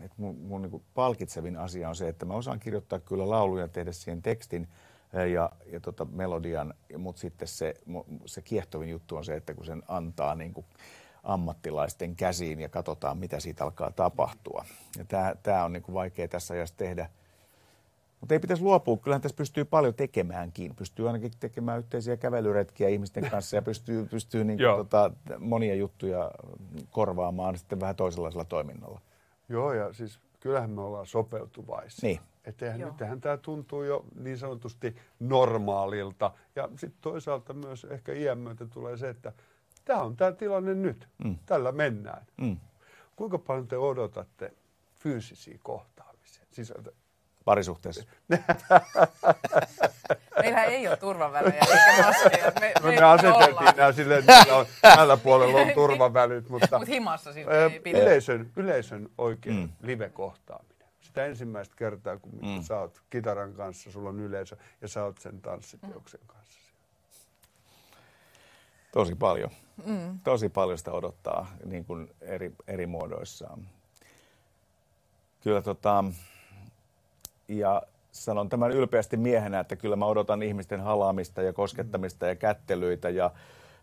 että 0.00 0.16
mun, 0.16 0.36
mun 0.36 0.62
niin 0.62 0.70
kuin 0.70 0.82
palkitsevin 0.94 1.56
asia 1.56 1.88
on 1.88 1.96
se, 1.96 2.08
että 2.08 2.26
mä 2.26 2.34
osaan 2.34 2.60
kirjoittaa 2.60 2.98
kyllä 2.98 3.28
lauluja, 3.28 3.68
tehdä 3.68 3.92
siihen 3.92 4.22
tekstin 4.22 4.68
ja, 5.32 5.50
ja 5.66 5.80
tota 5.80 6.04
melodian, 6.04 6.74
mutta 6.98 7.20
sitten 7.20 7.48
se, 7.48 7.74
se 8.26 8.42
kiehtovin 8.42 8.88
juttu 8.88 9.16
on 9.16 9.24
se, 9.24 9.36
että 9.36 9.54
kun 9.54 9.66
sen 9.66 9.82
antaa 9.88 10.34
niin 10.34 10.54
kuin 10.54 10.66
ammattilaisten 11.22 12.16
käsiin 12.16 12.60
ja 12.60 12.68
katsotaan, 12.68 13.18
mitä 13.18 13.40
siitä 13.40 13.64
alkaa 13.64 13.90
tapahtua. 13.90 14.64
Ja 14.98 15.04
tämä 15.42 15.64
on 15.64 15.72
niin 15.72 15.82
kuin 15.82 15.94
vaikea 15.94 16.28
tässä 16.28 16.54
ajassa 16.54 16.76
tehdä– 16.76 17.08
mutta 18.22 18.34
ei 18.34 18.38
pitäisi 18.40 18.62
luopua. 18.62 18.96
Kyllähän 18.96 19.20
tässä 19.22 19.36
pystyy 19.36 19.64
paljon 19.64 19.94
tekemäänkin. 19.94 20.76
Pystyy 20.76 21.06
ainakin 21.06 21.30
tekemään 21.40 21.78
yhteisiä 21.78 22.16
kävelyretkiä 22.16 22.88
ihmisten 22.88 23.30
kanssa 23.30 23.56
ja 23.56 23.62
pystyy, 23.62 24.06
pystyy 24.06 24.44
niin 24.44 24.58
kuin, 24.58 24.76
tota, 24.76 25.10
monia 25.38 25.74
juttuja 25.74 26.30
korvaamaan 26.90 27.58
sitten 27.58 27.80
vähän 27.80 27.96
toisenlaisella 27.96 28.44
toiminnalla. 28.44 29.00
Joo, 29.48 29.72
ja 29.72 29.92
siis 29.92 30.20
kyllähän 30.40 30.70
me 30.70 30.80
ollaan 30.80 31.06
sopeutuvaisia. 31.06 32.08
Niin. 32.08 32.20
Että 32.44 32.76
nythän 32.76 33.20
tämä 33.20 33.36
tuntuu 33.36 33.82
jo 33.82 34.04
niin 34.20 34.38
sanotusti 34.38 34.96
normaalilta. 35.20 36.30
Ja 36.56 36.68
sitten 36.68 37.00
toisaalta 37.00 37.52
myös 37.54 37.84
ehkä 37.84 38.12
iän 38.12 38.38
myötä 38.38 38.66
tulee 38.66 38.96
se, 38.96 39.08
että 39.08 39.32
tämä 39.84 40.02
on 40.02 40.16
tämä 40.16 40.32
tilanne 40.32 40.74
nyt. 40.74 41.08
Mm. 41.24 41.36
Tällä 41.46 41.72
mennään. 41.72 42.26
Mm. 42.40 42.56
Kuinka 43.16 43.38
paljon 43.38 43.68
te 43.68 43.76
odotatte 43.76 44.52
fyysisiä 44.98 45.58
kohtaamisia? 45.62 46.44
Siis 46.50 46.72
parisuhteessa? 47.44 48.04
Meillä 50.42 50.64
ei 50.64 50.88
ole 50.88 50.96
turvavälejä 50.96 51.60
eikä 51.60 52.02
maskeja. 52.06 52.52
Me, 52.60 52.72
no 52.82 52.88
me, 52.88 53.00
me 53.00 53.04
aseteltiin 53.04 53.76
nämä 53.76 53.92
silleen, 53.92 54.18
että 54.20 54.56
on, 54.56 54.66
tällä 54.82 55.16
puolella 55.16 55.58
on 55.58 55.72
turvavälit, 55.80 56.48
mutta 56.48 56.78
Mut 56.78 56.88
himassa 56.88 57.32
siis 57.32 57.46
ei 57.48 57.80
pidä. 57.80 57.98
Yleisön, 57.98 58.50
yleisön 58.56 59.08
oikein 59.18 59.56
mm. 59.56 59.68
live-kohtaaminen. 59.82 60.88
Sitä 61.00 61.26
ensimmäistä 61.26 61.74
kertaa, 61.76 62.18
kun 62.18 62.32
mm. 62.42 62.62
sä 62.62 62.78
oot 62.78 63.02
kitaran 63.10 63.54
kanssa, 63.54 63.92
sulla 63.92 64.08
on 64.08 64.20
yleisö 64.20 64.56
ja 64.80 64.88
sä 64.88 65.04
oot 65.04 65.18
sen 65.18 65.40
tanssiteoksen 65.40 66.20
mm. 66.20 66.26
kanssa. 66.26 66.60
Tosi 68.92 69.14
paljon. 69.14 69.50
Mm. 69.86 70.18
Tosi 70.24 70.48
paljon 70.48 70.78
sitä 70.78 70.92
odottaa 70.92 71.46
niin 71.64 71.84
kuin 71.84 72.10
eri, 72.20 72.52
eri 72.66 72.86
muodoissaan. 72.86 73.68
Kyllä 75.40 75.62
tota, 75.62 76.04
ja 77.58 77.82
sanon 78.12 78.48
tämän 78.48 78.70
ylpeästi 78.70 79.16
miehenä, 79.16 79.60
että 79.60 79.76
kyllä 79.76 79.96
mä 79.96 80.06
odotan 80.06 80.42
ihmisten 80.42 80.80
halaamista 80.80 81.42
ja 81.42 81.52
koskettamista 81.52 82.26
ja 82.26 82.34
kättelyitä 82.34 83.10
ja 83.10 83.30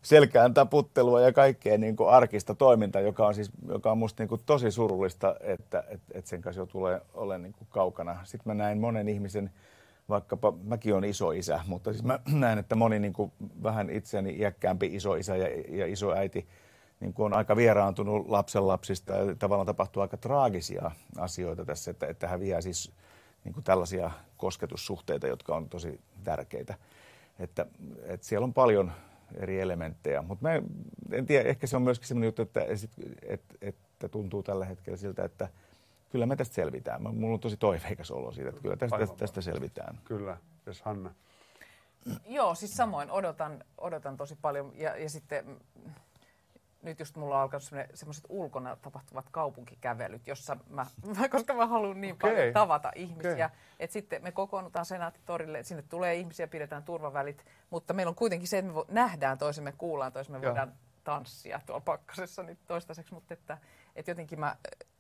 selkään 0.02 0.54
taputtelua 0.54 1.22
ja 1.22 1.34
kaikkea 1.34 1.78
niin 1.78 1.96
kuin 1.96 2.10
arkista 2.10 2.56
toimintaa, 2.56 3.02
joka 3.02 3.28
on, 3.28 3.34
siis, 3.34 3.52
joka 3.68 3.92
on 3.92 3.98
musta 3.98 4.24
niin 4.24 4.30
kuin 4.30 4.42
tosi 4.46 4.72
surullista, 4.72 5.36
että, 5.40 5.84
että, 5.90 6.08
että 6.14 6.30
sen 6.30 6.42
kanssa 6.42 6.62
jo 6.62 6.66
tulee 6.66 7.02
olemaan 7.14 7.42
niin 7.42 7.54
kuin 7.54 7.68
kaukana. 7.70 8.18
Sitten 8.24 8.50
mä 8.58 8.64
näin 8.64 8.78
monen 8.78 9.10
ihmisen, 9.10 9.52
vaikkapa 10.10 10.54
mäkin 10.64 10.94
olen 10.94 11.10
iso 11.10 11.32
isä, 11.32 11.60
mutta 11.68 11.94
siis 11.94 12.04
mä 12.04 12.20
näen, 12.32 12.60
että 12.60 12.76
moni 12.76 13.00
niin 13.00 13.14
kuin 13.14 13.32
vähän 13.64 13.90
itseäni 13.90 14.36
iäkkäämpi 14.40 14.90
iso 14.96 15.16
isä 15.16 15.36
ja, 15.36 15.48
ja 15.70 15.88
iso 15.88 16.14
äiti 16.14 16.48
niin 17.00 17.14
kuin 17.14 17.26
on 17.26 17.34
aika 17.34 17.56
vieraantunut 17.56 18.30
lapsenlapsista 18.30 19.14
ja 19.14 19.36
tavallaan 19.36 19.66
tapahtuu 19.66 20.02
aika 20.02 20.18
traagisia 20.18 20.92
asioita 21.18 21.66
tässä, 21.66 21.92
että, 21.92 22.08
että 22.08 22.28
häviää 22.28 22.62
siis 22.62 22.92
niin 23.44 23.54
kuin 23.54 23.64
tällaisia 23.64 24.12
kosketussuhteita, 24.38 25.28
jotka 25.28 25.56
on 25.56 25.70
tosi 25.70 26.02
tärkeitä. 26.24 26.78
Että, 27.40 27.66
että 28.04 28.28
siellä 28.28 28.44
on 28.44 28.54
paljon 28.54 28.92
eri 29.34 29.60
elementtejä, 29.60 30.22
mutta 30.22 30.50
en 31.12 31.26
tiedä, 31.26 31.50
ehkä 31.50 31.68
se 31.68 31.76
on 31.76 31.82
myöskin 31.82 32.08
sellainen 32.08 32.28
juttu, 32.28 32.42
että, 32.42 32.62
että, 33.22 33.56
että 33.62 34.10
tuntuu 34.10 34.44
tällä 34.44 34.66
hetkellä 34.66 34.98
siltä, 34.98 35.24
että 35.24 35.50
kyllä 36.10 36.26
me 36.26 36.36
tästä 36.36 36.56
selvitään. 36.56 37.02
Mulla 37.02 37.34
on 37.34 37.40
tosi 37.40 37.58
toiveikas 37.58 38.12
olo 38.12 38.32
siitä, 38.32 38.50
että 38.50 38.62
kyllä 38.62 38.76
tästä, 38.76 38.98
tästä, 38.98 39.16
tästä 39.18 39.42
selvitään. 39.42 40.00
Kyllä, 40.04 40.38
jos 40.66 40.82
Hanna. 40.82 41.14
Joo, 42.26 42.56
siis 42.56 42.78
samoin 42.78 43.12
odotan, 43.12 43.64
odotan 43.78 44.18
tosi 44.18 44.38
paljon 44.42 44.74
ja, 44.76 44.98
ja 44.98 45.10
sitten 45.10 45.60
nyt 46.82 47.00
just 47.00 47.16
mulla 47.16 47.36
on 47.36 47.42
alkanut 47.42 47.70
semmoiset 47.94 48.26
ulkona 48.30 48.76
tapahtuvat 48.76 49.26
kaupunkikävelyt, 49.32 50.28
jossa 50.28 50.58
mä, 50.70 50.86
koska 51.32 51.54
mä 51.54 51.66
haluan 51.66 52.02
niin 52.02 52.14
okay. 52.14 52.32
paljon 52.32 52.54
tavata 52.54 52.92
ihmisiä, 52.96 53.46
okay. 53.46 53.58
että 53.80 53.94
sitten 53.94 54.24
me 54.24 54.32
kokoonnutaan 54.32 54.86
senaattitorille, 54.86 55.64
sinne 55.64 55.84
tulee 55.90 56.16
ihmisiä, 56.16 56.48
pidetään 56.48 56.84
turvavälit, 56.84 57.46
mutta 57.70 57.94
meillä 57.94 58.10
on 58.10 58.16
kuitenkin 58.16 58.48
se, 58.48 58.58
että 58.58 58.72
me 58.72 58.80
nähdään 58.88 59.38
toisemme, 59.38 59.72
kuullaan 59.72 60.12
toisemme, 60.12 60.42
voidaan 60.42 60.74
tanssia 61.04 61.62
tuolla 61.66 61.82
pakkasessa 61.82 62.44
nyt 62.44 62.60
toistaiseksi, 62.68 63.14
mutta 63.14 63.34
että, 63.34 63.58
että 63.96 64.12
jotenkin 64.12 64.40
mä, 64.40 64.56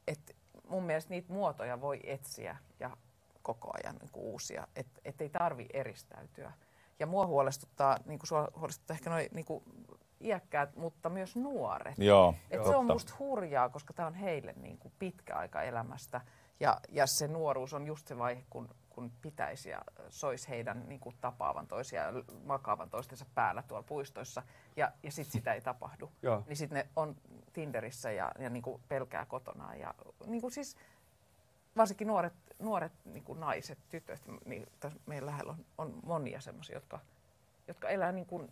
että 0.07 0.33
mun 0.67 0.83
mielestä 0.83 1.09
niitä 1.09 1.33
muotoja 1.33 1.81
voi 1.81 1.99
etsiä 2.03 2.57
ja 2.79 2.97
koko 3.41 3.71
ajan 3.73 3.95
niin 3.95 4.11
kuin 4.11 4.23
uusia, 4.23 4.67
että 4.75 5.01
et 5.05 5.21
ei 5.21 5.29
tarvi 5.29 5.67
eristäytyä. 5.73 6.51
Ja 6.99 7.07
mua 7.07 7.27
huolestuttaa, 7.27 7.97
niin 8.05 8.19
kuin 8.19 8.27
sua 8.27 8.47
huolestuttaa 8.55 8.93
ehkä 8.93 9.09
noin 9.09 9.27
niin 9.31 9.45
kuin 9.45 9.63
iäkkäät, 10.21 10.75
mutta 10.75 11.09
myös 11.09 11.35
nuoret. 11.35 11.97
Joo, 11.97 12.35
Et 12.51 12.63
se 12.63 12.75
on 12.75 12.85
musta 12.85 13.13
hurjaa, 13.19 13.69
koska 13.69 13.93
tämä 13.93 14.07
on 14.07 14.13
heille 14.13 14.53
niin 14.57 14.77
kuin 14.77 14.93
pitkä 14.99 15.35
aika 15.35 15.61
elämästä. 15.61 16.21
Ja, 16.59 16.79
ja 16.89 17.07
se 17.07 17.27
nuoruus 17.27 17.73
on 17.73 17.87
just 17.87 18.07
se 18.07 18.17
vaihe, 18.17 18.43
kun, 18.49 18.69
kun 18.89 19.11
pitäisi 19.21 19.69
ja 19.69 19.81
sois 20.09 20.49
heidän 20.49 20.83
niin 20.87 20.99
kuin 20.99 21.15
tapaavan 21.21 21.67
toisia 21.67 22.01
ja 22.01 22.11
makaavan 22.43 22.89
toistensa 22.89 23.25
päällä 23.35 23.63
tuolla 23.67 23.83
puistoissa. 23.87 24.43
Ja, 24.75 24.91
ja 25.03 25.11
sitten 25.11 25.31
sitä 25.31 25.53
ei 25.53 25.61
tapahdu. 25.61 26.11
niin 26.47 26.57
sitten 26.57 26.75
ne 26.75 26.87
on 26.95 27.15
Tinderissä 27.53 28.11
ja, 28.11 28.31
ja 28.39 28.49
niin 28.49 28.63
kuin 28.63 28.81
pelkää 28.87 29.25
kotona. 29.25 29.75
Ja 29.75 29.93
niin 30.25 30.41
kuin 30.41 30.51
siis 30.51 30.77
varsinkin 31.77 32.07
nuoret, 32.07 32.33
nuoret 32.59 32.91
niin 33.05 33.23
kuin 33.23 33.39
naiset, 33.39 33.79
tytöt, 33.89 34.21
niin 34.45 34.67
meidän 35.05 35.25
lähellä 35.25 35.51
on, 35.51 35.65
on 35.77 35.99
monia 36.03 36.41
semmoisia, 36.41 36.75
jotka, 36.75 36.99
jotka 37.67 37.89
elää 37.89 38.11
niin 38.11 38.25
kuin 38.25 38.51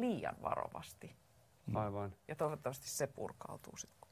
liian 0.00 0.36
varovasti. 0.42 1.16
Mm. 1.66 1.76
Aivan. 1.76 2.12
Ja 2.28 2.36
toivottavasti 2.36 2.88
se 2.88 3.06
purkautuu 3.06 3.76
sitten. 3.76 4.08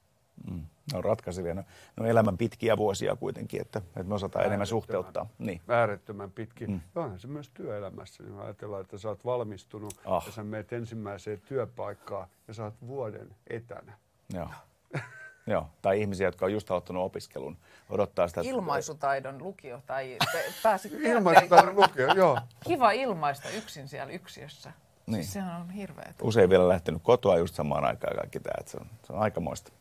Mm. 0.51 0.67
No 0.93 1.03
ratkaisevia. 1.03 1.55
No, 1.55 1.63
no 1.97 2.07
elämän 2.07 2.39
pitkiä 2.39 2.77
vuosia 2.77 3.17
kuitenkin, 3.17 3.61
että, 3.61 3.79
että 3.79 4.03
me 4.03 4.15
osataan 4.15 4.47
enemmän 4.47 4.67
suhteuttaa. 4.67 5.27
Niin. 5.39 5.61
Äärettömän 5.69 6.31
pitki. 6.31 6.67
Mm. 6.67 6.81
onhan 6.95 7.21
se 7.21 7.27
myös 7.27 7.51
työelämässä. 7.51 8.23
Niin 8.23 8.39
ajatellaan, 8.39 8.81
että 8.81 8.99
sä 8.99 9.09
oot 9.09 9.25
valmistunut 9.25 10.01
oh. 10.05 10.27
ja 10.27 10.33
sä 10.33 10.45
meet 10.45 10.73
ensimmäiseen 10.73 11.41
työpaikkaan 11.41 12.29
ja 12.49 12.55
sä 12.55 12.65
oot 12.65 12.75
vuoden 12.87 13.37
etänä. 13.47 13.99
Joo. 14.33 14.49
Joo, 15.47 15.67
tai 15.83 16.01
ihmisiä, 16.01 16.29
jotka 16.29 16.47
on 16.47 16.53
just 16.53 16.71
aloittanut 16.71 17.05
opiskelun, 17.05 17.57
odottaa 17.91 18.29
sitä... 18.29 18.41
Ilmaisutaidon 18.45 19.43
lukio 19.43 19.83
tai 19.87 20.19
pääsit 20.63 20.93
Ilmaisutaidon 21.13 21.77
lukio, 21.77 22.15
joo. 22.15 22.39
Kiva 22.67 22.91
ilmaista 22.91 23.49
yksin 23.49 23.89
siellä 23.89 24.13
yksiössä. 24.13 24.73
Niin. 25.07 25.25
Sehän 25.25 25.61
on 25.61 25.71
hirveä. 25.71 26.15
Usein 26.23 26.51
vielä 26.51 26.69
lähtenyt 26.69 27.03
kotoa 27.03 27.39
just 27.39 27.55
samaan 27.55 27.85
aikaan 27.85 28.17
kaikki 28.17 28.41
tämä, 28.41 28.55
että 28.61 28.71
se 28.71 28.79
on, 28.81 28.87
se 29.07 29.13
on 29.13 29.19
aikamoista. 29.19 29.73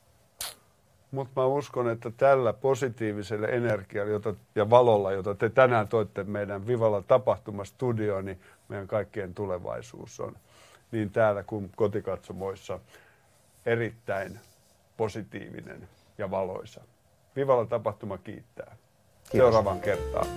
Mutta 1.11 1.41
mä 1.41 1.47
uskon, 1.47 1.89
että 1.89 2.11
tällä 2.11 2.53
positiivisella 2.53 3.47
energialla 3.47 4.11
jota, 4.11 4.35
ja 4.55 4.69
valolla, 4.69 5.11
jota 5.11 5.35
te 5.35 5.49
tänään 5.49 5.87
toitte 5.87 6.23
meidän 6.23 6.67
Vivalla 6.67 7.01
tapahtumastudioon, 7.01 8.25
niin 8.25 8.41
meidän 8.69 8.87
kaikkien 8.87 9.33
tulevaisuus 9.33 10.19
on 10.19 10.35
niin 10.91 11.11
täällä 11.11 11.43
kuin 11.43 11.71
kotikatsomoissa 11.75 12.79
erittäin 13.65 14.39
positiivinen 14.97 15.89
ja 16.17 16.31
valoisa. 16.31 16.81
Vivalla 17.35 17.65
tapahtuma 17.65 18.17
kiittää. 18.17 18.75
Kiitos. 18.75 19.31
Seuraavaan 19.31 19.79
kertaan. 19.79 20.27